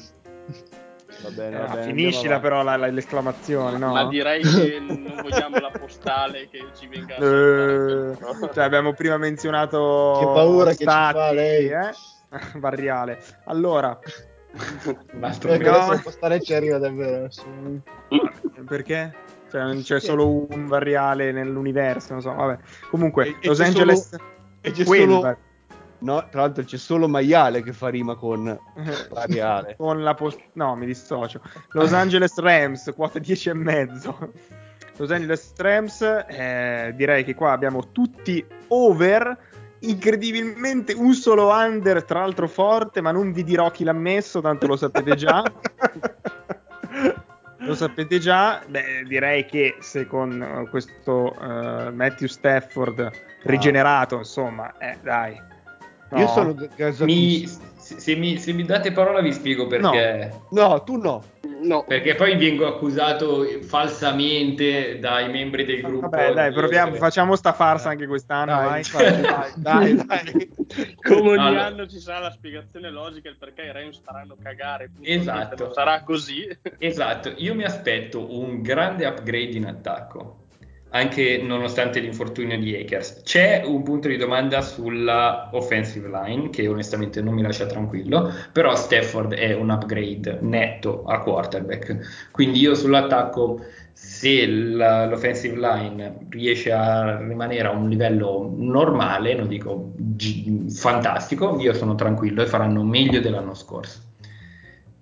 [1.20, 3.92] Va bene, Eh, va bene, finiscila però la- la- l'esclamazione, no?
[3.92, 8.52] Ma direi che non vogliamo la postale che ci venga Eh, salutare.
[8.54, 11.66] cioè, abbiamo prima menzionato Che paura che ci stati, fa lei.
[11.68, 11.90] eh?
[12.58, 13.18] Barriale.
[13.46, 13.98] Allora.
[14.50, 15.28] No.
[15.28, 17.28] adesso la postale ci arriva davvero.
[17.30, 17.80] su-
[18.66, 19.14] perché?
[19.50, 22.58] Cioè, non c'è solo un barriale nell'universo, non so, vabbè.
[22.90, 24.22] Comunque, E- e Los c'è Angeles solo-
[24.60, 25.36] E c'è solo...
[26.00, 28.56] No, tra l'altro c'è solo maiale che fa rima con
[29.10, 29.74] variale.
[29.76, 31.40] con la post- no, mi dissocio.
[31.70, 34.32] Los Angeles Rams, quota 10 e mezzo.
[34.96, 39.46] Los Angeles Rams, eh, direi che qua abbiamo tutti over.
[39.80, 44.66] Incredibilmente un solo under, tra l'altro forte, ma non vi dirò chi l'ha messo, tanto
[44.66, 45.42] lo sapete già.
[47.60, 53.10] Lo sapete già, beh, direi che se con questo eh, Matthew Stafford
[53.42, 55.38] rigenerato, insomma, eh, dai.
[56.10, 56.18] No.
[56.18, 56.54] Io sono
[57.04, 60.32] Mi- se, mi, se mi date parola vi spiego perché.
[60.50, 61.22] No, tu no.
[61.60, 66.08] No, Perché poi vengo accusato falsamente dai membri del gruppo.
[66.08, 68.78] Vabbè, dai, proviamo, essere- facciamo sta farsa anche quest'anno, Dai, vai.
[68.78, 69.20] infatti,
[69.60, 70.50] dai, dai, dai.
[71.02, 71.64] come ogni Allora.
[71.66, 74.90] anno ci sarà la spiegazione logica il perché i Rams faranno cagare.
[75.02, 75.72] Esatto.
[75.72, 76.46] Sarà così.
[76.78, 80.44] Esatto, io mi aspetto un grande upgrade in attacco,
[80.90, 83.22] anche nonostante l'infortunio di Akers.
[83.22, 88.74] C'è un punto di domanda sulla offensive line che onestamente non mi lascia tranquillo, però
[88.74, 93.60] Stafford è un upgrade netto a quarterback, quindi io sull'attacco
[93.92, 101.58] se la- l'offensive line riesce a rimanere a un livello normale, non dico gi- fantastico,
[101.60, 104.00] io sono tranquillo e faranno meglio dell'anno scorso.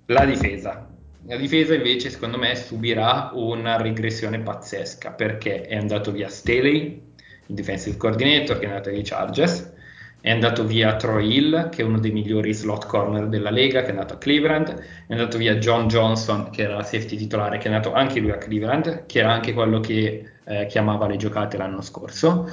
[0.06, 0.95] La difesa.
[1.28, 7.02] La difesa invece secondo me subirà una regressione pazzesca perché è andato via Staley,
[7.46, 9.72] il defensive coordinator che è andato ai Chargers,
[10.20, 13.88] è andato via Troy Hill che è uno dei migliori slot corner della Lega che
[13.88, 14.68] è andato a Cleveland,
[15.08, 18.30] è andato via John Johnson che era la safety titolare che è andato anche lui
[18.30, 22.48] a Cleveland, che era anche quello che eh, chiamava le giocate l'anno scorso.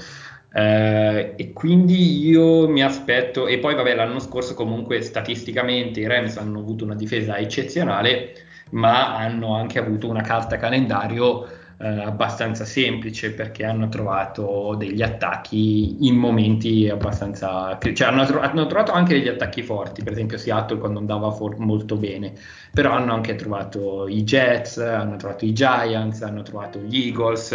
[0.52, 6.38] Eh, e quindi io mi aspetto, e poi vabbè, l'anno scorso comunque statisticamente i Rams
[6.38, 8.34] hanno avuto una difesa eccezionale,
[8.74, 11.46] ma hanno anche avuto una carta calendario
[11.78, 18.66] eh, abbastanza semplice perché hanno trovato degli attacchi in momenti abbastanza cioè hanno, tro- hanno
[18.68, 22.34] trovato anche degli attacchi forti per esempio Seattle quando andava for- molto bene
[22.74, 27.52] però hanno anche trovato i Jets hanno trovato i Giants hanno trovato gli Eagles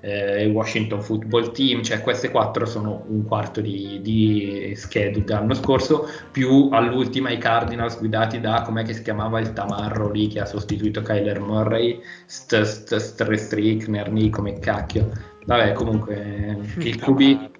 [0.00, 1.82] eh, il Washington Football Team.
[1.82, 7.98] Cioè queste quattro sono un quarto di, di schedule dell'anno scorso più all'ultima i Cardinals
[7.98, 12.00] guidati da com'è che si chiamava il tamarro lì che ha sostituito Kyler Murray?
[12.26, 15.10] St- st- st- Strickner, come cacchio.
[15.46, 17.50] Vabbè, comunque il QB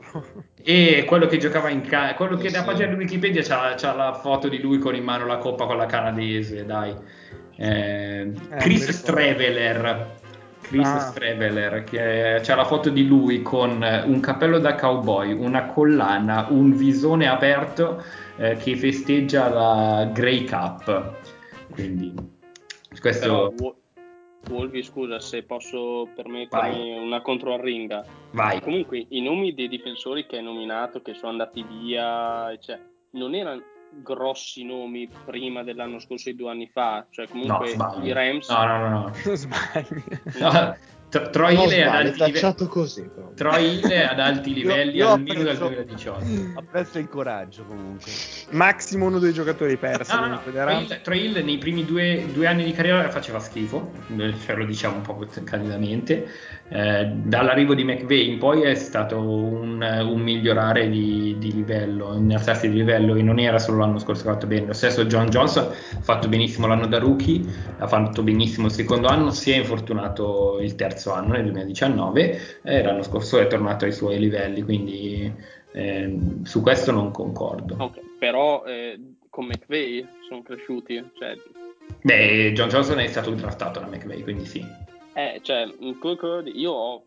[0.63, 4.15] e quello che giocava in ca- quello che da pagina di Wikipedia c'ha, c'ha, la
[4.15, 6.95] foto di lui con in mano la coppa con la canadese, dai.
[7.57, 10.17] Eh, eh Chris Streveler.
[10.61, 10.99] Chris ah.
[10.99, 16.77] Streveler, che c'ha la foto di lui con un cappello da cowboy, una collana, un
[16.77, 18.03] visone aperto
[18.37, 21.13] eh, che festeggia la Grey Cup.
[21.71, 22.13] Quindi
[23.01, 23.53] questo...
[23.57, 23.75] Però,
[24.49, 26.99] Wolvi, scusa se posso permettermi Vai.
[26.99, 28.05] una controarringa.
[28.31, 28.61] Vai.
[28.61, 33.63] Comunque, i nomi dei difensori che hai nominato, che sono andati via, cioè, non erano
[33.91, 37.07] grossi nomi prima dell'anno scorso e due anni fa.
[37.11, 38.49] Cioè, comunque no, i Rams.
[38.49, 39.13] No, no, no, no.
[39.35, 40.03] Sbagli.
[40.39, 40.77] No.
[41.09, 45.13] Troy Hill è ad alti livelli così, Troy Hill è ad alti livelli io, io
[45.13, 46.25] almeno dal 2018
[46.57, 48.11] apprezzo il coraggio comunque.
[48.51, 50.41] Massimo uno dei giocatori persi no, no, no.
[50.53, 53.91] Troy, Hill, Troy Hill nei primi due, due, anni di carriera faceva schifo
[54.45, 56.29] cioè lo diciamo un po' candidamente
[56.71, 62.33] eh, dall'arrivo di McVeigh in poi è stato un, un migliorare di, di livello in
[62.33, 65.07] alzarsi di livello e non era solo l'anno scorso che ha fatto bene lo stesso
[65.07, 67.41] John Johnson ha fatto benissimo l'anno da rookie
[67.79, 72.61] ha fatto benissimo il secondo anno si è infortunato il terzo terzo anno nel 2019
[72.63, 75.33] e l'anno scorso è tornato ai suoi livelli, quindi
[75.73, 77.77] eh, su questo non concordo.
[77.79, 78.99] Okay, però eh,
[79.31, 81.03] con McVeigh sono cresciuti.
[81.19, 81.37] Cioè...
[82.03, 84.65] Beh, John Johnson è stato draftato da McVeigh, quindi sì.
[85.19, 85.67] Eh, cioè,
[86.55, 87.05] io ho,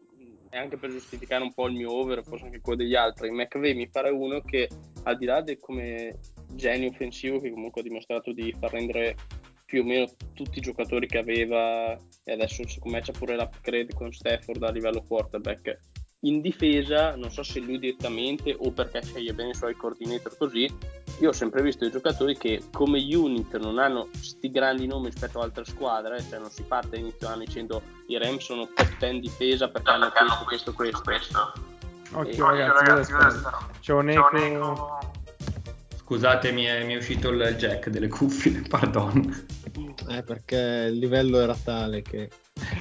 [0.49, 3.73] e anche per giustificare un po' il mio over, forse anche quello degli altri, McVeigh
[3.73, 4.67] mi pare uno che
[5.03, 6.19] al di là del come
[6.53, 9.15] genio offensivo che comunque ha dimostrato di far rendere
[9.63, 13.93] più o meno tutti i giocatori che aveva e adesso secondo me c'è pure l'upgrade
[13.93, 15.79] con Stafford a livello quarterback
[16.21, 20.71] in difesa non so se lui direttamente o perché sceglie bene i suoi coordinator così
[21.19, 25.39] io ho sempre visto i giocatori che come unit non hanno sti grandi nomi rispetto
[25.39, 29.19] ad altre squadre cioè non si parte all'inizio anno dicendo i Rams sono top 10
[29.19, 30.11] difesa perché hanno
[30.45, 31.53] questo, questo, questo.
[32.13, 32.67] Occhio e...
[32.67, 33.43] ragazzi, ragazzi
[33.79, 35.19] c'è un eco
[36.11, 39.45] Scusatemi, mi è uscito il jack delle cuffie, pardon.
[40.09, 42.27] Eh, perché il livello era tale che...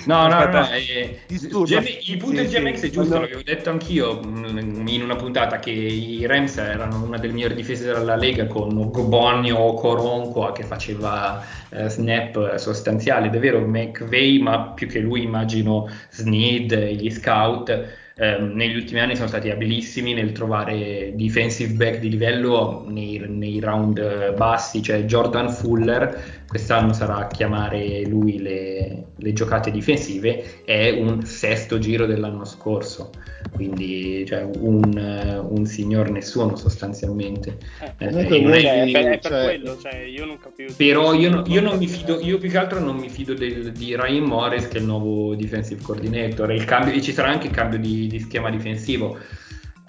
[0.06, 4.20] No, no, no, eh, il punto sì, del GMX sì, è giusto, l'avevo detto anch'io
[4.20, 8.90] mm, in una puntata che i Rams erano una delle migliori difese della Lega con
[8.90, 14.98] Gobonio o Coronqua che faceva eh, snap sostanziali, ed è vero McVeigh, ma più che
[14.98, 21.72] lui immagino Sneed, gli scout ehm, negli ultimi anni sono stati abilissimi nel trovare defensive
[21.72, 28.42] back di livello nei, nei round bassi, cioè Jordan Fuller quest'anno sarà a chiamare lui
[28.42, 33.12] le, le, giocate difensive, è un sesto giro dell'anno scorso,
[33.52, 37.56] quindi cioè, un, un, signor nessuno sostanzialmente.
[37.98, 40.72] Eh, eh, è, è, per, cioè, quello, cioè, io non capivo.
[40.76, 43.94] Però io, io, non mi fido, io più che altro non mi fido del, di
[43.94, 47.52] Ryan Morris che è il nuovo defensive coordinator, e, cambio, e ci sarà anche il
[47.52, 49.16] cambio di, di schema difensivo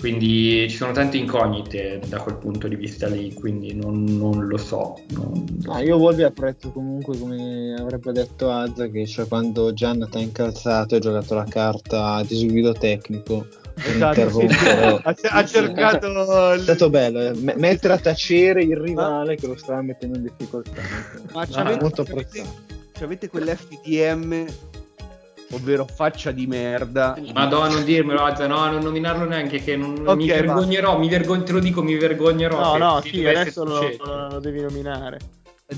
[0.01, 4.57] quindi ci sono tante incognite da quel punto di vista lì, quindi non, non lo
[4.57, 4.99] so.
[5.09, 5.45] Non...
[5.67, 10.21] Ah, io Volvi apprezzo comunque come avrebbe detto Azza che cioè, quando Gian ti ha
[10.21, 13.45] incalzato e ha giocato la carta di subito tecnico
[13.75, 14.29] esatto.
[14.31, 14.47] Sì,
[15.29, 17.33] ha, cercato è stato bello eh.
[17.35, 20.81] M- mettere a tacere il rivale che lo stava mettendo in difficoltà
[21.31, 22.05] ma c'avete, molto
[22.91, 24.45] c'avete quell'FDM
[25.51, 27.17] ovvero faccia di merda.
[27.33, 31.43] Madonna, non dirmelo, Azza, no, non nominarlo neanche che non, okay, mi vergognerò, mi vergogn-
[31.43, 32.77] te lo dico, mi vergognerò.
[32.77, 35.19] No, no, sì, adesso lo, lo devi nominare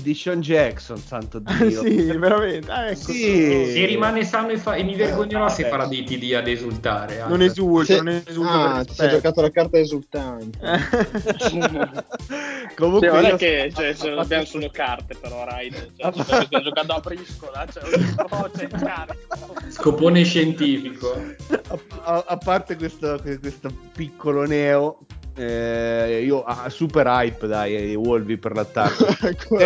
[0.00, 1.82] di Sean Jackson, santo Dio.
[1.82, 2.70] sì, veramente.
[2.70, 3.12] Ah, ecco.
[3.12, 3.70] sì.
[3.72, 7.24] Se rimane sano e, fa- e mi vergognerò eh, se farà dei TD ad esultare.
[7.26, 8.74] Non esulta, non esulta.
[8.74, 10.58] Ah, ti sei giocato la carta esultante.
[12.74, 16.12] Comunque cioè, non è che cioè, se abbiamo solo carte però Raid, cioè,
[16.44, 17.82] stiamo giocando a briscola, cioè
[18.56, 18.68] c'è.
[19.68, 21.14] Scopone scientifico.
[21.68, 24.98] A, a, a parte questo, questo piccolo neo
[25.36, 29.06] eh, io ah, super hype dai Wolvi per l'attacco.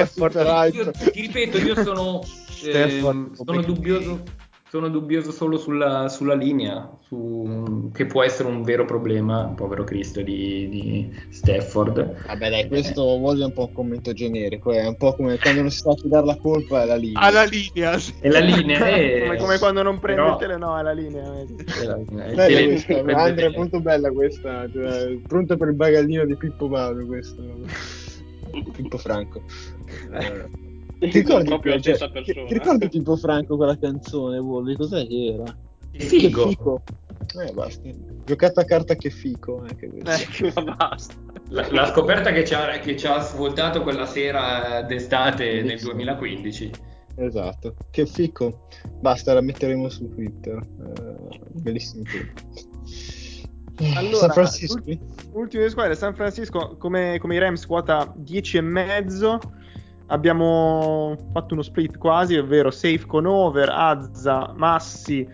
[0.79, 2.23] Io, ti ripeto io sono,
[2.63, 4.23] eh, sono dubbioso
[4.71, 10.21] sono dubbioso solo sulla, sulla linea, su, che può essere un vero problema, povero Cristo
[10.21, 12.27] di, di Stafford.
[12.27, 13.19] Vabbè dai, questo eh.
[13.19, 16.09] voglio un po' un commento generico, è un po' come quando non si sa chi
[16.09, 17.21] dare la colpa alla linea.
[17.21, 18.15] Alla linea, sì.
[18.21, 19.21] È la linea, è...
[19.25, 20.35] come, come, quando non prende Però...
[20.35, 21.35] il tele, no, è la linea.
[21.35, 22.25] È la linea.
[22.25, 26.69] È bella questa, Andrea, è molto bella questa, cioè, pronta per il bagaglino di Pippo
[26.69, 27.43] Vado questo.
[28.77, 29.43] Pippo Franco.
[30.13, 30.67] Eh.
[30.99, 32.47] Ti ricordi, proprio la stessa persona.
[32.47, 34.77] Ti ricordi tipo Franco quella canzone, Wolvi?
[34.77, 35.57] Cos'è che era?
[35.93, 36.43] Che figo.
[36.43, 36.83] Che fico.
[37.41, 37.89] Eh, basta.
[38.25, 39.65] Giocata a carta che fico.
[39.67, 41.15] Eh, che eh, basta.
[41.51, 46.71] La, la, scoperta che ci, ha, che ci ha svoltato quella sera d'estate nel 2015.
[47.17, 47.75] Esatto.
[47.91, 48.67] Che fico.
[49.01, 50.57] Basta, la metteremo su Twitter.
[50.57, 52.05] Uh, bellissimo
[53.95, 54.83] Allora, San Francisco.
[55.33, 59.39] Ultime squadre, San Francisco come, come i Rams quota 10 e mezzo
[60.09, 65.27] abbiamo fatto uno split quasi, ovvero safe con over, Azza, Massi,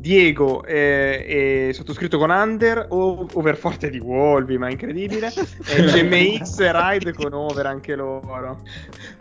[0.00, 5.32] Diego e, e sottoscritto con under, o, over forte di Wolvi, ma incredibile,
[5.66, 8.62] e GMX e Ride con over anche loro.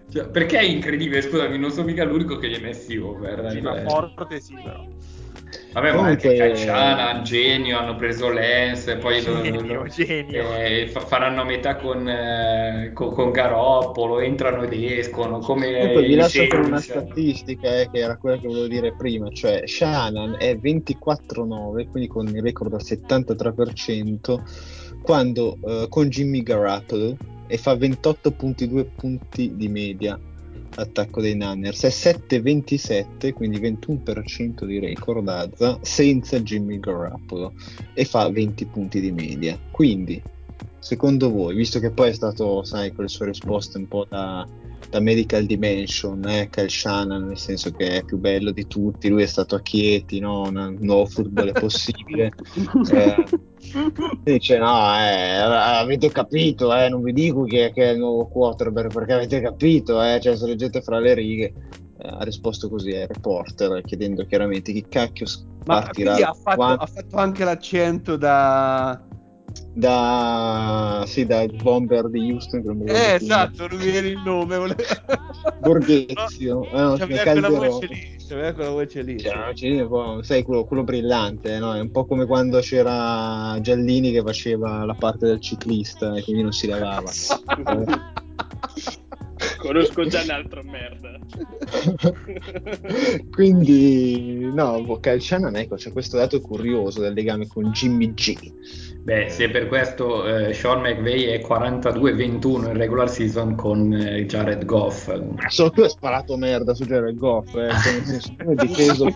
[0.09, 1.21] Cioè, perché è incredibile?
[1.21, 3.51] Scusami, non sono mica l'unico che gli ha messi over.
[3.51, 4.83] Sì, ma forte sì, però.
[5.71, 10.55] Vabbè, ma anche Cacciana, Genio hanno preso Lens, poi genio, lo, lo, genio.
[10.55, 15.37] Eh, faranno a metà con, eh, con, con, Garoppolo, entrano ed escono.
[15.37, 19.29] Come poi vi lascio per una statistica eh, che era quella che volevo dire prima,
[19.29, 24.39] cioè Shannon è 24-9, quindi con il record al 73%,
[25.03, 27.15] quando eh, con Jimmy Garoppolo
[27.45, 30.19] e fa 28.2 punti di media
[30.81, 37.53] attacco dei Niners è 7-27 quindi 21% di record Azza senza Jimmy Garoppolo
[37.93, 39.57] e fa 20 punti di media.
[39.71, 40.21] Quindi
[40.79, 44.47] secondo voi visto che poi è stato sai con le sue risposte un po' da,
[44.89, 49.23] da medical dimension eh, Kyle Shannon nel senso che è più bello di tutti lui
[49.23, 50.41] è stato a Chieti no?
[50.43, 52.31] un nuovo football è possibile
[52.91, 53.25] eh,
[54.23, 58.93] Dice no, eh, avete capito, eh, non vi dico che, che, è il nuovo quarterback
[58.93, 61.53] perché avete capito, eh, cioè se leggete fra le righe.
[62.01, 65.25] Eh, ha risposto così ai reporter chiedendo chiaramente chi cacchio
[65.65, 66.17] partirà.
[66.17, 69.08] Ma ha fatto, ha fatto anche l'accento da
[69.73, 72.61] da, sì, da bomber di Houston.
[72.61, 74.57] Che non eh, esatto, non mi viene il nome.
[74.57, 74.75] Vole...
[75.59, 76.67] Borghezio.
[76.71, 78.17] No, no, c'aveva quella voce lì.
[78.27, 79.15] C'aveva quella voce lì.
[79.15, 79.81] C'era sì.
[79.81, 81.73] voce sai, quello, quello brillante, no?
[81.73, 86.43] È un po' come quando c'era Giallini che faceva la parte del ciclista e quindi
[86.43, 87.09] non si lavava.
[89.59, 91.17] Conosco già un altro merda.
[93.31, 98.37] Quindi, no, Kyle Shannon, ecco, c'è questo dato curioso del legame con Jimmy G.
[99.03, 104.65] Beh, sì, per questo eh, Sean McVay è 42-21 in regular season con eh, Jared
[104.65, 105.07] Goff.
[105.07, 108.55] Ma solo tu hai sparato merda su Jared Goff, eh, cioè, nel senso, tu hai
[108.55, 109.07] difeso.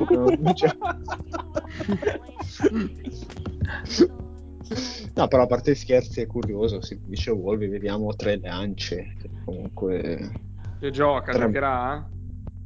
[5.16, 9.30] No, però a parte gli scherzi è curioso, si dice Wolvi, vediamo tre lance, che
[9.46, 10.32] comunque...
[10.80, 11.46] Che gioca, tre...
[11.46, 12.10] giocherà?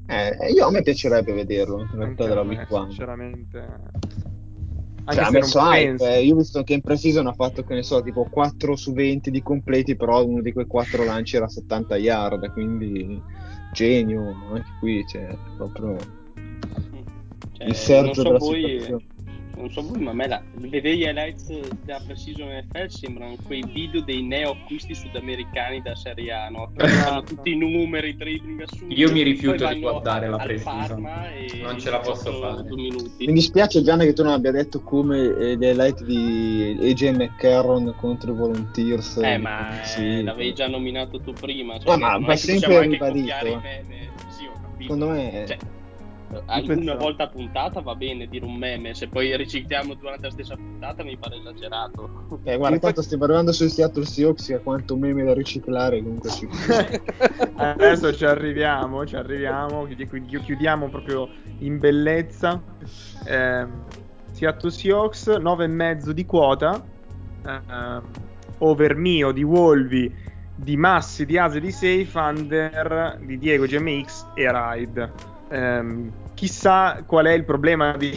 [0.08, 4.06] Eh, io a me piacerebbe vederlo, in realtà della Week Sinceramente...
[5.10, 6.24] Anche cioè, ha messo hype, eh.
[6.26, 9.32] io ho visto che in pre-season ha fatto, che ne so, tipo 4 su 20
[9.32, 13.22] di completi, però uno di quei 4 lanci era 70 yard, quindi
[13.72, 15.96] genio, anche qui c'è cioè, proprio
[17.54, 18.62] cioè, il Sergio so della voi...
[18.62, 19.17] situazione
[19.58, 21.48] non so voi, ma a me la, vedere gli highlights
[21.84, 26.72] della Precision NFL sembrano quei video dei neo-acquisti sudamericani da Serie A, no?
[26.76, 28.98] Che fanno tutti i numeri, dribbling assurdi.
[28.98, 31.02] Io mi rifiuto di guardare la Precision,
[31.62, 32.64] non ce la posso fare.
[32.70, 37.94] Mi dispiace Gianna che tu non abbia detto come eh, gli highlights di AJ McCarron
[37.98, 39.18] contro i Volunteers.
[39.18, 41.80] Eh, ma sì, l'avevi già nominato tu prima.
[41.80, 43.62] Cioè, ah, ma va sempre ribadito.
[44.30, 44.48] Sì,
[44.80, 45.46] Secondo me...
[45.48, 45.58] Cioè,
[46.30, 50.56] una volta a puntata va bene dire un meme, se poi ricicliamo durante la stessa
[50.56, 52.40] puntata mi pare esagerato.
[52.44, 56.48] Eh, guarda, tanto stiamo arrivando sui Seattle Seahawks a quanto meme da riciclare comunque ci
[57.56, 61.30] Adesso ci arriviamo, ci arriviamo, chiudiamo proprio
[61.60, 62.62] in bellezza.
[63.26, 63.68] Eh,
[64.32, 66.84] Seattle Seahawks 9,5 di quota,
[67.46, 68.02] eh,
[68.60, 70.14] over mio di Wolvi,
[70.56, 75.36] di Massi, di Ase, di Safe, under di Diego GMX e Ride.
[75.50, 78.12] Ehm, chissà qual è il problema di,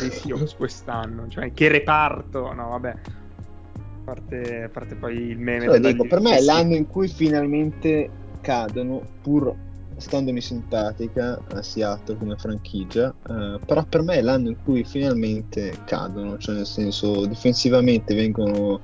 [0.00, 5.64] dei Seahawks quest'anno, cioè che reparto, no vabbè, a parte, a parte poi il meme.
[5.64, 8.10] Cioè, dico, per me è l'anno in cui finalmente
[8.40, 9.54] cadono, pur
[9.96, 15.74] standomi simpatica a Seattle come franchigia, eh, però per me è l'anno in cui finalmente
[15.84, 18.80] cadono, cioè nel senso difensivamente vengono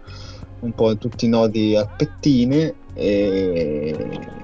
[0.60, 4.43] un po' tutti i nodi a pettine e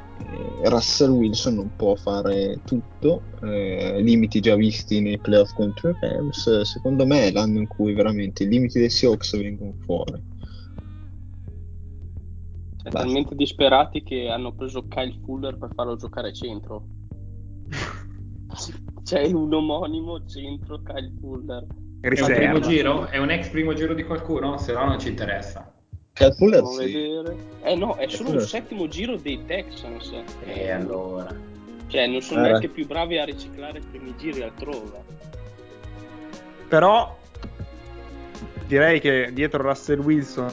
[0.65, 6.61] Russell Wilson non può fare tutto, eh, limiti già visti nei playoff contro i Rams,
[6.63, 10.23] secondo me è l'anno in cui veramente i limiti dei Seahawks vengono fuori.
[12.83, 16.87] Cioè, talmente disperati che hanno preso Kyle Fuller per farlo giocare centro.
[19.03, 21.67] C'è un omonimo centro Kyle Fuller.
[22.01, 23.07] È un primo giro?
[23.07, 24.57] È un ex primo giro di qualcuno?
[24.57, 25.80] Se no non ci interessa.
[26.37, 26.77] Fuller sì.
[26.93, 27.37] vedere.
[27.63, 30.13] Eh no, è solo un settimo giro dei Texans.
[30.45, 31.35] E allora?
[31.87, 32.49] Cioè, non sono Eh.
[32.51, 35.03] neanche più bravi a riciclare i primi giri altrove.
[36.69, 37.19] Però
[38.67, 40.53] direi che dietro Russell Wilson,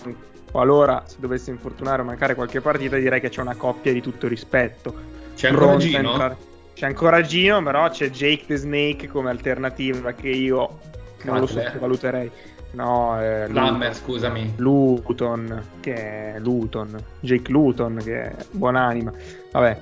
[0.49, 4.27] qualora si dovesse infortunare o mancare qualche partita, direi che c'è una coppia di tutto
[4.27, 4.93] rispetto.
[5.35, 6.09] C'è ancora Pronta a Gino?
[6.11, 6.37] entrare-
[6.73, 10.79] C'è ancora Gino, però c'è Jake the Snake come alternativa che io
[11.23, 12.31] non lo sottovaluterei.
[12.77, 14.53] No, è Plummer, scusami.
[14.57, 19.11] Luton, che è Luton, Jake Luton, che è buonanima.
[19.51, 19.77] Vabbè,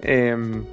[0.00, 0.64] Ehm,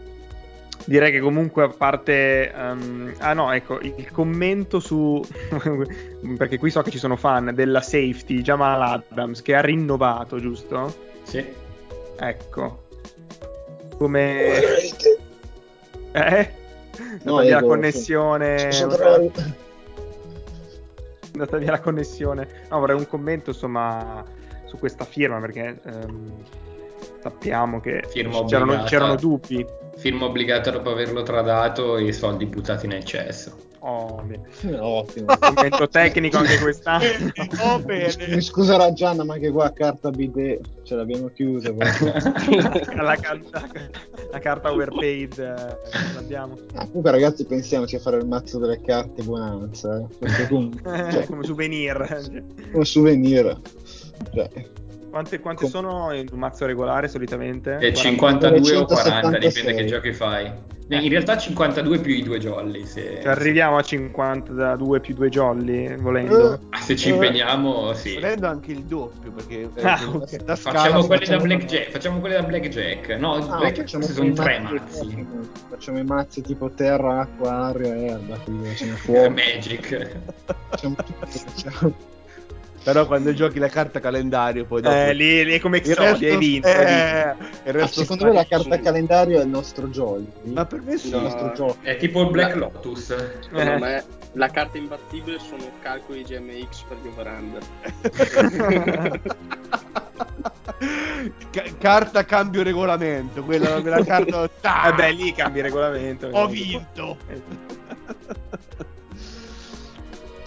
[0.86, 2.52] direi che comunque a parte...
[2.52, 5.24] ehm, ah no, ecco, il commento su...
[6.38, 10.94] perché qui so che ci sono fan della safety, Jamal Adams, che ha rinnovato, giusto?
[11.24, 11.44] Sì.
[12.20, 12.84] Ecco.
[13.98, 14.52] Come...
[16.12, 16.50] Eh?
[17.24, 18.72] No, la io- connessione...
[18.72, 19.32] Sono
[21.36, 22.48] andata via la connessione.
[22.70, 24.24] No, vorrei un commento insomma
[24.66, 26.34] su questa firma perché ehm,
[27.22, 29.66] sappiamo che c'erano, c'erano dubbi.
[29.98, 33.64] Firma obbligata dopo averlo tradato e i soldi buttati nel cesso.
[33.88, 34.20] Oh.
[34.80, 35.38] Ottimo.
[35.40, 37.04] commento tecnico anche quest'anno.
[37.62, 38.42] Oh, Mi bene.
[38.42, 41.72] scuserà Gianna, ma anche qua carta bidet ce l'abbiamo chiusa.
[41.78, 43.70] la, carta,
[44.32, 46.58] la carta overpaid eh, l'abbiamo.
[46.74, 51.44] Ah, comunque ragazzi pensiamoci a fare il mazzo delle carte buonanza, eh, comunque, cioè, come
[51.44, 52.24] souvenir.
[52.72, 53.62] come souvenir.
[54.34, 54.50] Cioè,
[55.16, 57.76] Quante, quante Com- sono in un mazzo regolare solitamente?
[57.80, 58.00] E 40?
[58.02, 59.40] 52 o 40, 176.
[59.62, 60.52] dipende che giochi fai.
[60.90, 62.86] In realtà 52 più i due jolly.
[62.86, 66.60] Se, Cioè, arriviamo a 52 più 2 jolly volendo.
[66.82, 68.16] se ci impegniamo, sì.
[68.16, 70.38] Volendo anche il doppio perché eh, Ah, la- ok.
[70.46, 71.92] la scala Facciamo quelli da facciamo- Blackjack.
[71.92, 73.10] Facciamo quelli da Blackjack.
[73.18, 75.28] No, ah, Blackjack facciamo sono tre mazzi- mazzi.
[75.70, 79.30] Facciamo i mazzi tipo terra, acqua, aria, erba, quindi facciamo Eh, fuoco.
[79.30, 80.18] Magic.
[80.70, 82.14] facciamo tutto, facciamo-
[82.86, 86.38] Però quando giochi la carta calendario poi dopo Eh, lì, lì è come resto, hai
[86.38, 86.68] vinto.
[86.68, 86.74] eh,
[87.30, 90.28] Ah, resto secondo me la carta calendario è il nostro jolly.
[90.44, 91.08] Ma per me sì.
[91.08, 91.78] il nostro gioco.
[91.82, 93.06] È tipo il Black La- Lotus.
[93.42, 93.80] Secondo Eh.
[93.80, 94.04] me
[94.34, 97.60] la carta imbattibile sono calcoli GMX per gli.
[101.50, 104.44] Ca- carta cambio regolamento, quella me la carta
[104.90, 106.28] Eh beh, lì cambi regolamento.
[106.32, 107.18] ho vinto.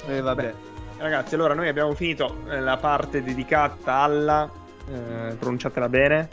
[0.07, 0.55] E vabbè.
[0.99, 4.51] Ragazzi, allora noi abbiamo finito eh, la parte dedicata alla...
[4.89, 6.29] eh, pronunciatela bene.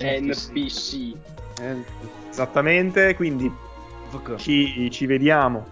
[0.00, 1.14] NPC.
[1.60, 1.84] Eh,
[2.30, 3.50] Esattamente, quindi
[4.36, 5.66] ci, ci vediamo.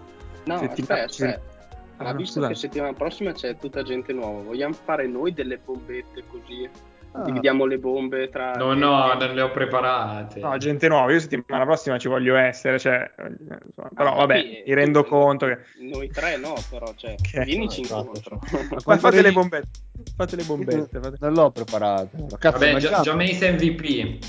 [0.45, 1.49] No, settimana- aspetta, aspetta.
[1.97, 2.53] Ah, visto scusate.
[2.53, 6.67] che settimana prossima c'è tutta gente nuova, vogliamo fare noi delle bombette così?
[7.13, 7.23] Ah.
[7.23, 8.53] Dividiamo le bombe tra...
[8.55, 10.39] No, no, non le ho preparate.
[10.39, 13.27] No, gente nuova, io settimana prossima ci voglio essere, cioè, eh,
[13.67, 15.57] insomma, però Ah, vabbè, sì, mi rendo sì, conto che...
[15.79, 17.43] Noi tre no, però, cioè, Ok.
[17.43, 18.39] vienici No, incontro.
[18.85, 19.67] Ma fate le bombette,
[20.15, 20.99] fate le bombette.
[21.01, 21.17] Fate...
[21.19, 22.09] Non l'ho preparato.
[22.39, 24.25] Cazzo, Vabbè, Gio- già- Giameis MVP.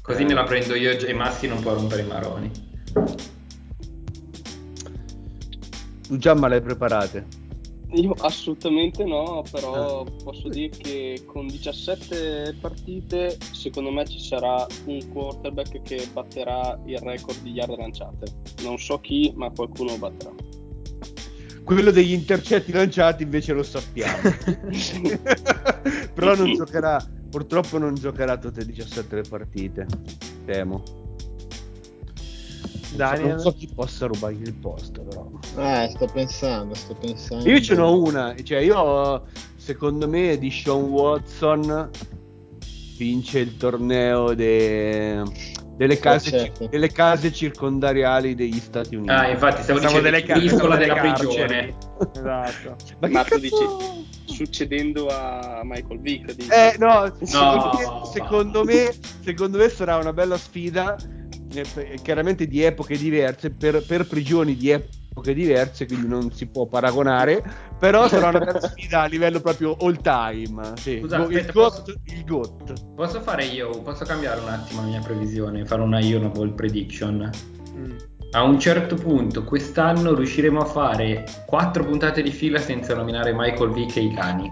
[0.00, 2.50] Così me la prendo io e Massi non può rompere i maroni.
[6.06, 7.26] tu già me le hai preparate.
[7.94, 10.10] Io assolutamente no, però Ah.
[10.24, 16.98] posso dire che con 17 partite secondo me ci sarà un quarterback che batterà il
[16.98, 18.26] record di yard lanciate.
[18.62, 20.34] Non so chi, ma qualcuno lo batterà.
[21.64, 24.18] Quello degli intercetti lanciati invece lo sappiamo.
[26.14, 29.86] Però non giocherà, purtroppo non giocherà tutte le 17 le partite.
[30.46, 30.82] Temo.
[32.96, 33.28] Daniel?
[33.30, 35.28] Non so chi possa rubargli il posto, però.
[35.58, 37.48] Eh, sto pensando, sto pensando.
[37.48, 39.24] Io ce n'ho una, cioè io
[39.56, 41.90] secondo me di Sean Watson
[42.96, 45.22] vince il torneo de-
[45.76, 46.68] delle, case, certo.
[46.68, 49.10] delle case circondariali degli Stati Uniti.
[49.12, 51.74] Ah, infatti, stavo Siamo dicendo delle ca- l'isola della prigione.
[52.14, 52.76] Esatto.
[52.98, 56.34] Ma, che Ma tu cazzo- dici succedendo a Michael Vick?
[56.34, 56.48] dici?
[56.50, 58.04] Eh no, secondo, me, No.
[58.04, 58.90] secondo, me,
[59.20, 60.96] secondo me sarà una bella sfida,
[62.02, 67.42] chiaramente di epoche diverse, per, per prigioni di epoche diverse, quindi non si può paragonare,
[67.78, 70.72] però sarà una bella sfida a livello proprio all time.
[70.76, 70.98] Sì.
[71.00, 72.94] Scusa, Go- aspetta, il, GOT, posso- il GOT.
[72.94, 77.30] Posso fare io, posso cambiare un attimo la mia previsione, fare una Ball prediction.
[77.76, 77.96] Mm.
[78.34, 83.72] A un certo punto quest'anno riusciremo a fare quattro puntate di fila senza nominare Michael
[83.72, 84.50] Vick e i cani.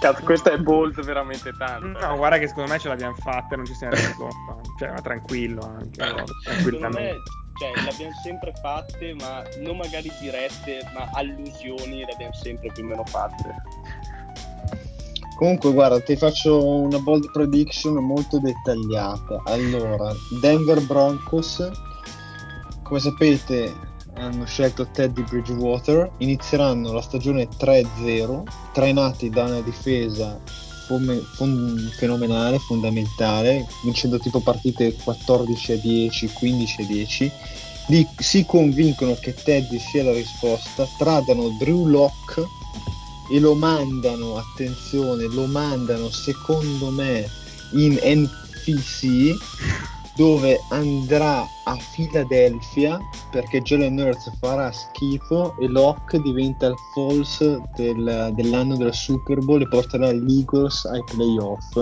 [0.00, 2.06] Cazzo, questa è bold veramente tanto.
[2.06, 4.60] No, guarda che secondo me ce l'abbiamo fatta non ci siamo resi conto.
[4.78, 6.04] Cioè, ma tranquillo anche.
[6.04, 7.00] no, tranquillamente.
[7.00, 7.22] me,
[7.58, 12.84] cioè, le abbiamo sempre fatte, ma non magari dirette, ma allusioni le abbiamo sempre più
[12.84, 13.54] o meno fatte.
[15.36, 19.42] Comunque, guarda, ti faccio una bold prediction molto dettagliata.
[19.44, 21.68] Allora, Denver Broncos,
[22.92, 23.74] come sapete,
[24.16, 26.10] hanno scelto Teddy Bridgewater.
[26.18, 30.38] Inizieranno la stagione 3-0, trainati da una difesa
[30.86, 37.32] fome- fon- fenomenale, fondamentale, vincendo tipo partite 14 a 10, 15 a 10.
[37.86, 42.46] Di- si convincono che Teddy sia la risposta, tradano Drew Locke
[43.30, 47.26] e lo mandano, attenzione, lo mandano secondo me
[47.70, 49.34] in NFC
[50.14, 58.30] dove andrà a Philadelphia perché Jalen Hurts farà schifo e Locke diventa il false del-
[58.34, 61.76] dell'anno del Super Bowl e porterà gli Eagles ai playoff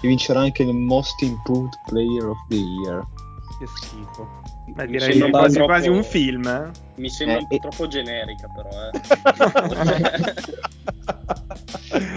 [0.00, 3.06] e vincerà anche il Most Improved Player of the Year.
[3.58, 4.26] Che schifo.
[4.66, 6.46] Beh, direi che quasi, troppo- quasi un film.
[6.46, 6.70] eh.
[6.96, 8.68] Mi sembra Eh, un po' e- troppo generica, però.
[8.90, 8.92] Eh.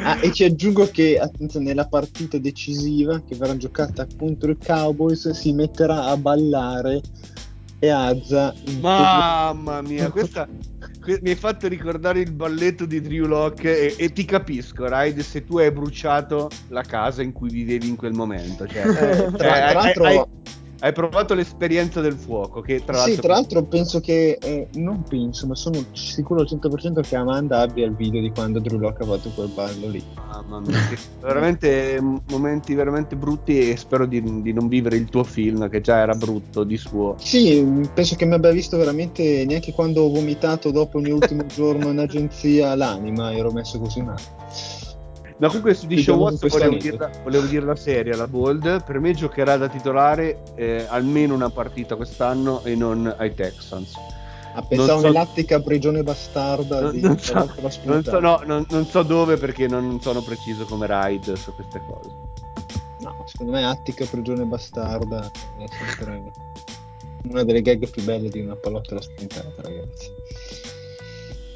[0.03, 5.29] Ah, e ci aggiungo che attenzione, nella partita decisiva che verrà giocata contro i Cowboys
[5.31, 7.01] si metterà a ballare
[7.79, 10.47] e Azza Mamma mia, questa
[10.99, 15.19] que- mi hai fatto ricordare il balletto di Drew Locke e, e ti capisco, Raid,
[15.19, 18.65] se tu hai bruciato la casa in cui vivevi in quel momento.
[18.65, 20.25] Cioè, Eh, tra, cioè, tra l'altro hai, hai
[20.93, 23.13] provato l'esperienza del fuoco, che tra l'altro...
[23.13, 27.59] Sì, tra l'altro penso che, eh, non penso, ma sono sicuro al 100% che Amanda
[27.59, 30.03] abbia il video di quando Drew Locke ha fatto quel ballo lì.
[30.15, 30.79] Mamma mia,
[31.21, 35.97] veramente momenti veramente brutti e spero di, di non vivere il tuo film che già
[35.97, 37.15] era brutto di suo.
[37.19, 41.45] Sì, penso che mi abbia visto veramente neanche quando ho vomitato dopo il mio ultimo
[41.47, 44.21] giorno in agenzia l'anima, ero messo così male.
[45.37, 48.83] No, comunque su di Show Watts volevo, dirla, volevo dirla seria, la Bold.
[48.85, 53.93] Per me giocherà da titolare eh, almeno una partita quest'anno e non ai Texans.
[54.53, 57.33] Ah, pensavo so- nell'attica prigione bastarda Non, di non so,
[57.83, 61.81] non so- no, non- non so dove perché non sono preciso come raid su queste
[61.85, 62.09] cose.
[63.01, 66.31] No, secondo me Attica prigione bastarda è sempre
[67.27, 70.13] una delle gag più belle di una pallottola spuntata, ragazzi.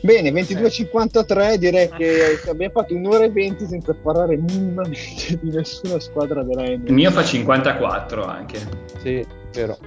[0.01, 6.41] Bene, 22.53 direi che abbiamo fatto un'ora e 20 senza parlare minimamente di nessuna squadra
[6.43, 6.89] della Il NFC.
[6.91, 8.59] mio fa 54 anche.
[9.01, 9.77] Sì, vero.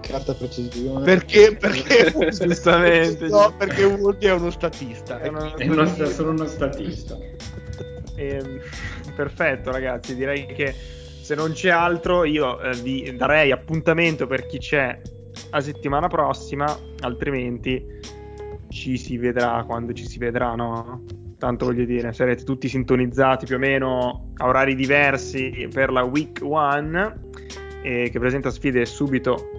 [0.00, 1.04] Carta precisione.
[1.04, 1.56] Perché?
[1.56, 2.12] Perché?
[2.30, 3.26] Giustamente.
[3.28, 5.20] No, perché Woody è uno statista.
[5.20, 7.16] È uno- È uno sono uno statista.
[8.16, 8.60] Ehm,
[9.14, 10.14] perfetto, ragazzi.
[10.16, 10.74] Direi che
[11.20, 14.96] se non c'è altro, io eh, vi darei appuntamento per chi c'è
[15.50, 16.66] la settimana prossima.
[17.00, 17.84] Altrimenti
[18.68, 21.04] ci si vedrà quando ci si vedrà, no?
[21.38, 26.40] Tanto voglio dire, sarete tutti sintonizzati più o meno a orari diversi per la week
[26.42, 27.24] 1
[27.82, 29.50] che presenta sfide subito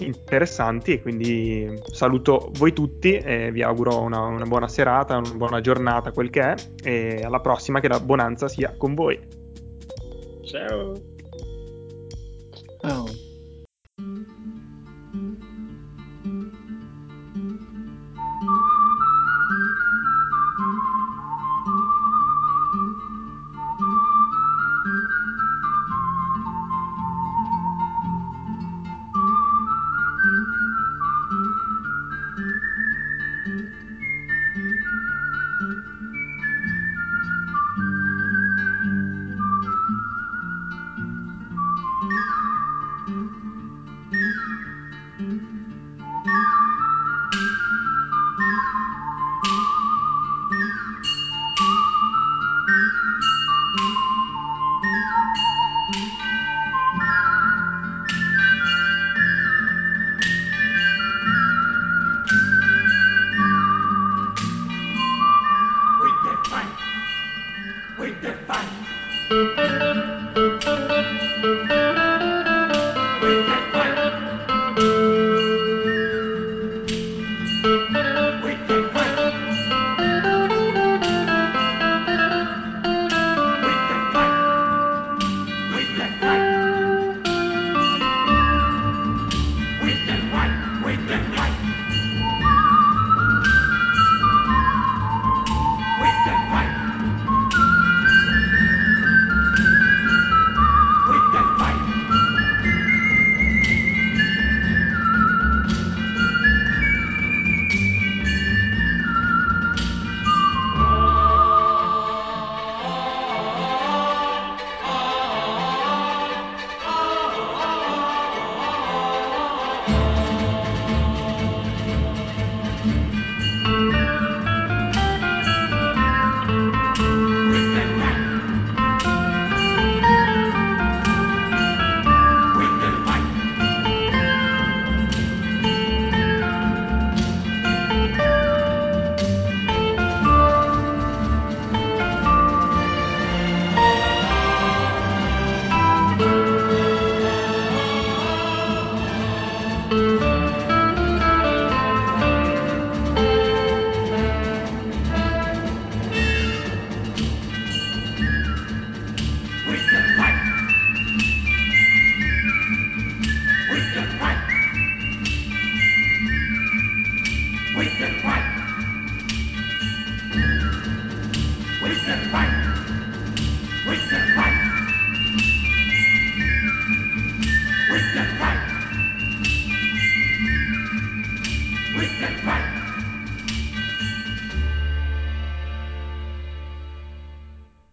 [0.00, 5.60] interessanti e quindi saluto voi tutti e vi auguro una, una buona serata, una buona
[5.60, 9.20] giornata, quel che è e alla prossima che la bonanza sia con voi.
[10.44, 11.11] Ciao.